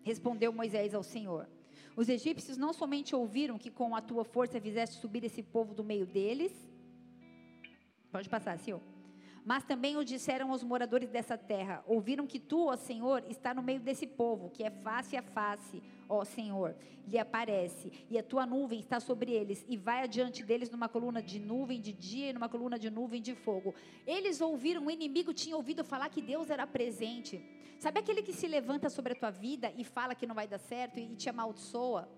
Respondeu 0.03 0.53
Moisés 0.53 0.95
ao 0.95 1.03
Senhor: 1.03 1.49
Os 1.97 2.09
egípcios 2.09 2.57
não 2.57 2.73
somente 2.73 3.15
ouviram 3.17 3.59
que 3.59 3.71
com 3.71 3.97
a 3.97 4.01
tua 4.01 4.25
força 4.25 4.61
fizeste 4.61 4.97
subir 4.97 5.25
esse 5.25 5.43
povo 5.43 5.75
do 5.75 5.83
meio 5.83 6.07
deles, 6.07 6.53
Pode 8.15 8.29
passar, 8.29 8.57
senhor. 8.61 8.81
Mas 9.45 9.63
também 9.63 9.97
o 9.97 10.05
disseram 10.05 10.51
aos 10.51 10.63
moradores 10.63 11.11
dessa 11.11 11.37
terra: 11.37 11.85
Ouviram 11.87 12.27
que 12.27 12.41
tu, 12.41 12.69
ó 12.69 12.77
Senhor, 12.77 13.23
está 13.29 13.53
no 13.53 13.63
meio 13.63 13.79
desse 13.79 14.07
povo, 14.07 14.49
que 14.49 14.65
é 14.65 14.71
face 14.71 15.17
a 15.17 15.23
face, 15.23 15.83
ó 16.09 16.25
Senhor, 16.25 16.75
lhe 17.07 17.19
aparece, 17.19 17.93
e 18.09 18.19
a 18.19 18.23
tua 18.23 18.47
nuvem 18.47 18.81
está 18.81 18.99
sobre 18.99 19.33
eles, 19.33 19.63
e 19.69 19.77
vai 19.77 20.03
adiante 20.03 20.43
deles 20.43 20.71
numa 20.71 20.89
coluna 20.89 21.23
de 21.23 21.39
nuvem 21.39 21.79
de 21.79 21.93
dia 21.93 22.31
e 22.31 22.33
numa 22.33 22.49
coluna 22.49 22.79
de 22.79 22.89
nuvem 22.89 23.21
de 23.21 23.35
fogo. 23.35 23.75
Eles 24.07 24.41
ouviram, 24.41 24.87
o 24.87 24.91
inimigo 24.91 25.35
tinha 25.35 25.57
ouvido 25.57 25.85
falar 25.85 26.09
que 26.09 26.23
Deus 26.23 26.49
era 26.49 26.67
presente. 26.67 27.45
Sabe 27.79 28.01
aquele 28.01 28.23
que 28.23 28.33
se 28.33 28.47
levanta 28.47 28.89
sobre 28.89 29.13
a 29.13 29.17
tua 29.17 29.31
vida 29.31 29.71
e 29.77 29.85
fala 29.85 30.15
que 30.15 30.27
não 30.27 30.35
vai 30.35 30.49
dar 30.49 30.59
certo 30.59 30.99
e 30.99 31.15
te 31.17 31.29
amaldiçoa? 31.29 32.09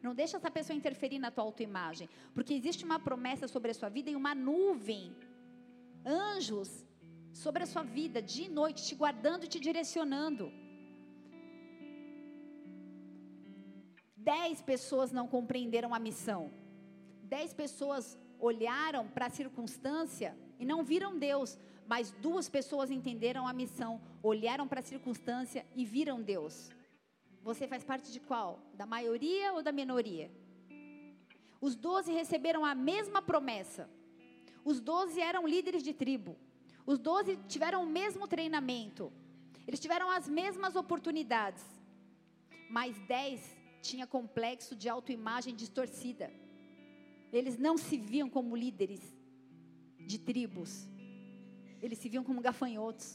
Não 0.00 0.14
deixa 0.14 0.36
essa 0.36 0.50
pessoa 0.50 0.76
interferir 0.76 1.18
na 1.18 1.32
tua 1.32 1.42
autoimagem, 1.42 2.08
porque 2.32 2.54
existe 2.54 2.84
uma 2.84 3.00
promessa 3.00 3.48
sobre 3.48 3.72
a 3.72 3.74
sua 3.74 3.88
vida 3.88 4.08
e 4.08 4.14
uma 4.14 4.36
nuvem 4.36 5.12
anjos 6.06 6.86
sobre 7.32 7.64
a 7.64 7.66
sua 7.66 7.82
vida, 7.82 8.22
dia 8.22 8.46
e 8.46 8.48
noite, 8.48 8.86
te 8.86 8.94
guardando 8.94 9.44
e 9.44 9.48
te 9.48 9.58
direcionando. 9.58 10.52
Dez 14.16 14.62
pessoas 14.62 15.12
não 15.12 15.26
compreenderam 15.26 15.94
a 15.94 15.98
missão. 15.98 16.50
Dez 17.22 17.52
pessoas 17.52 18.18
olharam 18.38 19.08
para 19.08 19.26
a 19.26 19.30
circunstância 19.30 20.36
e 20.58 20.64
não 20.64 20.82
viram 20.82 21.18
Deus, 21.18 21.58
mas 21.86 22.10
duas 22.10 22.48
pessoas 22.48 22.90
entenderam 22.90 23.46
a 23.46 23.52
missão, 23.52 24.00
olharam 24.22 24.66
para 24.66 24.80
a 24.80 24.82
circunstância 24.82 25.66
e 25.74 25.84
viram 25.84 26.22
Deus. 26.22 26.70
Você 27.42 27.68
faz 27.68 27.84
parte 27.84 28.10
de 28.10 28.20
qual? 28.20 28.60
Da 28.74 28.86
maioria 28.86 29.52
ou 29.52 29.62
da 29.62 29.70
minoria? 29.70 30.30
Os 31.60 31.76
doze 31.76 32.12
receberam 32.12 32.64
a 32.64 32.74
mesma 32.74 33.22
promessa. 33.22 33.88
Os 34.70 34.78
doze 34.80 35.20
eram 35.30 35.42
líderes 35.54 35.82
de 35.88 35.92
tribo. 36.02 36.32
Os 36.84 36.98
doze 36.98 37.32
tiveram 37.52 37.80
o 37.84 37.90
mesmo 37.98 38.24
treinamento. 38.34 39.04
Eles 39.66 39.80
tiveram 39.84 40.08
as 40.10 40.26
mesmas 40.38 40.74
oportunidades. 40.82 41.64
Mas 42.76 42.98
dez 43.14 43.40
tinha 43.88 44.06
complexo 44.16 44.74
de 44.74 44.88
autoimagem 44.88 45.54
distorcida. 45.62 46.26
Eles 47.32 47.56
não 47.66 47.76
se 47.84 47.96
viam 47.96 48.28
como 48.36 48.56
líderes 48.64 49.02
de 50.10 50.18
tribos. 50.30 50.72
Eles 51.80 51.98
se 52.00 52.08
viam 52.08 52.24
como 52.24 52.40
gafanhotos. 52.48 53.08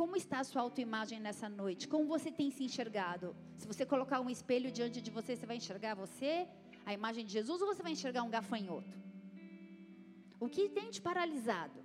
Como 0.00 0.14
está 0.22 0.38
a 0.40 0.44
sua 0.44 0.62
autoimagem 0.62 1.18
nessa 1.18 1.48
noite? 1.48 1.88
Como 1.88 2.06
você 2.14 2.30
tem 2.30 2.48
se 2.56 2.62
enxergado? 2.68 3.34
Se 3.56 3.66
você 3.66 3.84
colocar 3.84 4.20
um 4.20 4.30
espelho 4.30 4.70
diante 4.70 5.00
de 5.00 5.10
você, 5.10 5.34
você 5.34 5.46
vai 5.46 5.56
enxergar 5.56 5.94
você, 5.94 6.46
a 6.84 6.92
imagem 6.92 7.24
de 7.26 7.32
Jesus, 7.32 7.60
ou 7.60 7.66
você 7.66 7.82
vai 7.82 7.92
enxergar 7.96 8.22
um 8.22 8.30
gafanhoto? 8.30 9.06
O 10.38 10.48
que 10.48 10.68
tem 10.68 10.90
te 10.90 11.00
paralisado? 11.00 11.78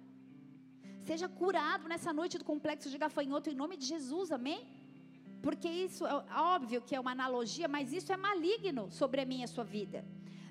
Seja 1.10 1.28
curado 1.28 1.88
nessa 1.88 2.12
noite 2.14 2.38
do 2.38 2.45
complexo 2.52 2.89
de 2.89 2.97
gafanhoto 2.97 3.49
em 3.49 3.56
nome 3.56 3.76
de 3.78 3.86
Jesus, 3.86 4.32
amém? 4.32 4.68
Porque 5.41 5.68
isso 5.68 6.06
é 6.06 6.14
óbvio 6.56 6.82
que 6.82 6.95
é 6.95 6.99
uma 6.99 7.12
analogia, 7.12 7.68
mas 7.68 7.91
isso 7.91 8.12
é 8.14 8.18
maligno 8.18 8.91
sobre 8.91 9.22
a 9.22 9.26
minha 9.26 9.41
e 9.41 9.49
a 9.49 9.54
sua 9.56 9.64
vida. 9.64 10.06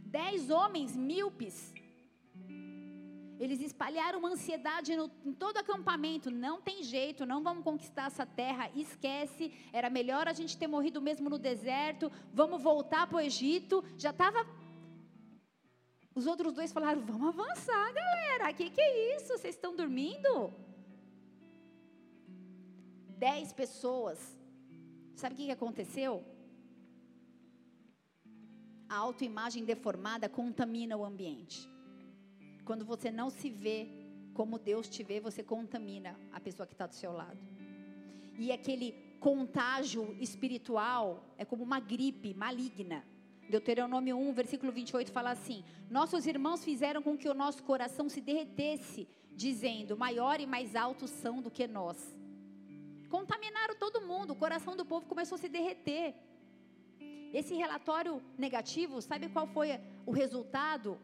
Dez 0.05 0.51
homens 0.51 0.97
míopes 0.97 1.73
Eles 3.39 3.61
espalharam 3.63 4.19
uma 4.19 4.31
ansiedade 4.31 4.95
no, 4.97 5.11
em 5.25 5.33
todo 5.33 5.57
acampamento. 5.57 6.31
Não 6.31 6.61
tem 6.61 6.83
jeito, 6.83 7.25
não 7.25 7.43
vamos 7.43 7.65
conquistar 7.65 8.07
essa 8.09 8.27
terra. 8.27 8.71
Esquece. 8.75 9.51
Era 9.73 9.89
melhor 9.89 10.29
a 10.29 10.35
gente 10.35 10.59
ter 10.59 10.67
morrido 10.67 11.01
mesmo 11.01 11.31
no 11.31 11.39
deserto. 11.39 12.13
Vamos 12.35 12.63
voltar 12.63 13.07
para 13.07 13.17
o 13.17 13.21
Egito. 13.21 13.83
Já 13.97 14.11
estava. 14.11 14.45
Os 16.15 16.27
outros 16.27 16.53
dois 16.53 16.73
falaram: 16.73 17.01
Vamos 17.03 17.29
avançar, 17.29 17.93
galera. 17.93 18.51
O 18.51 18.55
que, 18.55 18.71
que 18.71 18.81
é 18.81 19.17
isso? 19.17 19.39
Vocês 19.39 19.55
estão 19.55 19.75
dormindo? 19.75 20.53
Dez 23.27 23.53
pessoas. 23.53 24.19
Sabe 25.15 25.35
o 25.35 25.37
que, 25.39 25.47
que 25.47 25.53
aconteceu? 25.53 26.25
A 28.89 28.97
autoimagem 28.97 29.65
deformada 29.65 30.29
contamina 30.29 30.97
o 30.97 31.05
ambiente. 31.05 31.69
Quando 32.65 32.85
você 32.85 33.11
não 33.11 33.31
se 33.31 33.49
vê 33.49 33.89
como 34.35 34.59
Deus 34.59 34.89
te 34.89 35.03
vê, 35.03 35.21
você 35.21 35.43
contamina 35.43 36.19
a 36.33 36.41
pessoa 36.41 36.67
que 36.67 36.73
está 36.73 36.87
do 36.87 36.95
seu 36.95 37.13
lado. 37.13 37.39
E 38.39 38.51
aquele 38.51 38.93
contágio 39.21 40.17
espiritual 40.19 41.23
é 41.37 41.45
como 41.45 41.63
uma 41.63 41.79
gripe 41.79 42.33
maligna. 42.35 43.05
Deuteronômio 43.51 44.17
1, 44.17 44.33
versículo 44.33 44.73
28 44.73 45.13
fala 45.13 45.33
assim: 45.33 45.65
Nossos 45.91 46.27
irmãos 46.27 46.65
fizeram 46.65 47.03
com 47.03 47.17
que 47.17 47.29
o 47.29 47.35
nosso 47.35 47.63
coração 47.63 48.09
se 48.09 48.21
derretesse, 48.21 49.09
dizendo: 49.33 49.97
Maior 49.97 50.41
e 50.41 50.47
mais 50.47 50.75
altos 50.77 51.11
são 51.11 51.43
do 51.43 51.51
que 51.51 51.67
nós. 51.67 51.99
Contaminaram 53.09 53.77
todo 53.77 54.07
mundo, 54.11 54.33
o 54.33 54.37
coração 54.37 54.77
do 54.77 54.85
povo 54.85 55.07
começou 55.07 55.37
a 55.37 55.39
se 55.39 55.49
derreter. 55.49 56.15
Esse 57.33 57.55
relatório 57.55 58.23
negativo, 58.39 59.03
sabe 59.03 59.29
qual 59.29 59.47
foi 59.47 59.81
o 60.07 60.13
resultado? 60.13 60.99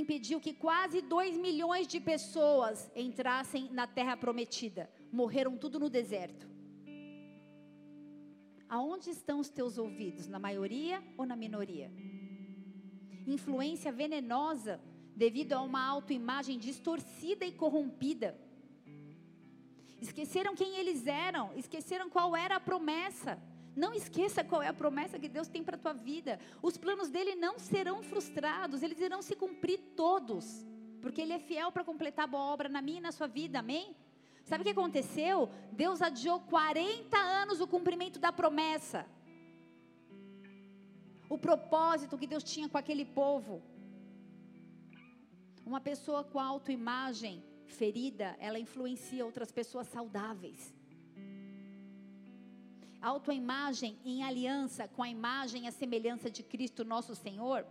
impediu 0.00 0.40
que 0.40 0.52
quase 0.52 1.00
2 1.00 1.36
milhões 1.36 1.86
de 1.86 2.00
pessoas 2.00 2.90
entrassem 2.96 3.68
na 3.70 3.86
terra 3.86 4.16
prometida. 4.16 4.90
Morreram 5.12 5.56
tudo 5.56 5.78
no 5.78 5.88
deserto. 5.88 6.53
Aonde 8.68 9.10
estão 9.10 9.38
os 9.40 9.48
teus 9.48 9.78
ouvidos? 9.78 10.26
Na 10.26 10.38
maioria 10.38 11.02
ou 11.16 11.26
na 11.26 11.36
minoria? 11.36 11.90
Influência 13.26 13.92
venenosa 13.92 14.80
devido 15.16 15.52
a 15.52 15.62
uma 15.62 15.84
autoimagem 15.84 16.58
distorcida 16.58 17.44
e 17.44 17.52
corrompida. 17.52 18.38
Esqueceram 20.00 20.54
quem 20.54 20.76
eles 20.76 21.06
eram, 21.06 21.54
esqueceram 21.56 22.10
qual 22.10 22.36
era 22.36 22.56
a 22.56 22.60
promessa. 22.60 23.40
Não 23.74 23.92
esqueça 23.92 24.44
qual 24.44 24.62
é 24.62 24.68
a 24.68 24.72
promessa 24.72 25.18
que 25.18 25.28
Deus 25.28 25.48
tem 25.48 25.64
para 25.64 25.76
a 25.76 25.78
tua 25.78 25.92
vida. 25.92 26.38
Os 26.62 26.76
planos 26.76 27.10
dele 27.10 27.34
não 27.34 27.58
serão 27.58 28.02
frustrados, 28.02 28.82
eles 28.82 29.00
irão 29.00 29.22
se 29.22 29.34
cumprir 29.34 29.80
todos. 29.96 30.64
Porque 31.00 31.20
ele 31.20 31.32
é 31.32 31.38
fiel 31.38 31.72
para 31.72 31.84
completar 31.84 32.24
a 32.24 32.28
boa 32.28 32.44
obra 32.44 32.68
na 32.68 32.80
minha 32.80 32.98
e 32.98 33.02
na 33.02 33.12
sua 33.12 33.26
vida, 33.26 33.58
amém? 33.58 33.96
Sabe 34.44 34.62
o 34.62 34.64
que 34.64 34.76
aconteceu? 34.76 35.48
Deus 35.72 36.00
adiou 36.02 36.38
40 36.40 37.16
anos 37.16 37.60
o 37.60 37.66
cumprimento 37.66 38.18
da 38.18 38.30
promessa. 38.30 39.06
O 41.28 41.38
propósito 41.38 42.18
que 42.18 42.26
Deus 42.26 42.44
tinha 42.44 42.68
com 42.68 42.78
aquele 42.78 43.04
povo. 43.04 43.62
Uma 45.64 45.80
pessoa 45.80 46.22
com 46.22 46.38
autoimagem 46.38 47.42
ferida, 47.66 48.36
ela 48.38 48.58
influencia 48.58 49.24
outras 49.24 49.50
pessoas 49.50 49.86
saudáveis 49.88 50.74
autoimagem 53.04 53.98
em 54.02 54.22
aliança 54.24 54.88
com 54.88 55.02
a 55.02 55.08
imagem 55.08 55.64
e 55.64 55.68
a 55.68 55.72
semelhança 55.72 56.30
de 56.30 56.42
Cristo 56.42 56.84
nosso 56.84 57.14
Senhor, 57.14 57.66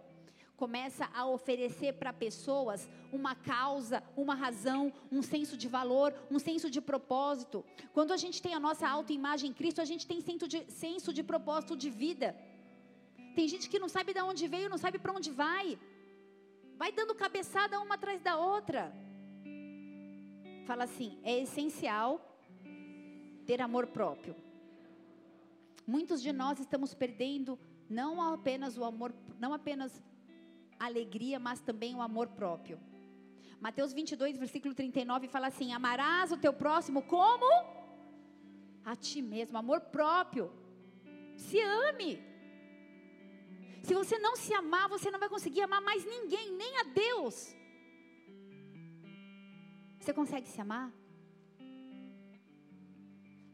começa 0.56 1.10
a 1.14 1.26
oferecer 1.26 1.94
para 1.94 2.14
pessoas 2.14 2.88
uma 3.12 3.36
causa, 3.36 4.04
uma 4.16 4.36
razão, 4.36 4.94
um 5.12 5.22
senso 5.22 5.58
de 5.58 5.68
valor, 5.68 6.14
um 6.30 6.40
senso 6.40 6.70
de 6.70 6.82
propósito. 6.82 7.66
Quando 7.92 8.12
a 8.14 8.18
gente 8.18 8.42
tem 8.42 8.54
a 8.54 8.60
nossa 8.60 8.88
autoimagem 8.88 9.50
em 9.50 9.54
Cristo, 9.54 9.82
a 9.82 9.86
gente 9.86 10.06
tem 10.08 10.22
senso 10.22 10.48
de, 10.48 10.64
senso 10.72 11.14
de 11.14 11.24
propósito 11.24 11.76
de 11.76 11.90
vida. 11.90 12.36
Tem 13.36 13.48
gente 13.48 13.70
que 13.70 13.80
não 13.80 13.90
sabe 13.90 14.14
de 14.14 14.22
onde 14.22 14.48
veio, 14.48 14.70
não 14.70 14.78
sabe 14.78 15.00
para 15.00 15.14
onde 15.14 15.32
vai. 15.32 15.80
Vai 16.78 16.92
dando 16.92 17.16
cabeçada 17.16 17.80
uma 17.80 17.96
atrás 17.96 18.22
da 18.22 18.38
outra. 18.38 18.94
Fala 20.66 20.84
assim: 20.84 21.18
é 21.24 21.40
essencial 21.40 22.12
ter 23.46 23.62
amor 23.62 23.88
próprio. 23.88 24.36
Muitos 25.86 26.22
de 26.22 26.32
nós 26.32 26.60
estamos 26.60 26.94
perdendo 26.94 27.60
não 27.90 28.22
apenas 28.22 28.78
o 28.78 28.84
amor, 28.84 29.14
não 29.40 29.54
apenas 29.54 30.02
alegria, 30.80 31.40
mas 31.40 31.60
também 31.60 31.96
o 31.96 32.02
amor 32.02 32.28
próprio. 32.28 32.80
Mateus 33.60 33.94
22, 33.94 34.38
versículo 34.38 34.74
39 34.74 35.28
fala 35.28 35.48
assim: 35.48 35.72
Amarás 35.74 36.32
o 36.32 36.38
teu 36.38 36.54
próximo 36.54 37.02
como 37.04 37.46
a 38.84 38.96
ti 38.96 39.22
mesmo, 39.22 39.58
amor 39.58 39.82
próprio. 39.82 40.52
Se 41.38 41.60
ame. 41.60 42.22
Se 43.84 43.94
você 43.94 44.18
não 44.18 44.36
se 44.36 44.54
amar, 44.54 44.88
você 44.88 45.12
não 45.12 45.20
vai 45.20 45.30
conseguir 45.30 45.62
amar 45.62 45.82
mais 45.82 46.06
ninguém, 46.06 46.52
nem 46.52 46.78
a 46.80 46.84
Deus. 46.84 47.56
Você 50.00 50.14
consegue 50.14 50.48
se 50.48 50.60
amar? 50.60 50.92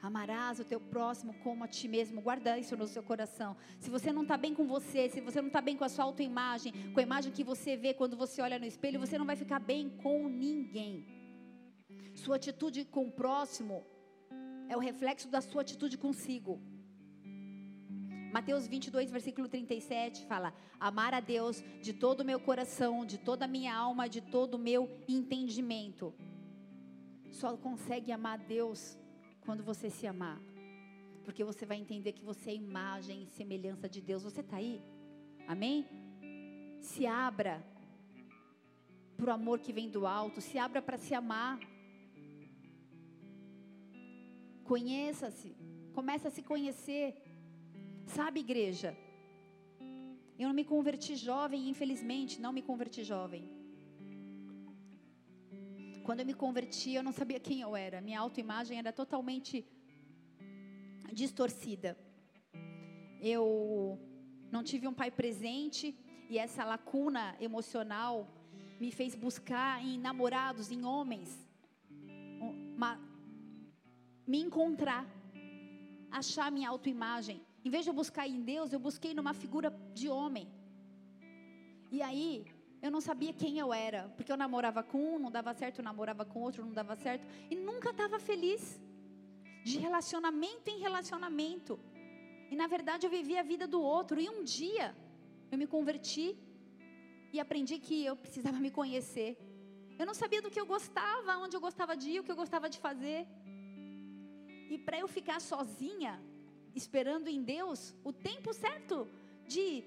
Amarás 0.02 0.60
o 0.60 0.64
teu 0.64 0.80
próximo 0.80 1.34
como 1.44 1.64
a 1.64 1.68
ti 1.68 1.88
mesmo. 1.88 2.22
Guarda 2.22 2.58
isso 2.58 2.76
no 2.78 2.88
seu 2.88 3.04
coração. 3.04 3.56
Se 3.80 3.90
você 3.90 4.14
não 4.14 4.22
está 4.24 4.38
bem 4.38 4.54
com 4.56 4.66
você, 4.66 5.10
se 5.10 5.20
você 5.20 5.42
não 5.42 5.48
está 5.48 5.62
bem 5.62 5.76
com 5.76 5.84
a 5.84 5.90
sua 5.90 6.06
autoimagem, 6.06 6.72
com 6.94 7.00
a 7.00 7.04
imagem 7.04 7.34
que 7.34 7.44
você 7.44 7.76
vê 7.76 7.94
quando 7.94 8.16
você 8.16 8.42
olha 8.42 8.58
no 8.58 8.66
espelho, 8.66 9.00
você 9.00 9.18
não 9.18 9.26
vai 9.26 9.36
ficar 9.36 9.60
bem 9.60 9.90
com 9.90 10.30
ninguém. 10.30 11.06
Sua 12.16 12.38
atitude 12.38 12.86
com 12.86 13.08
o 13.08 13.12
próximo 13.12 13.86
é 14.70 14.78
o 14.78 14.80
reflexo 14.80 15.28
da 15.28 15.42
sua 15.42 15.62
atitude 15.62 15.98
consigo. 15.98 16.62
Mateus 18.32 18.68
22, 18.68 19.12
versículo 19.12 19.50
37 19.50 20.26
fala: 20.28 20.54
Amar 20.80 21.14
a 21.14 21.20
Deus 21.20 21.64
de 21.82 21.94
todo 21.94 22.22
o 22.22 22.26
meu 22.26 22.40
coração, 22.40 23.06
de 23.06 23.18
toda 23.18 23.46
a 23.46 23.48
minha 23.48 23.76
alma, 23.76 24.08
de 24.08 24.22
todo 24.22 24.54
o 24.54 24.60
meu 24.60 24.90
entendimento. 25.08 26.14
Só 27.32 27.58
consegue 27.58 28.12
amar 28.12 28.40
a 28.40 28.44
Deus 28.44 28.98
quando 29.42 29.64
você 29.64 29.90
se 29.90 30.06
amar. 30.08 30.40
Porque 31.24 31.44
você 31.44 31.66
vai 31.66 31.78
entender 31.78 32.14
que 32.14 32.24
você 32.24 32.52
é 32.52 32.56
imagem 32.56 33.24
e 33.24 33.28
semelhança 33.28 33.88
de 33.88 34.02
Deus. 34.02 34.24
Você 34.24 34.42
está 34.42 34.58
aí? 34.58 34.82
Amém? 35.48 35.86
Se 36.82 37.06
abra 37.06 37.64
para 39.18 39.30
o 39.30 39.34
amor 39.34 39.60
que 39.60 39.74
vem 39.74 39.90
do 39.90 40.08
alto. 40.08 40.42
Se 40.42 40.58
abra 40.58 40.82
para 40.82 40.98
se 40.98 41.14
amar. 41.14 41.60
Conheça-se. 44.64 45.56
Comece 45.94 46.28
a 46.28 46.32
se 46.32 46.42
conhecer. 46.42 47.22
Sabe, 48.06 48.40
igreja? 48.40 48.98
Eu 50.38 50.48
não 50.48 50.56
me 50.56 50.64
converti 50.64 51.16
jovem, 51.16 51.70
infelizmente, 51.70 52.40
não 52.40 52.54
me 52.54 52.62
converti 52.62 53.04
jovem. 53.04 53.59
Quando 56.10 56.22
eu 56.22 56.26
me 56.26 56.34
converti, 56.34 56.92
eu 56.94 57.04
não 57.04 57.12
sabia 57.12 57.40
quem 57.40 57.62
eu 57.62 57.76
era. 57.76 58.02
Minha 58.02 58.20
autoimagem 58.20 58.80
era 58.80 58.92
totalmente 58.92 59.64
distorcida. 61.14 61.96
Eu 63.22 64.00
não 64.52 64.64
tive 64.64 64.88
um 64.88 64.94
pai 65.02 65.12
presente 65.12 65.96
e 66.28 66.40
essa 66.40 66.66
lacuna 66.66 67.38
emocional 67.40 68.28
me 68.80 68.92
fez 68.92 69.14
buscar 69.14 69.86
em 69.86 70.00
namorados, 70.00 70.72
em 70.72 70.84
homens, 70.84 71.30
uma, 72.76 73.00
me 74.26 74.40
encontrar, 74.40 75.06
achar 76.10 76.52
minha 76.52 76.70
autoimagem. 76.70 77.40
Em 77.64 77.70
vez 77.70 77.84
de 77.84 77.92
eu 77.92 77.94
buscar 77.94 78.28
em 78.28 78.42
Deus, 78.42 78.74
eu 78.74 78.80
busquei 78.80 79.14
numa 79.14 79.36
figura 79.36 79.70
de 79.94 80.10
homem. 80.10 80.48
E 81.92 82.02
aí, 82.02 82.48
eu 82.82 82.90
não 82.90 83.02
sabia 83.02 83.34
quem 83.34 83.60
eu 83.60 83.74
era, 83.74 84.10
porque 84.16 84.32
eu 84.32 84.38
namorava 84.38 84.82
com 84.82 85.16
um, 85.16 85.20
não 85.20 85.32
dava 85.32 85.54
certo, 85.54 85.80
eu 85.80 85.84
namorava 85.84 86.24
com 86.24 86.40
outro, 86.40 86.64
não 86.64 86.74
dava 86.74 86.96
certo, 86.96 87.28
e 87.50 87.56
nunca 87.56 87.90
estava 87.90 88.20
feliz. 88.20 88.80
De 89.64 89.78
relacionamento 89.78 90.70
em 90.70 90.80
relacionamento. 90.80 91.78
E 92.50 92.56
na 92.56 92.68
verdade 92.68 93.06
eu 93.06 93.10
vivia 93.10 93.42
a 93.42 93.44
vida 93.44 93.68
do 93.68 93.82
outro, 93.82 94.20
e 94.20 94.30
um 94.30 94.44
dia 94.44 94.96
eu 95.52 95.58
me 95.58 95.68
converti 95.68 96.38
e 97.34 97.40
aprendi 97.40 97.78
que 97.78 98.06
eu 98.06 98.16
precisava 98.16 98.58
me 98.66 98.72
conhecer. 98.72 99.38
Eu 100.00 100.06
não 100.06 100.14
sabia 100.14 100.42
do 100.42 100.50
que 100.50 100.60
eu 100.60 100.66
gostava, 100.66 101.38
onde 101.38 101.56
eu 101.58 101.62
gostava 101.68 101.96
de 101.98 102.12
ir, 102.12 102.20
o 102.20 102.24
que 102.24 102.32
eu 102.32 102.42
gostava 102.44 102.70
de 102.70 102.80
fazer. 102.80 103.28
E 104.70 104.78
para 104.78 104.98
eu 104.98 105.08
ficar 105.08 105.42
sozinha, 105.42 106.14
esperando 106.74 107.28
em 107.28 107.42
Deus 107.44 107.94
o 108.04 108.14
tempo 108.14 108.54
certo 108.54 109.08
de 109.46 109.84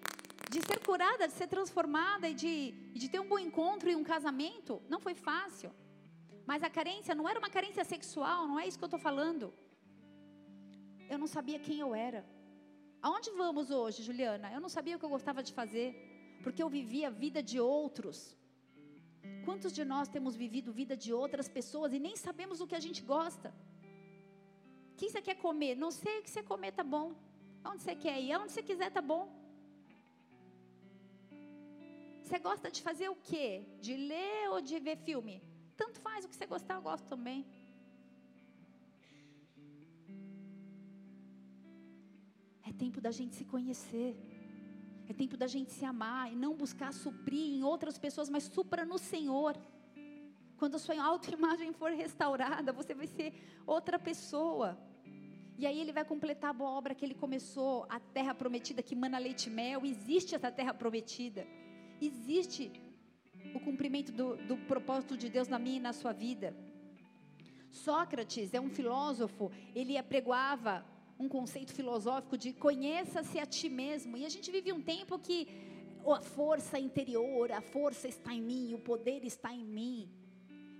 de 0.50 0.60
ser 0.60 0.78
curada, 0.80 1.26
de 1.26 1.34
ser 1.34 1.46
transformada 1.46 2.28
e 2.28 2.34
de, 2.34 2.72
de 2.94 3.08
ter 3.08 3.20
um 3.20 3.28
bom 3.28 3.38
encontro 3.38 3.90
e 3.90 3.96
um 3.96 4.04
casamento, 4.04 4.82
não 4.88 5.00
foi 5.00 5.14
fácil. 5.14 5.72
Mas 6.46 6.62
a 6.62 6.70
carência 6.70 7.14
não 7.14 7.28
era 7.28 7.38
uma 7.38 7.50
carência 7.50 7.84
sexual, 7.84 8.46
não 8.48 8.58
é 8.58 8.66
isso 8.66 8.78
que 8.78 8.84
eu 8.84 8.92
estou 8.92 8.98
falando. 8.98 9.52
Eu 11.08 11.18
não 11.18 11.26
sabia 11.26 11.58
quem 11.58 11.78
eu 11.80 11.94
era. 11.94 12.24
Aonde 13.00 13.30
vamos 13.30 13.70
hoje, 13.70 14.02
Juliana? 14.02 14.52
Eu 14.52 14.60
não 14.60 14.68
sabia 14.68 14.96
o 14.96 14.98
que 14.98 15.04
eu 15.04 15.08
gostava 15.16 15.42
de 15.42 15.52
fazer, 15.52 15.88
porque 16.42 16.62
eu 16.62 16.68
vivia 16.68 17.08
a 17.08 17.10
vida 17.10 17.42
de 17.42 17.58
outros. 17.60 18.36
Quantos 19.44 19.72
de 19.72 19.84
nós 19.84 20.08
temos 20.08 20.36
vivido 20.36 20.72
vida 20.72 20.96
de 20.96 21.12
outras 21.12 21.48
pessoas 21.48 21.92
e 21.92 21.98
nem 21.98 22.16
sabemos 22.16 22.60
o 22.60 22.66
que 22.66 22.74
a 22.74 22.80
gente 22.80 23.02
gosta? 23.02 23.52
O 24.92 24.96
que 24.96 25.10
você 25.10 25.20
quer 25.20 25.36
comer? 25.36 25.74
Não 25.74 25.90
sei 25.90 26.18
o 26.18 26.22
que 26.22 26.30
você 26.30 26.42
comer, 26.42 26.72
tá 26.72 26.84
bom. 26.84 27.14
Onde 27.64 27.82
você 27.82 27.94
quer 27.94 28.20
ir? 28.20 28.36
Onde 28.36 28.52
você 28.52 28.62
quiser, 28.62 28.90
tá 28.90 29.00
bom. 29.00 29.41
Você 32.22 32.38
gosta 32.38 32.70
de 32.70 32.80
fazer 32.82 33.08
o 33.08 33.16
quê? 33.30 33.64
De 33.80 33.94
ler 33.96 34.50
ou 34.50 34.60
de 34.60 34.78
ver 34.78 34.96
filme? 34.96 35.42
Tanto 35.76 36.00
faz 36.00 36.24
o 36.24 36.28
que 36.28 36.36
você 36.36 36.46
gostar, 36.46 36.76
eu 36.76 36.82
gosto 36.82 37.06
também. 37.06 37.44
É 42.68 42.72
tempo 42.72 43.00
da 43.00 43.10
gente 43.10 43.34
se 43.34 43.44
conhecer. 43.44 44.16
É 45.08 45.12
tempo 45.12 45.36
da 45.36 45.46
gente 45.46 45.72
se 45.72 45.84
amar 45.84 46.32
e 46.32 46.36
não 46.36 46.54
buscar 46.54 46.92
suprir 46.92 47.54
em 47.56 47.62
outras 47.64 47.98
pessoas, 47.98 48.28
mas 48.30 48.44
supra 48.44 48.84
no 48.84 48.98
Senhor. 48.98 49.56
Quando 50.56 50.76
a 50.76 50.78
sua 50.78 51.02
autoimagem 51.02 51.72
for 51.72 51.90
restaurada, 51.90 52.72
você 52.72 52.94
vai 52.94 53.08
ser 53.08 53.34
outra 53.66 53.98
pessoa. 53.98 54.78
E 55.58 55.66
aí 55.66 55.78
ele 55.80 55.92
vai 55.92 56.04
completar 56.04 56.50
a 56.50 56.52
boa 56.52 56.70
obra 56.70 56.94
que 56.94 57.04
ele 57.04 57.14
começou, 57.14 57.84
a 57.88 57.98
terra 57.98 58.32
prometida 58.32 58.82
que 58.82 58.94
mana 58.94 59.18
leite 59.18 59.48
e 59.48 59.50
mel. 59.50 59.84
Existe 59.84 60.34
essa 60.34 60.50
terra 60.52 60.72
prometida. 60.72 61.46
Existe 62.10 62.64
o 63.54 63.60
cumprimento 63.60 64.10
do, 64.12 64.36
do 64.48 64.56
propósito 64.72 65.16
de 65.16 65.28
Deus 65.28 65.48
na 65.48 65.58
minha 65.58 65.76
e 65.76 65.86
na 65.88 65.92
sua 65.92 66.12
vida. 66.12 66.54
Sócrates 67.70 68.52
é 68.52 68.60
um 68.60 68.68
filósofo, 68.68 69.50
ele 69.74 69.96
apregoava 69.96 70.84
um 71.18 71.28
conceito 71.28 71.72
filosófico 71.72 72.36
de 72.36 72.52
conheça-se 72.52 73.38
a 73.38 73.46
ti 73.46 73.68
mesmo. 73.68 74.16
E 74.16 74.26
a 74.26 74.28
gente 74.28 74.50
vive 74.50 74.72
um 74.72 74.82
tempo 74.82 75.18
que 75.18 75.38
a 76.06 76.20
força 76.20 76.78
interior, 76.78 77.52
a 77.52 77.60
força 77.60 78.08
está 78.08 78.34
em 78.34 78.42
mim, 78.42 78.74
o 78.74 78.78
poder 78.78 79.24
está 79.24 79.52
em 79.52 79.64
mim. 79.64 80.10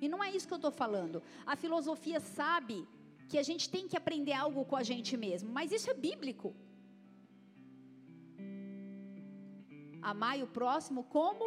E 0.01 0.09
não 0.09 0.23
é 0.23 0.35
isso 0.35 0.49
que 0.49 0.55
eu 0.55 0.63
estou 0.63 0.73
falando. 0.73 1.23
A 1.47 1.55
filosofia 1.55 2.19
sabe 2.19 2.87
que 3.29 3.39
a 3.39 3.43
gente 3.43 3.71
tem 3.71 3.87
que 3.87 3.97
aprender 3.97 4.33
algo 4.33 4.65
com 4.65 4.77
a 4.77 4.83
gente 4.83 5.17
mesmo, 5.17 5.51
mas 5.51 5.71
isso 5.71 5.89
é 5.89 5.95
bíblico. 5.95 6.55
Amai 10.03 10.43
o 10.43 10.47
próximo 10.47 11.05
como 11.05 11.45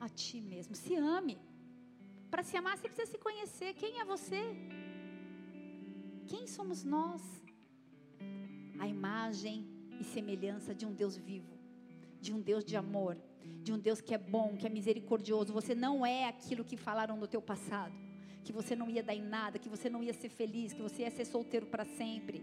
a 0.00 0.08
ti 0.08 0.40
mesmo. 0.40 0.74
Se 0.74 0.94
ame. 0.94 1.38
Para 2.30 2.42
se 2.42 2.56
amar, 2.56 2.76
você 2.76 2.88
precisa 2.88 3.10
se 3.10 3.18
conhecer. 3.18 3.74
Quem 3.74 4.00
é 4.00 4.04
você? 4.04 4.42
Quem 6.26 6.46
somos 6.46 6.82
nós? 6.84 7.22
a 8.78 8.86
imagem 8.86 9.66
e 10.00 10.04
semelhança 10.04 10.74
de 10.74 10.84
um 10.86 10.92
Deus 10.92 11.16
vivo, 11.16 11.58
de 12.20 12.32
um 12.32 12.40
Deus 12.40 12.64
de 12.64 12.76
amor, 12.76 13.16
de 13.62 13.72
um 13.72 13.78
Deus 13.78 14.00
que 14.00 14.14
é 14.14 14.18
bom, 14.18 14.56
que 14.56 14.66
é 14.66 14.70
misericordioso. 14.70 15.52
Você 15.52 15.74
não 15.74 16.04
é 16.04 16.26
aquilo 16.26 16.64
que 16.64 16.76
falaram 16.76 17.16
no 17.16 17.26
teu 17.26 17.40
passado, 17.40 17.94
que 18.44 18.52
você 18.52 18.76
não 18.76 18.88
ia 18.90 19.02
dar 19.02 19.14
em 19.14 19.22
nada, 19.22 19.58
que 19.58 19.68
você 19.68 19.88
não 19.88 20.02
ia 20.02 20.12
ser 20.12 20.28
feliz, 20.28 20.72
que 20.72 20.82
você 20.82 21.02
ia 21.02 21.10
ser 21.10 21.24
solteiro 21.24 21.66
para 21.66 21.84
sempre. 21.84 22.42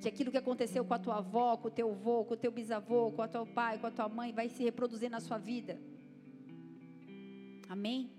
Que 0.00 0.08
aquilo 0.08 0.30
que 0.30 0.38
aconteceu 0.38 0.84
com 0.84 0.94
a 0.94 0.98
tua 0.98 1.18
avó, 1.18 1.56
com 1.56 1.68
o 1.68 1.70
teu 1.70 1.90
avô, 1.90 2.24
com 2.24 2.34
o 2.34 2.36
teu 2.36 2.50
bisavô, 2.50 3.10
com 3.12 3.22
o 3.22 3.28
teu 3.28 3.46
pai, 3.46 3.78
com 3.78 3.86
a 3.86 3.90
tua 3.90 4.08
mãe, 4.08 4.32
vai 4.32 4.48
se 4.48 4.62
reproduzir 4.62 5.10
na 5.10 5.20
sua 5.20 5.38
vida. 5.38 5.80
Amém? 7.68 8.10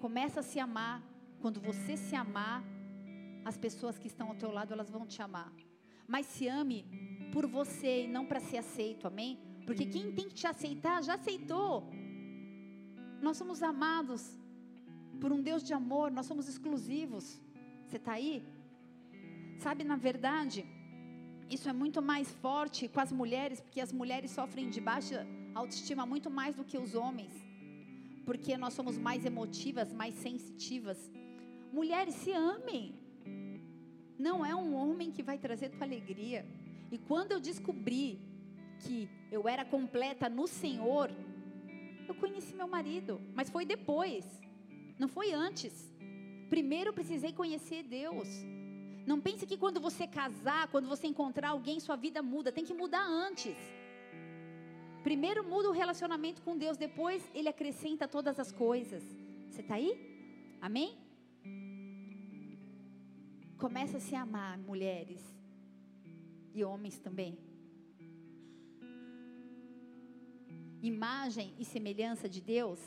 Começa 0.00 0.40
a 0.40 0.42
se 0.42 0.58
amar. 0.58 1.02
Quando 1.40 1.60
você 1.60 1.96
se 1.96 2.16
amar, 2.16 2.64
as 3.44 3.56
pessoas 3.56 3.98
que 3.98 4.08
estão 4.08 4.28
ao 4.28 4.34
teu 4.34 4.50
lado, 4.50 4.72
elas 4.72 4.90
vão 4.90 5.06
te 5.06 5.22
amar 5.22 5.52
mas 6.08 6.24
se 6.34 6.48
ame 6.48 6.86
por 7.34 7.46
você 7.46 8.04
e 8.04 8.08
não 8.08 8.24
para 8.24 8.40
ser 8.40 8.56
aceito, 8.56 9.06
amém? 9.06 9.38
Porque 9.66 9.84
quem 9.84 10.10
tem 10.16 10.26
que 10.26 10.34
te 10.34 10.46
aceitar 10.46 11.02
já 11.02 11.14
aceitou. 11.16 11.86
Nós 13.20 13.36
somos 13.36 13.62
amados 13.62 14.22
por 15.20 15.30
um 15.30 15.42
Deus 15.42 15.62
de 15.62 15.74
amor, 15.74 16.10
nós 16.10 16.24
somos 16.24 16.48
exclusivos. 16.48 17.38
Você 17.84 17.98
está 17.98 18.12
aí? 18.12 18.42
Sabe, 19.58 19.84
na 19.84 19.96
verdade, 19.96 20.64
isso 21.50 21.68
é 21.68 21.72
muito 21.72 22.00
mais 22.02 22.30
forte 22.30 22.88
com 22.88 23.00
as 23.00 23.12
mulheres, 23.12 23.60
porque 23.60 23.80
as 23.80 23.92
mulheres 23.92 24.30
sofrem 24.30 24.68
de 24.68 24.80
baixa 24.80 25.26
autoestima 25.54 26.04
muito 26.04 26.30
mais 26.30 26.54
do 26.54 26.64
que 26.64 26.78
os 26.78 26.94
homens, 26.94 27.32
porque 28.24 28.56
nós 28.56 28.74
somos 28.74 28.96
mais 28.98 29.24
emotivas, 29.24 29.92
mais 29.92 30.14
sensitivas. 30.14 30.98
Mulheres, 31.72 32.14
se 32.14 32.32
amem 32.32 32.94
não 34.18 34.44
é 34.44 34.54
um 34.54 34.74
homem 34.74 35.10
que 35.10 35.22
vai 35.22 35.38
trazer 35.38 35.70
tua 35.70 35.84
alegria. 35.84 36.44
E 36.90 36.98
quando 36.98 37.32
eu 37.32 37.40
descobri 37.40 38.18
que 38.80 39.08
eu 39.30 39.48
era 39.48 39.64
completa 39.64 40.28
no 40.28 40.46
Senhor, 40.46 41.10
eu 42.08 42.14
conheci 42.14 42.54
meu 42.54 42.66
marido, 42.66 43.20
mas 43.34 43.48
foi 43.48 43.64
depois, 43.64 44.24
não 44.98 45.08
foi 45.08 45.32
antes. 45.32 45.92
Primeiro 46.48 46.90
eu 46.90 46.94
precisei 46.94 47.32
conhecer 47.32 47.82
Deus. 47.84 48.28
Não 49.10 49.18
pense 49.26 49.46
que 49.50 49.56
quando 49.62 49.80
você 49.80 50.06
casar, 50.06 50.62
quando 50.72 50.86
você 50.94 51.06
encontrar 51.06 51.50
alguém, 51.50 51.80
sua 51.80 51.96
vida 51.96 52.20
muda. 52.32 52.52
Tem 52.56 52.66
que 52.68 52.74
mudar 52.82 53.04
antes. 53.26 53.56
Primeiro 55.02 55.42
muda 55.52 55.70
o 55.70 55.76
relacionamento 55.82 56.42
com 56.42 56.58
Deus, 56.64 56.76
depois 56.76 57.20
ele 57.38 57.48
acrescenta 57.48 58.06
todas 58.16 58.38
as 58.38 58.50
coisas. 58.52 59.02
Você 59.48 59.62
está 59.62 59.76
aí? 59.76 59.92
Amém? 60.60 60.90
Começa 63.64 63.96
a 63.96 64.04
se 64.06 64.14
amar, 64.14 64.58
mulheres 64.58 65.22
e 66.54 66.62
homens 66.62 66.98
também. 66.98 67.32
Imagem 70.82 71.54
e 71.58 71.64
semelhança 71.64 72.28
de 72.28 72.42
Deus, 72.42 72.80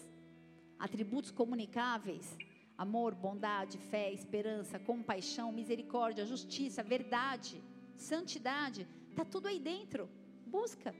atributos 0.77 1.31
comunicáveis, 1.31 2.37
amor, 2.83 3.13
bondade, 3.13 3.77
fé, 3.77 4.11
esperança, 4.11 4.79
compaixão, 4.79 5.51
misericórdia, 5.51 6.25
justiça, 6.25 6.81
verdade, 6.81 7.61
santidade, 7.95 8.87
está 9.09 9.23
tudo 9.23 9.47
aí 9.47 9.59
dentro. 9.59 10.09
Busca, 10.47 10.91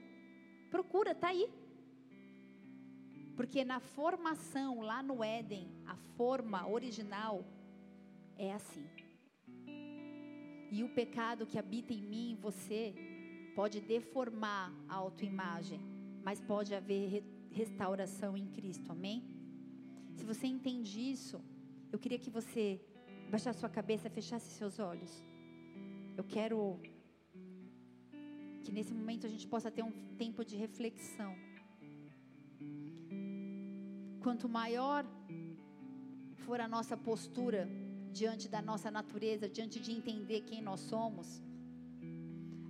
procura, 0.70 1.10
está 1.10 1.28
aí. 1.28 1.48
Porque 3.36 3.64
na 3.64 3.80
formação, 3.80 4.80
lá 4.80 5.02
no 5.02 5.24
Éden, 5.24 5.66
a 5.84 5.96
forma 6.16 6.68
original 6.68 7.44
é 8.36 8.52
assim. 8.52 8.86
E 10.70 10.84
o 10.84 10.88
pecado 11.00 11.46
que 11.46 11.58
habita 11.58 11.92
em 11.92 12.02
mim, 12.02 12.38
você, 12.40 12.94
pode 13.56 13.80
deformar 13.80 14.72
a 14.88 14.94
autoimagem, 14.94 15.80
mas 16.22 16.40
pode 16.40 16.72
haver 16.74 17.24
restauração 17.50 18.36
em 18.36 18.46
Cristo, 18.46 18.92
amém? 18.92 19.24
Se 20.14 20.24
você 20.24 20.46
entende 20.46 21.00
isso, 21.00 21.42
eu 21.92 21.98
queria 21.98 22.18
que 22.24 22.30
você 22.30 22.80
baixasse 23.30 23.60
sua 23.60 23.68
cabeça, 23.68 24.08
fechasse 24.08 24.48
seus 24.60 24.78
olhos. 24.78 25.12
Eu 26.16 26.24
quero 26.24 26.58
que 28.64 28.72
nesse 28.72 28.92
momento 28.98 29.26
a 29.26 29.30
gente 29.34 29.46
possa 29.46 29.70
ter 29.70 29.82
um 29.82 29.92
tempo 30.22 30.44
de 30.50 30.56
reflexão. 30.56 31.32
Quanto 34.24 34.48
maior 34.48 35.04
for 36.44 36.60
a 36.60 36.68
nossa 36.68 36.96
postura, 36.96 37.68
diante 38.20 38.48
da 38.48 38.62
nossa 38.70 38.90
natureza, 38.90 39.48
diante 39.48 39.78
de 39.80 39.92
entender 39.92 40.40
quem 40.42 40.60
nós 40.62 40.80
somos, 40.80 41.42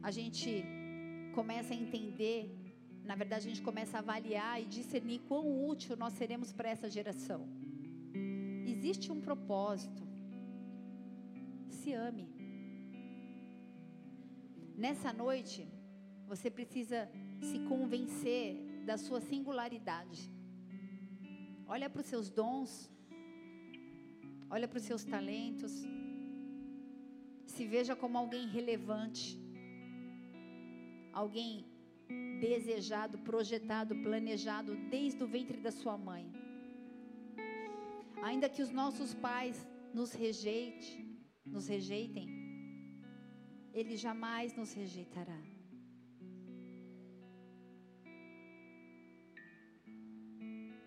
a 0.03 0.11
gente 0.11 0.65
começa 1.35 1.73
a 1.75 1.77
entender, 1.77 2.39
na 3.05 3.15
verdade, 3.15 3.47
a 3.47 3.51
gente 3.51 3.63
começa 3.63 3.97
a 3.99 4.01
avaliar 4.01 4.61
e 4.63 4.67
discernir 4.67 5.21
quão 5.29 5.45
útil 5.73 5.97
nós 5.97 6.15
seremos 6.15 6.53
para 6.53 6.71
essa 6.71 6.89
geração. 6.91 7.62
Existe 8.83 9.13
um 9.13 9.21
propósito. 9.21 10.03
Se 11.69 11.93
ame. 11.93 12.25
Nessa 14.85 15.13
noite, 15.13 15.69
você 16.27 16.51
precisa 16.51 17.09
se 17.41 17.61
convencer 17.61 18.57
da 18.85 18.97
sua 18.99 19.21
singularidade. 19.21 20.21
Olha 21.65 21.89
para 21.89 22.01
os 22.01 22.09
seus 22.09 22.29
dons, 22.29 22.91
Olha 24.55 24.67
para 24.69 24.79
os 24.81 24.83
seus 24.91 25.05
talentos. 25.05 25.73
Se 27.47 27.65
veja 27.75 27.95
como 27.95 28.19
alguém 28.19 28.49
relevante. 28.49 29.41
Alguém 31.13 31.65
desejado, 32.41 33.17
projetado, 33.31 33.95
planejado 34.03 34.75
desde 34.91 35.23
o 35.23 35.27
ventre 35.27 35.59
da 35.67 35.71
sua 35.71 35.97
mãe. 35.97 36.27
Ainda 38.23 38.49
que 38.49 38.63
os 38.63 38.71
nossos 38.71 39.13
pais 39.15 39.67
nos 39.93 40.13
rejeitem, 40.13 41.19
nos 41.45 41.67
rejeitem, 41.67 42.29
ele 43.75 43.97
jamais 43.97 44.55
nos 44.55 44.73
rejeitará. 44.73 45.41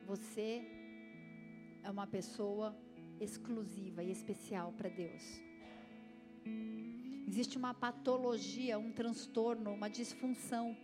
Você 0.06 0.64
é 1.84 1.92
uma 1.92 2.08
pessoa 2.08 2.74
exclusiva 3.20 4.02
e 4.02 4.12
especial 4.12 4.72
para 4.72 4.88
Deus. 4.88 5.24
Existe 7.28 7.58
uma 7.58 7.74
patologia, 7.74 8.80
um 8.80 8.94
transtorno, 8.94 9.74
uma 9.74 9.90
disfunção 9.90 10.78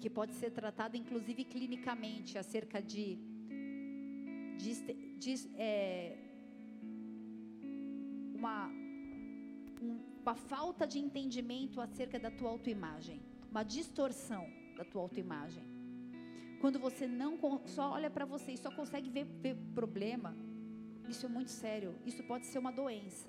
que 0.00 0.10
pode 0.10 0.32
ser 0.34 0.50
tratada 0.50 0.96
inclusive 0.96 1.44
clinicamente 1.44 2.36
acerca 2.36 2.82
de 2.82 3.31
de, 4.62 5.50
é, 5.56 6.16
uma, 8.34 8.68
um, 9.80 10.00
uma 10.22 10.34
falta 10.34 10.86
de 10.86 10.98
entendimento 10.98 11.80
acerca 11.80 12.18
da 12.18 12.30
tua 12.30 12.50
autoimagem, 12.50 13.20
uma 13.50 13.62
distorção 13.62 14.46
da 14.76 14.84
tua 14.84 15.02
autoimagem. 15.02 15.64
Quando 16.60 16.78
você 16.78 17.06
não 17.06 17.38
só 17.66 17.90
olha 17.90 18.08
para 18.08 18.24
você 18.24 18.52
e 18.52 18.56
só 18.56 18.70
consegue 18.70 19.10
ver, 19.10 19.24
ver 19.24 19.56
problema, 19.74 20.34
isso 21.08 21.26
é 21.26 21.28
muito 21.28 21.50
sério. 21.50 21.94
Isso 22.06 22.22
pode 22.22 22.46
ser 22.46 22.58
uma 22.58 22.70
doença. 22.70 23.28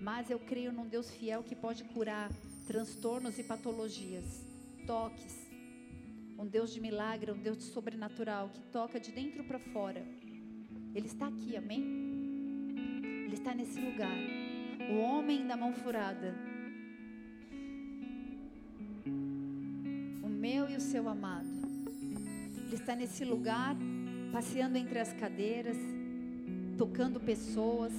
Mas 0.00 0.30
eu 0.30 0.38
creio 0.38 0.72
num 0.72 0.86
Deus 0.86 1.10
fiel 1.10 1.42
que 1.42 1.56
pode 1.56 1.82
curar 1.84 2.30
transtornos 2.66 3.38
e 3.38 3.42
patologias, 3.42 4.44
toques. 4.86 5.43
Um 6.44 6.48
Deus 6.48 6.74
de 6.74 6.78
milagre, 6.78 7.32
um 7.32 7.38
Deus 7.38 7.56
de 7.56 7.64
sobrenatural 7.64 8.50
que 8.50 8.60
toca 8.64 9.00
de 9.00 9.10
dentro 9.10 9.42
para 9.44 9.58
fora. 9.58 10.04
Ele 10.94 11.06
está 11.06 11.26
aqui, 11.28 11.56
amém? 11.56 11.82
Ele 13.24 13.32
está 13.32 13.54
nesse 13.54 13.80
lugar. 13.80 14.18
O 14.90 14.98
homem 14.98 15.46
da 15.46 15.56
mão 15.56 15.72
furada. 15.72 16.34
O 20.22 20.28
meu 20.28 20.68
e 20.68 20.76
o 20.76 20.80
seu 20.82 21.08
amado. 21.08 21.48
Ele 22.66 22.74
está 22.74 22.94
nesse 22.94 23.24
lugar, 23.24 23.74
passeando 24.30 24.76
entre 24.76 24.98
as 24.98 25.14
cadeiras, 25.14 25.78
tocando 26.76 27.18
pessoas 27.18 27.90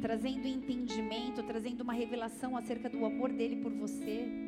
trazendo 0.00 0.46
entendimento, 0.46 1.42
trazendo 1.42 1.80
uma 1.80 1.94
revelação 1.94 2.54
acerca 2.58 2.90
do 2.90 3.06
amor 3.06 3.32
dele 3.32 3.56
por 3.62 3.72
você 3.72 4.43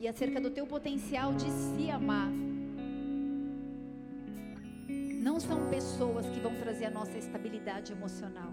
e 0.00 0.08
acerca 0.08 0.40
do 0.40 0.50
teu 0.50 0.66
potencial 0.66 1.34
de 1.34 1.50
se 1.50 1.90
amar. 1.90 2.30
Não 5.22 5.38
são 5.38 5.68
pessoas 5.68 6.26
que 6.26 6.40
vão 6.40 6.54
trazer 6.54 6.86
a 6.86 6.90
nossa 6.90 7.16
estabilidade 7.18 7.92
emocional. 7.92 8.52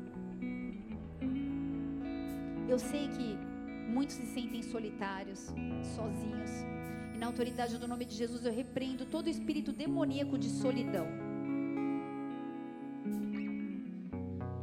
Eu 2.67 2.77
sei 2.77 3.07
que 3.07 3.37
muitos 3.89 4.17
se 4.17 4.25
sentem 4.25 4.61
solitários, 4.61 5.47
sozinhos. 5.95 6.51
E 7.15 7.17
na 7.17 7.27
autoridade 7.27 7.77
do 7.77 7.87
nome 7.87 8.03
de 8.03 8.15
Jesus 8.15 8.43
eu 8.43 8.53
repreendo 8.53 9.05
todo 9.05 9.29
espírito 9.29 9.71
demoníaco 9.71 10.37
de 10.37 10.49
solidão. 10.49 11.07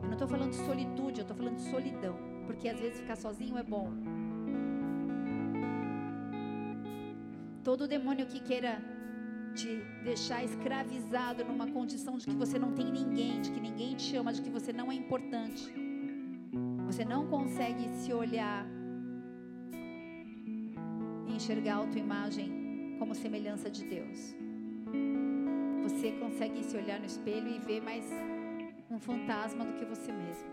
não 0.02 0.12
estou 0.12 0.28
falando 0.28 0.50
de 0.50 0.56
solitude, 0.58 1.18
eu 1.18 1.22
estou 1.22 1.36
falando 1.36 1.56
de 1.56 1.70
solidão. 1.70 2.16
Porque 2.46 2.68
às 2.68 2.78
vezes 2.78 3.00
ficar 3.00 3.16
sozinho 3.16 3.58
é 3.58 3.64
bom. 3.64 3.90
Todo 7.64 7.88
demônio 7.88 8.26
que 8.26 8.40
queira 8.40 8.72
te 9.54 9.82
deixar 10.02 10.44
escravizado 10.44 11.42
numa 11.46 11.66
condição 11.66 12.18
de 12.18 12.26
que 12.26 12.34
você 12.34 12.58
não 12.58 12.72
tem 12.74 12.92
ninguém, 12.92 13.40
de 13.40 13.50
que 13.52 13.58
ninguém 13.58 13.94
te 13.94 14.14
ama, 14.16 14.34
de 14.34 14.42
que 14.42 14.50
você 14.50 14.70
não 14.70 14.92
é 14.92 14.94
importante. 14.94 15.72
Você 16.84 17.06
não 17.06 17.26
consegue 17.26 17.88
se 18.00 18.12
olhar 18.12 18.66
e 21.26 21.34
enxergar 21.34 21.76
a 21.76 21.78
autoimagem 21.78 22.96
como 22.98 23.14
semelhança 23.14 23.70
de 23.70 23.82
Deus. 23.84 24.34
Você 25.84 26.12
consegue 26.12 26.62
se 26.62 26.76
olhar 26.76 27.00
no 27.00 27.06
espelho 27.06 27.48
e 27.48 27.58
ver 27.60 27.80
mais 27.80 28.04
um 28.90 28.98
fantasma 28.98 29.64
do 29.64 29.72
que 29.78 29.86
você 29.86 30.12
mesmo. 30.12 30.48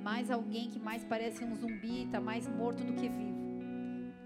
Mais 0.00 0.30
alguém 0.30 0.70
que 0.70 0.78
mais 0.78 1.02
parece 1.02 1.44
um 1.44 1.56
zumbi, 1.56 2.04
está 2.04 2.20
mais 2.20 2.46
morto 2.46 2.84
do 2.84 2.92
que 2.92 3.08
vivo. 3.08 3.42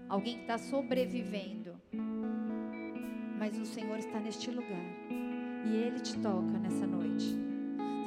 Alguém 0.07 0.35
que 0.35 0.41
está 0.41 0.59
sobrevivendo. 0.59 1.56
Mas 3.37 3.57
o 3.57 3.65
Senhor 3.65 3.97
está 3.99 4.19
neste 4.19 4.49
lugar. 4.51 4.85
E 5.65 5.75
Ele 5.75 5.99
te 5.99 6.17
toca 6.19 6.57
nessa 6.59 6.87
noite. 6.87 7.37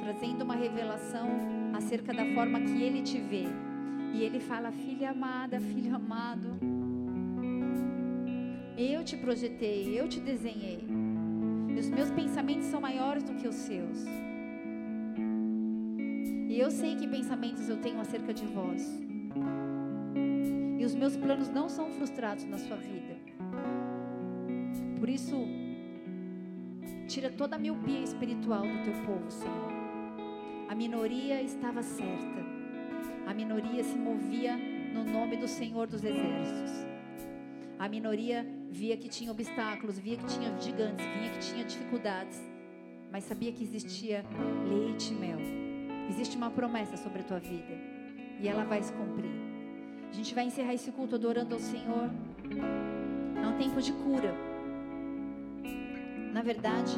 Trazendo 0.03 0.43
uma 0.43 0.55
revelação 0.55 1.27
acerca 1.73 2.13
da 2.13 2.25
forma 2.33 2.59
que 2.59 2.81
Ele 2.81 3.01
te 3.01 3.19
vê. 3.19 3.45
E 4.13 4.23
Ele 4.23 4.39
fala: 4.39 4.71
Filha 4.71 5.11
amada, 5.11 5.59
filho 5.59 5.95
amado. 5.95 6.59
Eu 8.77 9.03
te 9.03 9.15
projetei, 9.15 9.99
eu 9.99 10.07
te 10.07 10.19
desenhei. 10.19 10.85
E 11.69 11.79
os 11.79 11.87
meus 11.87 12.09
pensamentos 12.11 12.65
são 12.65 12.81
maiores 12.81 13.23
do 13.23 13.33
que 13.35 13.47
os 13.47 13.55
seus. 13.55 14.05
E 16.49 16.59
eu 16.59 16.69
sei 16.69 16.95
que 16.95 17.07
pensamentos 17.07 17.69
eu 17.69 17.77
tenho 17.77 17.99
acerca 18.01 18.33
de 18.33 18.45
vós. 18.45 19.01
E 20.79 20.83
os 20.83 20.95
meus 20.95 21.15
planos 21.15 21.47
não 21.49 21.69
são 21.69 21.91
frustrados 21.91 22.43
na 22.45 22.57
sua 22.57 22.75
vida. 22.75 23.20
Por 25.01 25.09
isso, 25.09 25.35
tira 27.07 27.31
toda 27.31 27.55
a 27.55 27.59
miopia 27.59 28.03
espiritual 28.03 28.61
do 28.61 28.83
teu 28.83 28.93
povo, 29.03 29.31
Senhor. 29.31 29.71
A 30.69 30.75
minoria 30.75 31.41
estava 31.41 31.81
certa. 31.81 32.45
A 33.25 33.33
minoria 33.33 33.83
se 33.83 33.97
movia 33.97 34.55
no 34.55 35.03
nome 35.03 35.37
do 35.37 35.47
Senhor 35.47 35.87
dos 35.87 36.03
Exércitos. 36.03 36.85
A 37.79 37.89
minoria 37.89 38.45
via 38.69 38.95
que 38.95 39.09
tinha 39.09 39.31
obstáculos, 39.31 39.97
via 39.97 40.17
que 40.17 40.25
tinha 40.25 40.55
gigantes, 40.59 41.03
via 41.03 41.31
que 41.31 41.39
tinha 41.39 41.65
dificuldades, 41.65 42.39
mas 43.11 43.23
sabia 43.23 43.51
que 43.51 43.63
existia 43.63 44.23
leite 44.69 45.15
e 45.15 45.17
mel. 45.17 45.39
Existe 46.11 46.37
uma 46.37 46.51
promessa 46.51 46.95
sobre 46.95 47.21
a 47.21 47.23
tua 47.23 47.39
vida 47.39 47.73
e 48.39 48.47
ela 48.47 48.65
vai 48.65 48.83
se 48.83 48.93
cumprir. 48.93 49.31
A 50.11 50.13
gente 50.13 50.35
vai 50.35 50.45
encerrar 50.45 50.75
esse 50.75 50.91
culto 50.91 51.15
adorando 51.15 51.55
ao 51.55 51.59
Senhor. 51.59 52.07
É 53.35 53.47
um 53.47 53.57
tempo 53.57 53.81
de 53.81 53.93
cura. 53.93 54.50
Na 56.41 56.45
verdade, 56.45 56.97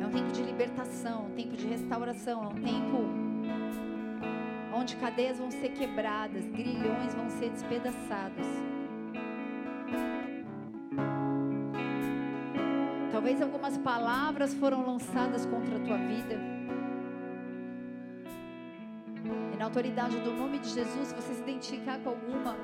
é 0.00 0.06
um 0.06 0.10
tempo 0.10 0.32
de 0.32 0.42
libertação, 0.42 1.26
um 1.26 1.34
tempo 1.34 1.54
de 1.54 1.66
restauração, 1.66 2.42
é 2.42 2.46
um 2.46 2.62
tempo 2.62 3.04
onde 4.74 4.96
cadeias 4.96 5.36
vão 5.36 5.50
ser 5.50 5.68
quebradas, 5.72 6.46
grilhões 6.46 7.14
vão 7.14 7.28
ser 7.28 7.50
despedaçados. 7.50 8.46
Talvez 13.12 13.42
algumas 13.42 13.76
palavras 13.76 14.54
foram 14.54 14.86
lançadas 14.86 15.44
contra 15.44 15.76
a 15.76 15.80
tua 15.80 15.98
vida. 15.98 16.40
na 19.58 19.66
autoridade 19.66 20.18
do 20.18 20.32
nome 20.32 20.58
de 20.58 20.70
Jesus, 20.70 21.12
você 21.12 21.34
se 21.34 21.42
identificar 21.42 21.96
com 22.00 22.08
alguma, 22.08 22.56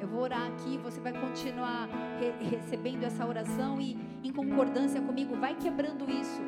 eu 0.00 0.08
vou 0.08 0.22
orar 0.22 0.46
aqui, 0.46 0.78
você 0.78 0.98
vai 1.00 1.12
continuar 1.12 1.88
re 2.18 2.32
recebendo 2.48 3.04
essa 3.04 3.26
oração 3.26 3.80
e 3.80 3.98
em 4.24 4.32
concordância 4.32 5.00
comigo, 5.00 5.36
vai 5.36 5.54
quebrando 5.54 6.10
isso. 6.10 6.40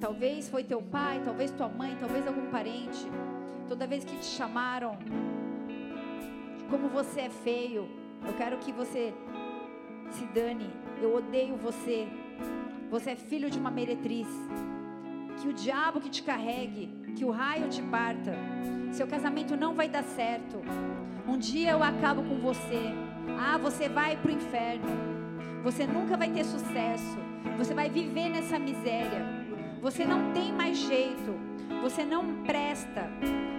Talvez 0.00 0.48
foi 0.48 0.64
teu 0.64 0.80
pai, 0.80 1.20
talvez 1.22 1.50
tua 1.50 1.68
mãe, 1.68 1.96
talvez 2.00 2.26
algum 2.26 2.50
parente. 2.50 3.06
Toda 3.68 3.86
vez 3.86 4.02
que 4.02 4.16
te 4.16 4.24
chamaram, 4.24 4.96
como 6.70 6.88
você 6.88 7.22
é 7.22 7.30
feio, 7.30 7.88
eu 8.26 8.32
quero 8.34 8.56
que 8.58 8.72
você 8.72 9.12
se 10.10 10.24
dane. 10.26 10.70
Eu 11.00 11.14
odeio 11.14 11.56
você. 11.56 12.08
Você 12.90 13.10
é 13.10 13.16
filho 13.16 13.50
de 13.50 13.58
uma 13.58 13.70
meretriz. 13.70 14.28
Que 15.40 15.48
o 15.48 15.52
diabo 15.52 16.00
que 16.00 16.08
te 16.08 16.22
carregue, 16.22 16.88
que 17.16 17.24
o 17.24 17.30
raio 17.30 17.68
te 17.68 17.82
parta. 17.82 18.32
Seu 18.92 19.06
casamento 19.06 19.56
não 19.56 19.74
vai 19.74 19.88
dar 19.88 20.02
certo. 20.02 20.60
Um 21.26 21.38
dia 21.38 21.70
eu 21.70 21.82
acabo 21.82 22.22
com 22.22 22.36
você. 22.38 22.92
Ah, 23.38 23.56
você 23.56 23.88
vai 23.88 24.16
para 24.16 24.30
o 24.30 24.34
inferno. 24.34 24.84
Você 25.62 25.86
nunca 25.86 26.16
vai 26.16 26.28
ter 26.30 26.44
sucesso. 26.44 27.18
Você 27.56 27.72
vai 27.72 27.88
viver 27.88 28.28
nessa 28.28 28.58
miséria. 28.58 29.24
Você 29.80 30.04
não 30.04 30.32
tem 30.32 30.52
mais 30.52 30.76
jeito. 30.76 31.38
Você 31.82 32.04
não 32.04 32.42
presta. 32.42 33.08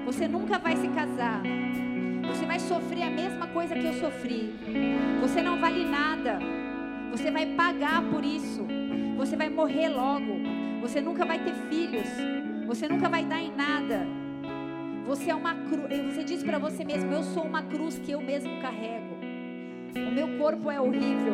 Você 0.05 0.27
nunca 0.27 0.59
vai 0.59 0.75
se 0.75 0.87
casar. 0.89 1.41
Você 2.27 2.45
vai 2.45 2.59
sofrer 2.59 3.03
a 3.03 3.09
mesma 3.09 3.47
coisa 3.47 3.73
que 3.73 3.85
eu 3.85 3.93
sofri. 3.93 4.53
Você 5.21 5.41
não 5.41 5.59
vale 5.59 5.85
nada. 5.85 6.39
Você 7.11 7.31
vai 7.31 7.45
pagar 7.45 8.03
por 8.09 8.23
isso. 8.23 8.65
Você 9.17 9.35
vai 9.35 9.49
morrer 9.49 9.89
logo. 9.89 10.33
Você 10.81 10.99
nunca 10.99 11.25
vai 11.25 11.39
ter 11.39 11.53
filhos. 11.69 12.07
Você 12.67 12.87
nunca 12.87 13.07
vai 13.07 13.23
dar 13.25 13.41
em 13.41 13.55
nada. 13.55 14.20
Você 15.11 15.29
é 15.29 15.35
uma 15.35 15.53
cruz. 15.53 16.05
Você 16.05 16.23
diz 16.23 16.41
para 16.41 16.57
você 16.57 16.85
mesmo: 16.85 17.11
Eu 17.11 17.21
sou 17.21 17.43
uma 17.43 17.61
cruz 17.63 17.99
que 17.99 18.11
eu 18.11 18.21
mesmo 18.21 18.61
carrego. 18.61 19.17
O 19.93 20.09
meu 20.09 20.37
corpo 20.37 20.71
é 20.71 20.79
horrível. 20.79 21.33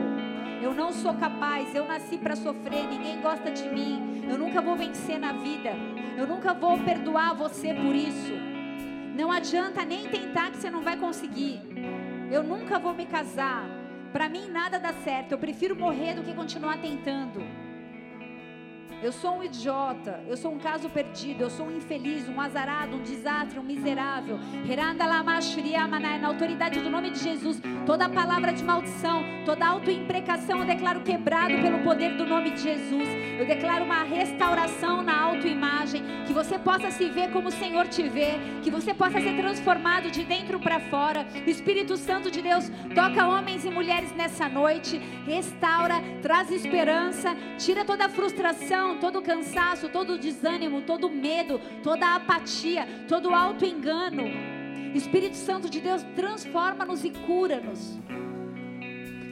Eu 0.64 0.74
não 0.74 0.92
sou 0.92 1.14
capaz. 1.14 1.76
Eu 1.76 1.86
nasci 1.86 2.18
para 2.18 2.36
sofrer. 2.36 2.88
Ninguém 2.88 3.22
gosta 3.22 3.52
de 3.52 3.70
mim. 3.70 4.24
Eu 4.28 4.36
nunca 4.36 4.62
vou 4.62 4.76
vencer 4.76 5.20
na 5.20 5.32
vida. 5.32 5.74
Eu 6.18 6.26
nunca 6.26 6.56
vou 6.56 6.80
perdoar 6.80 7.36
você 7.36 7.72
por 7.76 7.94
isso. 7.94 8.34
Não 9.16 9.32
adianta 9.32 9.86
nem 9.86 10.08
tentar 10.08 10.50
que 10.50 10.58
você 10.58 10.72
não 10.72 10.82
vai 10.82 10.98
conseguir. 10.98 11.62
Eu 12.32 12.42
nunca 12.42 12.80
vou 12.80 12.96
me 12.96 13.06
casar. 13.06 13.64
Para 14.12 14.28
mim 14.28 14.50
nada 14.50 14.80
dá 14.80 14.92
certo. 15.04 15.34
Eu 15.34 15.38
prefiro 15.38 15.76
morrer 15.76 16.16
do 16.16 16.24
que 16.24 16.34
continuar 16.34 16.82
tentando. 16.82 17.44
Eu 19.02 19.12
sou 19.12 19.38
um 19.38 19.44
idiota, 19.44 20.24
eu 20.28 20.36
sou 20.36 20.52
um 20.52 20.58
caso 20.58 20.90
perdido, 20.90 21.42
eu 21.42 21.52
sou 21.52 21.68
um 21.68 21.78
infeliz, 21.78 22.28
um 22.28 22.42
azarado, 22.42 22.96
um 22.96 23.04
desastre, 23.04 23.60
um 23.60 23.64
miserável. 23.64 24.40
Na 26.20 26.28
autoridade 26.28 26.80
do 26.80 26.90
nome 26.90 27.12
de 27.12 27.20
Jesus, 27.20 27.62
toda 27.86 28.10
palavra 28.10 28.52
de 28.52 28.64
maldição, 28.64 29.24
toda 29.46 29.68
autoimprecação 29.68 30.60
eu 30.60 30.66
declaro 30.66 31.02
quebrado 31.02 31.54
pelo 31.62 31.84
poder 31.84 32.18
do 32.18 32.26
nome 32.26 32.52
de 32.52 32.62
Jesus. 32.62 33.08
Eu 33.40 33.46
declaro 33.46 33.86
uma 33.86 34.02
restauração 34.04 35.04
na 35.04 35.22
autoimagem, 35.22 36.04
que 36.26 36.34
você 36.34 36.58
possa 36.58 36.90
se 36.90 37.08
ver 37.08 37.32
como 37.32 37.50
o 37.50 37.52
Senhor 37.52 37.88
te 37.88 38.10
vê, 38.10 38.40
que 38.64 38.72
você 38.72 38.96
possa 38.96 39.22
ser 39.22 39.38
transformado 39.38 40.10
de 40.10 40.24
dentro 40.24 40.60
para 40.60 40.80
fora. 40.80 41.24
Espírito 41.46 41.96
Santo 41.98 42.32
de 42.32 42.42
Deus 42.42 42.72
toca 42.96 43.28
homens 43.28 43.64
e 43.64 43.70
mulheres 43.70 44.12
nessa 44.16 44.50
noite, 44.50 44.98
restaura, 45.26 46.02
traz 46.24 46.50
esperança, 46.50 47.36
tira 47.60 47.86
toda 47.86 48.06
a 48.06 48.10
frustração 48.10 48.87
todo 48.96 49.22
cansaço, 49.22 49.90
todo 49.90 50.18
desânimo, 50.18 50.82
todo 50.82 51.10
medo, 51.10 51.60
toda 51.84 52.16
apatia, 52.16 52.88
todo 53.08 53.34
auto-engano. 53.34 54.24
Espírito 54.96 55.36
Santo 55.36 55.70
de 55.70 55.80
Deus, 55.82 56.04
transforma-nos 56.16 57.04
e 57.04 57.12
cura-nos. 57.12 58.00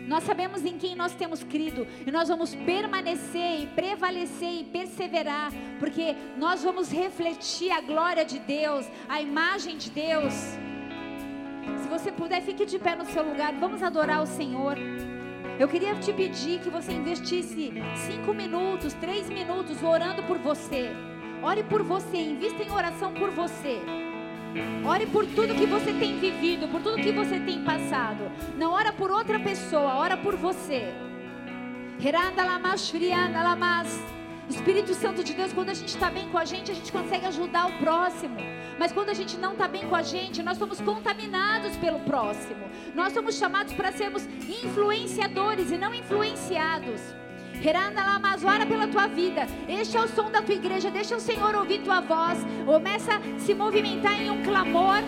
Nós 0.08 0.24
sabemos 0.24 0.64
em 0.64 0.78
quem 0.78 0.96
nós 0.96 1.16
temos 1.16 1.44
crido 1.44 1.88
e 2.06 2.12
nós 2.12 2.30
vamos 2.30 2.54
permanecer 2.54 3.62
e 3.62 3.68
prevalecer 3.68 4.62
e 4.62 4.64
perseverar, 4.64 5.52
porque 5.80 6.16
nós 6.38 6.64
vamos 6.64 6.92
refletir 6.92 7.72
a 7.72 7.82
glória 7.82 8.24
de 8.24 8.38
Deus, 8.40 8.86
a 9.10 9.20
imagem 9.20 9.78
de 9.78 9.90
Deus. 9.90 10.34
Se 11.82 11.90
você 11.90 12.12
puder, 12.12 12.42
fique 12.42 12.66
de 12.66 12.78
pé 12.78 12.96
no 12.96 13.06
seu 13.06 13.24
lugar, 13.24 13.54
vamos 13.54 13.82
adorar 13.82 14.22
o 14.22 14.28
Senhor. 14.28 14.78
Eu 15.58 15.70
queria 15.70 15.96
te 15.96 16.12
pedir 16.12 16.60
que 16.60 16.70
você 16.70 16.92
investisse 16.92 17.72
cinco 17.96 18.34
minutos, 18.34 18.94
três 18.94 19.30
minutos 19.30 19.82
orando 19.82 20.22
por 20.24 20.38
você. 20.38 20.92
Ore 21.42 21.64
por 21.64 21.82
você, 21.82 22.18
invista 22.18 22.62
em 22.62 22.70
oração 22.70 23.14
por 23.14 23.30
você. 23.32 23.80
Ore 24.86 25.06
por 25.06 25.26
tudo 25.26 25.56
que 25.56 25.66
você 25.66 25.94
tem 25.94 26.20
vivido, 26.20 26.68
por 26.68 26.82
tudo 26.82 27.02
que 27.02 27.12
você 27.12 27.40
tem 27.40 27.64
passado. 27.64 28.30
Não 28.58 28.74
ora 28.74 28.92
por 28.92 29.10
outra 29.10 29.40
pessoa, 29.40 29.96
ora 29.96 30.18
por 30.18 30.36
você. 30.36 30.94
Espírito 34.50 34.94
Santo 34.94 35.24
de 35.24 35.34
Deus, 35.34 35.54
quando 35.54 35.70
a 35.70 35.74
gente 35.74 35.90
está 35.90 36.10
bem 36.10 36.28
com 36.30 36.38
a 36.38 36.46
gente, 36.46 36.70
a 36.70 36.76
gente 36.76 36.92
consegue 36.92 37.26
ajudar 37.28 37.68
o 37.68 37.78
próximo. 37.80 38.36
Mas 38.78 38.92
quando 38.92 39.10
a 39.10 39.14
gente 39.14 39.38
não 39.38 39.54
está 39.54 39.68
bem 39.68 39.88
com 39.88 39.96
a 39.96 40.02
gente, 40.02 40.44
nós 40.44 40.58
somos 40.58 40.82
contaminados 40.82 41.76
pelo 41.78 42.00
próximo. 42.00 42.70
Nós 42.94 43.14
somos 43.14 43.36
chamados 43.38 43.74
para 43.74 43.92
sermos 43.92 44.26
influenciadores 44.64 45.72
e 45.72 45.78
não 45.78 45.94
influenciados. 45.94 47.02
Heranda 47.64 48.04
Lamas, 48.04 48.44
ora 48.44 48.66
pela 48.66 48.88
tua 48.88 49.08
vida. 49.08 49.48
Este 49.68 49.98
é 49.98 50.02
o 50.02 50.08
som 50.08 50.30
da 50.30 50.42
tua 50.42 50.56
igreja. 50.56 50.92
Deixa 50.92 51.16
o 51.16 51.20
Senhor 51.20 51.56
ouvir 51.56 51.82
tua 51.82 52.02
voz. 52.02 52.38
Começa 52.66 53.16
a 53.16 53.40
se 53.40 53.54
movimentar 53.54 54.22
em 54.22 54.30
um 54.30 54.44
clamor. 54.44 55.00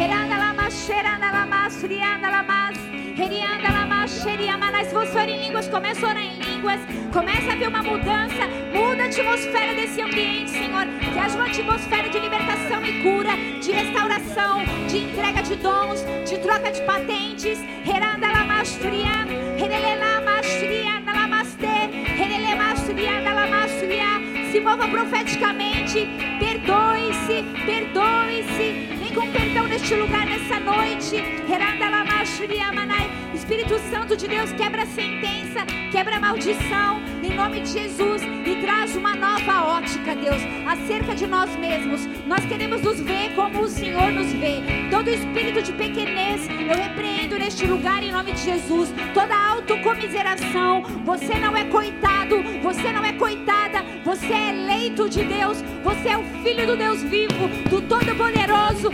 Heranda 0.00 0.36
Lamas, 0.36 0.74
Xeranda 0.74 1.30
Lamas, 1.30 1.76
Frianda 1.76 2.28
Lamas. 2.28 2.68
Se 4.88 4.94
você 4.94 5.18
em 5.20 5.40
línguas, 5.40 5.68
começa 5.68 6.06
a 6.06 6.08
orar 6.08 6.22
em 6.22 6.30
línguas. 6.30 6.47
Começa 7.12 7.52
a 7.52 7.56
ver 7.56 7.68
uma 7.68 7.82
mudança. 7.82 8.48
Muda 8.74 9.04
a 9.04 9.06
atmosfera 9.06 9.74
desse 9.74 10.02
ambiente, 10.02 10.50
Senhor. 10.50 10.86
Que 11.12 11.18
haja 11.18 11.36
uma 11.36 11.46
atmosfera 11.46 12.08
de 12.08 12.18
libertação 12.18 12.84
e 12.84 13.02
cura, 13.02 13.30
de 13.62 13.70
restauração, 13.70 14.64
de 14.88 14.98
entrega 14.98 15.42
de 15.42 15.54
dons, 15.56 16.04
de 16.28 16.38
troca 16.38 16.72
de 16.72 16.82
patentes. 16.82 17.60
Heranda 17.86 18.26
lamastria, 18.26 19.24
herelena 19.56 20.20
mastria, 20.20 21.00
nalamaste, 21.00 21.64
herele 21.64 22.54
mastria, 22.56 23.20
nalamastria. 23.20 24.50
Se 24.50 24.60
mova 24.60 24.88
profeticamente. 24.88 26.08
Perdoe-se, 26.40 27.44
perdoe-se. 27.66 28.96
Vem 28.98 29.14
com 29.14 29.30
perdão 29.30 29.68
neste 29.68 29.94
lugar, 29.94 30.26
nessa 30.26 30.58
noite. 30.58 31.16
Heranda 31.48 31.88
lamastria, 31.88 32.72
manai. 32.72 33.27
Espírito 33.48 33.78
Santo 33.90 34.14
de 34.14 34.28
Deus, 34.28 34.52
quebra 34.52 34.82
a 34.82 34.86
sentença, 34.86 35.64
quebra 35.90 36.16
a 36.16 36.20
maldição, 36.20 37.00
em 37.22 37.34
nome 37.34 37.62
de 37.62 37.70
Jesus, 37.70 38.20
e 38.22 38.60
traz 38.60 38.94
uma 38.94 39.14
nova 39.14 39.64
ótica, 39.64 40.14
Deus, 40.14 40.42
acerca 40.66 41.14
de 41.14 41.26
nós 41.26 41.56
mesmos. 41.56 42.06
Nós 42.26 42.44
queremos 42.44 42.82
nos 42.82 43.00
ver 43.00 43.34
como 43.34 43.62
o 43.62 43.66
Senhor 43.66 44.12
nos 44.12 44.30
vê. 44.34 44.60
Todo 44.90 45.08
espírito 45.08 45.62
de 45.62 45.72
pequenez, 45.72 46.46
eu 46.46 46.76
repreendo 46.76 47.38
neste 47.38 47.66
lugar 47.66 48.02
em 48.02 48.12
nome 48.12 48.32
de 48.32 48.40
Jesus. 48.40 48.92
Toda 49.14 49.34
autocomiseração, 49.34 50.82
você 51.06 51.38
não 51.38 51.56
é 51.56 51.64
coitado, 51.64 52.42
você 52.62 52.92
não 52.92 53.02
é 53.02 53.14
coitada, 53.14 53.82
você 54.04 54.30
é 54.30 54.50
eleito 54.50 55.08
de 55.08 55.24
Deus, 55.24 55.64
você 55.82 56.10
é 56.10 56.18
o 56.18 56.24
filho 56.42 56.66
do 56.66 56.76
Deus 56.76 57.02
vivo, 57.02 57.48
do 57.70 57.80
Todo-Poderoso. 57.80 58.90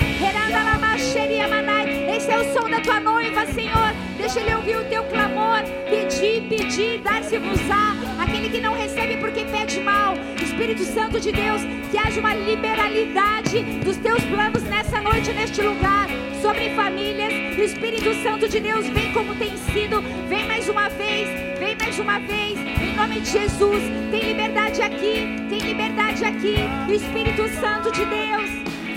Esse 2.14 2.30
é 2.30 2.38
o 2.38 2.52
som 2.54 2.70
da 2.70 2.80
tua 2.80 3.00
noiva, 3.00 3.46
Senhor. 3.46 4.03
Deixa 4.24 4.40
ele 4.40 4.54
ouvir 4.54 4.78
o 4.78 4.84
teu 4.86 5.04
clamor. 5.04 5.60
Pedir, 5.90 6.48
pedir, 6.48 6.98
dar-se-vos-á. 7.02 7.94
Aquele 8.18 8.48
que 8.48 8.58
não 8.58 8.72
recebe 8.72 9.18
porque 9.18 9.44
pede 9.44 9.78
mal. 9.80 10.14
Espírito 10.42 10.82
Santo 10.82 11.20
de 11.20 11.30
Deus, 11.30 11.60
que 11.90 11.98
haja 11.98 12.20
uma 12.20 12.34
liberalidade 12.34 13.60
dos 13.84 13.98
teus 13.98 14.24
planos 14.24 14.62
nessa 14.62 15.02
noite, 15.02 15.30
neste 15.30 15.60
lugar, 15.60 16.08
sobre 16.40 16.70
famílias. 16.70 17.34
Espírito 17.58 18.14
Santo 18.22 18.48
de 18.48 18.60
Deus, 18.60 18.86
vem 18.88 19.12
como 19.12 19.34
tem 19.34 19.54
sido. 19.58 20.00
Vem 20.26 20.46
mais 20.46 20.70
uma 20.70 20.88
vez, 20.88 21.28
vem 21.58 21.76
mais 21.76 21.98
uma 21.98 22.18
vez. 22.20 22.58
Em 22.58 22.96
nome 22.96 23.20
de 23.20 23.30
Jesus, 23.30 23.82
tem 24.10 24.22
liberdade 24.22 24.80
aqui, 24.80 25.36
tem 25.50 25.58
liberdade 25.58 26.24
aqui. 26.24 26.54
Espírito 26.90 27.46
Santo 27.60 27.92
de 27.92 28.06
Deus. 28.06 28.50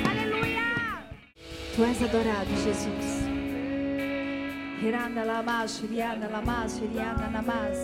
Aleluia. 0.10 0.64
Tu 1.76 1.84
és 1.84 2.02
adorado, 2.02 2.50
Jesus. 2.64 3.17
Hiranda 4.80 5.24
lamas, 5.24 5.82
Hirianda 5.82 6.28
lamas, 6.28 6.78
Hirianda 6.78 7.28
namas. 7.32 7.78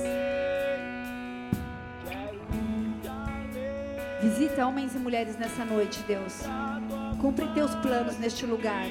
Visita 4.21 4.67
homens 4.67 4.93
e 4.93 4.99
mulheres 4.99 5.35
nessa 5.35 5.65
noite, 5.65 5.99
Deus. 6.03 6.43
Cumpre 7.19 7.47
teus 7.55 7.73
planos 7.77 8.19
neste 8.19 8.45
lugar, 8.45 8.85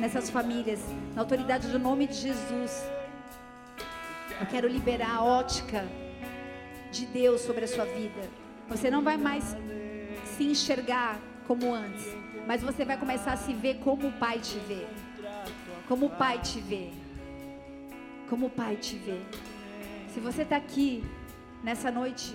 nessas 0.00 0.30
famílias, 0.30 0.80
na 1.14 1.20
autoridade 1.20 1.68
do 1.68 1.78
nome 1.78 2.06
de 2.06 2.14
Jesus. 2.14 2.86
Eu 4.40 4.46
quero 4.46 4.66
liberar 4.66 5.16
a 5.16 5.22
ótica 5.22 5.84
de 6.90 7.04
Deus 7.04 7.42
sobre 7.42 7.66
a 7.66 7.68
sua 7.68 7.84
vida. 7.84 8.22
Você 8.70 8.90
não 8.90 9.02
vai 9.02 9.18
mais 9.18 9.54
se 10.38 10.44
enxergar 10.44 11.20
como 11.46 11.74
antes, 11.74 12.06
mas 12.46 12.62
você 12.62 12.82
vai 12.82 12.96
começar 12.96 13.34
a 13.34 13.36
se 13.36 13.52
ver 13.52 13.74
como 13.84 14.08
o 14.08 14.12
Pai 14.12 14.38
te 14.38 14.58
vê. 14.60 14.86
Como 15.86 16.06
o 16.06 16.10
Pai 16.10 16.38
te 16.38 16.58
vê 16.58 17.01
como 18.32 18.46
o 18.46 18.50
Pai 18.50 18.76
te 18.76 18.96
vê. 18.96 19.20
Se 20.08 20.18
você 20.18 20.40
está 20.40 20.56
aqui 20.56 21.04
nessa 21.62 21.90
noite 21.90 22.34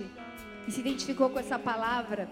e 0.64 0.70
se 0.70 0.78
identificou 0.78 1.28
com 1.28 1.40
essa 1.40 1.58
palavra 1.58 2.28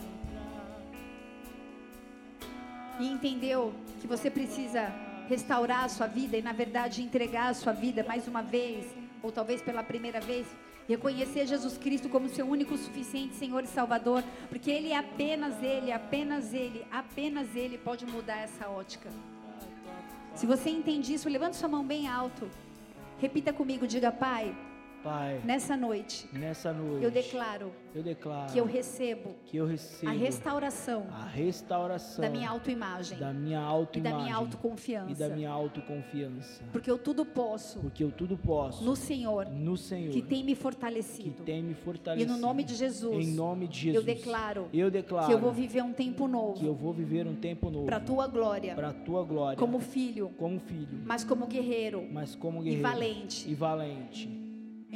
e 3.00 3.08
entendeu 3.08 3.74
que 4.00 4.06
você 4.06 4.30
precisa 4.30 4.82
restaurar 5.28 5.82
a 5.82 5.88
sua 5.88 6.06
vida 6.06 6.36
e 6.36 6.42
na 6.42 6.52
verdade 6.52 7.02
entregar 7.02 7.48
a 7.48 7.54
sua 7.54 7.72
vida 7.72 8.04
mais 8.06 8.28
uma 8.28 8.40
vez, 8.40 8.86
ou 9.20 9.32
talvez 9.32 9.60
pela 9.60 9.82
primeira 9.82 10.20
vez, 10.20 10.46
reconhecer 10.86 11.44
Jesus 11.44 11.76
Cristo 11.76 12.08
como 12.08 12.28
seu 12.28 12.46
único 12.46 12.76
suficiente 12.76 13.34
Senhor 13.34 13.64
e 13.64 13.66
Salvador, 13.66 14.22
porque 14.48 14.70
Ele 14.70 14.92
é 14.92 14.96
apenas 14.96 15.60
Ele, 15.60 15.90
apenas 15.90 16.54
Ele, 16.54 16.86
apenas 16.88 17.56
Ele 17.56 17.78
pode 17.78 18.06
mudar 18.06 18.36
essa 18.36 18.68
ótica. 18.68 19.10
Se 20.36 20.46
você 20.46 20.70
entende 20.70 21.12
isso, 21.12 21.28
levante 21.28 21.56
sua 21.56 21.68
mão 21.68 21.84
bem 21.84 22.06
alto. 22.06 22.48
Repita 23.18 23.52
comigo, 23.52 23.86
diga 23.86 24.12
Pai. 24.12 24.65
Pai, 25.06 25.40
nessa 25.44 25.76
noite, 25.76 26.28
nessa 26.32 26.72
noite, 26.72 27.04
eu 27.04 27.12
declaro, 27.12 27.70
eu 27.94 28.02
declaro 28.02 28.52
que 28.52 28.58
eu 28.58 28.64
recebo, 28.64 29.36
que 29.44 29.56
eu 29.56 29.64
recebo 29.64 30.10
a 30.10 30.12
restauração, 30.12 31.06
a 31.12 31.24
restauração 31.24 32.22
da 32.22 32.28
minha 32.28 32.50
autoimagem, 32.50 33.16
da 33.16 33.32
minha 33.32 33.60
autoimagem 33.60 34.00
e 34.00 34.18
da 34.18 34.24
minha 34.24 34.34
autoconfiança, 34.34 35.12
e 35.12 35.14
da 35.14 35.28
minha 35.28 35.48
autoconfiança, 35.48 36.64
porque 36.72 36.90
eu 36.90 36.98
tudo 36.98 37.24
posso, 37.24 37.78
porque 37.78 38.02
eu 38.02 38.10
tudo 38.10 38.36
posso 38.36 38.82
no 38.82 38.96
Senhor, 38.96 39.48
no 39.48 39.76
Senhor, 39.76 40.10
que 40.10 40.20
tem 40.20 40.42
me 40.42 40.56
fortalecido, 40.56 41.36
que 41.36 41.42
tem 41.42 41.62
me 41.62 41.74
fortalecido, 41.74 42.28
e 42.28 42.34
no 42.34 42.40
nome 42.40 42.64
de 42.64 42.74
Jesus, 42.74 43.24
em 43.24 43.32
nome 43.32 43.68
de 43.68 43.82
Jesus, 43.82 44.08
eu 44.08 44.14
declaro, 44.14 44.68
eu 44.74 44.90
declaro 44.90 45.28
que 45.28 45.32
eu 45.32 45.38
vou 45.38 45.52
viver 45.52 45.84
um 45.84 45.92
tempo 45.92 46.26
novo, 46.26 46.58
que 46.58 46.66
eu 46.66 46.74
vou 46.74 46.92
viver 46.92 47.28
um 47.28 47.36
tempo 47.36 47.70
novo, 47.70 47.86
para 47.86 48.00
tua 48.00 48.26
glória, 48.26 48.74
para 48.74 48.92
tua 48.92 49.22
glória, 49.22 49.56
como 49.56 49.78
filho, 49.78 50.32
como 50.36 50.58
filho, 50.58 51.00
mas 51.04 51.22
como 51.22 51.46
guerreiro, 51.46 52.04
mas 52.10 52.34
como 52.34 52.60
guerreiro 52.60 52.80
e 52.80 52.82
valente, 52.82 53.48
e 53.48 53.54
valente 53.54 54.45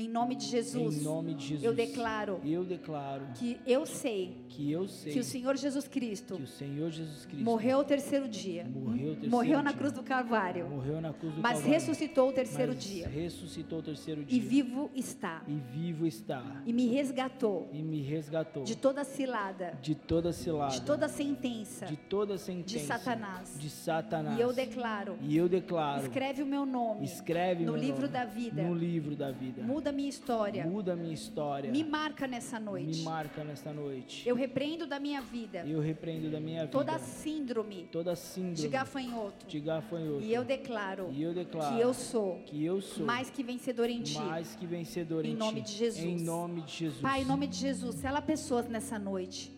Em 0.01 0.09
nome 0.09 0.34
de 0.34 0.46
Jesus. 0.46 0.96
Em 0.96 1.05
nome 1.05 1.34
de 1.34 1.46
Jesus. 1.48 1.64
Eu 1.64 1.74
declaro 1.74 2.40
Eu 2.44 2.64
declaro 2.64 3.26
que 3.34 3.59
eu 3.66 3.84
sei 3.84 4.34
que 4.48 4.72
eu 4.72 4.88
sei 4.88 5.12
que 5.12 5.18
o 5.20 5.24
Senhor 5.24 5.57
Jesus 5.57 5.86
Cristo 5.86 6.36
que 6.36 6.42
o 6.42 6.46
Senhor 6.46 6.90
Jesus 6.90 7.26
Cristo 7.26 7.44
morreu 7.44 7.78
ao 7.78 7.84
terceiro 7.84 8.26
dia. 8.26 8.64
Morreu 8.64 9.11
terceiro 9.12 9.30
Morreu 9.30 9.62
na 9.62 9.72
cruz 9.74 9.92
do 9.92 10.03
Calvário. 10.03 10.66
morreu 10.68 11.01
na 11.01 11.12
cruz 11.12 11.34
do 11.34 11.42
Mas 11.42 11.53
Calvário, 11.59 11.74
ressuscitou 11.74 12.26
ao 12.28 12.32
terceiro 12.32 12.72
mas 12.74 12.82
dia. 12.82 13.09
ressuscitou 13.09 13.78
o 13.80 13.82
terceiro 13.82 14.24
dia 14.24 14.36
E 14.38 14.40
vivo 14.40 14.90
está. 14.94 15.42
e 15.46 15.55
vivo 15.55 16.07
está 16.07 16.62
E 16.64 16.72
me 16.72 16.86
resgatou 16.86 17.68
e 17.72 17.82
me 17.82 18.01
resgatou 18.01 18.64
de 18.64 18.76
toda 18.76 19.05
cilada, 19.05 19.78
de 19.82 19.94
toda 19.94 20.32
cilada 20.32 20.72
de 20.72 20.80
toda 20.80 21.09
sentença 21.09 21.86
de 21.86 21.96
toda 21.96 22.38
sentença 22.38 22.78
de 22.78 22.86
Satanás. 22.86 23.57
de 23.59 23.68
Satanás 23.68 24.38
E 24.38 24.40
eu 24.40 24.53
declaro: 24.53 25.18
E 25.20 25.36
eu 25.36 25.48
declaro 25.48 26.03
escreve 26.03 26.42
o 26.42 26.46
meu 26.46 26.64
nome 26.64 27.05
escreve 27.05 27.64
no 27.64 27.76
livro 27.76 28.03
nome 28.03 28.12
da 28.12 28.24
vida. 28.24 28.62
no 28.62 28.74
livro 28.74 29.14
da 29.14 29.30
vida 29.30 29.62
Muda 29.62 29.89
minha 29.93 30.09
história. 30.09 30.64
muda 30.66 30.95
minha 30.97 31.12
história 31.14 31.70
Me 31.70 31.82
marca 31.84 32.26
nessa 32.26 32.59
me 32.59 32.64
noite. 32.66 33.03
marca 33.03 33.45
nesta 33.45 33.72
noite 33.72 34.28
Eu 34.28 34.34
repreendo 34.34 34.86
da 34.86 34.99
minha 35.01 35.20
vida 35.20 35.64
eu 35.66 35.80
repreendo 35.80 36.30
da 36.30 36.41
minha 36.41 36.61
vida 36.62 36.72
toda 36.72 36.99
síndrome 36.99 37.88
toda 37.93 38.14
síndrome 38.16 38.55
de 38.57 38.68
gafanhoto. 38.68 39.47
de 39.47 39.61
gafanhoto 39.61 40.22
E 40.24 40.32
eu 40.32 40.45
declaro 40.45 41.11
E 41.12 41.22
eu 41.22 41.32
declaro 41.34 41.74
que 41.76 41.80
eu 41.82 41.93
sou 41.95 42.41
que 42.47 42.64
eu 42.64 42.80
sou 42.80 43.05
mais 43.07 43.30
que 43.30 43.43
vencedor 43.43 43.88
em 43.91 44.03
ti. 44.03 44.18
mais 44.18 44.55
que 44.57 44.66
vencedor 44.66 45.24
Em 45.24 45.32
em, 45.32 45.36
nome 45.36 45.62
ti. 45.62 45.72
de 45.72 45.78
Jesus. 45.78 46.05
Em 46.05 46.24
nome 46.24 46.62
de 46.62 46.72
Jesus. 46.72 47.01
Pai, 47.03 47.22
em 47.22 47.24
nome 47.24 47.47
de 47.47 47.57
Jesus, 47.57 47.97
sela 47.97 48.20
pessoas 48.22 48.68
nessa 48.68 48.99
noite. 48.99 49.53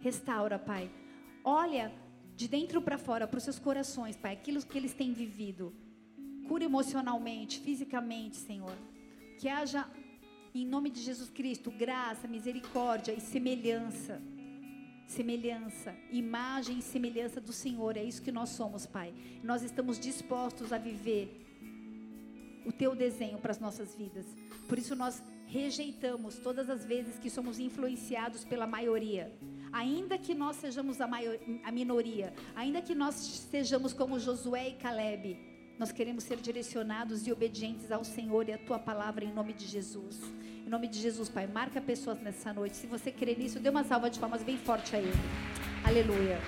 Restaura, 0.00 0.58
Pai. 0.58 0.90
Olha 1.44 1.92
de 2.36 2.46
dentro 2.46 2.80
para 2.80 2.96
fora 2.98 3.26
para 3.26 3.38
os 3.38 3.42
seus 3.44 3.58
corações, 3.58 4.16
Pai, 4.16 4.32
aquilo 4.34 4.60
que 4.64 4.78
eles 4.78 4.94
têm 4.94 5.12
vivido. 5.12 5.72
Cura 6.46 6.64
emocionalmente, 6.64 7.60
fisicamente, 7.60 8.36
Senhor. 8.36 8.72
Que 9.38 9.48
haja, 9.48 9.86
em 10.52 10.66
nome 10.66 10.90
de 10.90 11.00
Jesus 11.00 11.30
Cristo, 11.30 11.70
graça, 11.70 12.26
misericórdia 12.26 13.12
e 13.12 13.20
semelhança. 13.20 14.20
Semelhança, 15.06 15.94
imagem 16.10 16.80
e 16.80 16.82
semelhança 16.82 17.40
do 17.40 17.52
Senhor. 17.52 17.96
É 17.96 18.02
isso 18.02 18.20
que 18.20 18.32
nós 18.32 18.48
somos, 18.48 18.84
Pai. 18.84 19.14
Nós 19.44 19.62
estamos 19.62 19.96
dispostos 19.96 20.72
a 20.72 20.76
viver 20.76 21.46
o 22.66 22.72
teu 22.72 22.96
desenho 22.96 23.38
para 23.38 23.52
as 23.52 23.60
nossas 23.60 23.94
vidas. 23.94 24.26
Por 24.68 24.76
isso 24.76 24.96
nós 24.96 25.22
rejeitamos 25.46 26.38
todas 26.40 26.68
as 26.68 26.84
vezes 26.84 27.16
que 27.16 27.30
somos 27.30 27.60
influenciados 27.60 28.44
pela 28.44 28.66
maioria. 28.66 29.32
Ainda 29.72 30.18
que 30.18 30.34
nós 30.34 30.56
sejamos 30.56 31.00
a, 31.00 31.06
maior, 31.06 31.38
a 31.62 31.70
minoria, 31.70 32.34
ainda 32.56 32.82
que 32.82 32.94
nós 32.94 33.14
sejamos 33.14 33.92
como 33.92 34.18
Josué 34.18 34.70
e 34.70 34.74
Caleb, 34.74 35.47
nós 35.78 35.92
queremos 35.92 36.24
ser 36.24 36.38
direcionados 36.38 37.26
e 37.26 37.32
obedientes 37.32 37.92
ao 37.92 38.04
Senhor 38.04 38.48
e 38.48 38.52
à 38.52 38.58
tua 38.58 38.78
palavra 38.78 39.24
em 39.24 39.32
nome 39.32 39.52
de 39.52 39.66
Jesus. 39.66 40.20
Em 40.66 40.68
nome 40.68 40.88
de 40.88 40.98
Jesus, 40.98 41.28
Pai, 41.28 41.46
marca 41.46 41.80
pessoas 41.80 42.20
nessa 42.20 42.52
noite. 42.52 42.76
Se 42.76 42.86
você 42.86 43.10
crê 43.10 43.34
nisso, 43.34 43.60
dê 43.60 43.70
uma 43.70 43.84
salva 43.84 44.10
de 44.10 44.18
palmas 44.18 44.42
bem 44.42 44.58
forte 44.58 44.96
a 44.96 44.98
Ele. 44.98 45.12
Aleluia. 45.84 46.38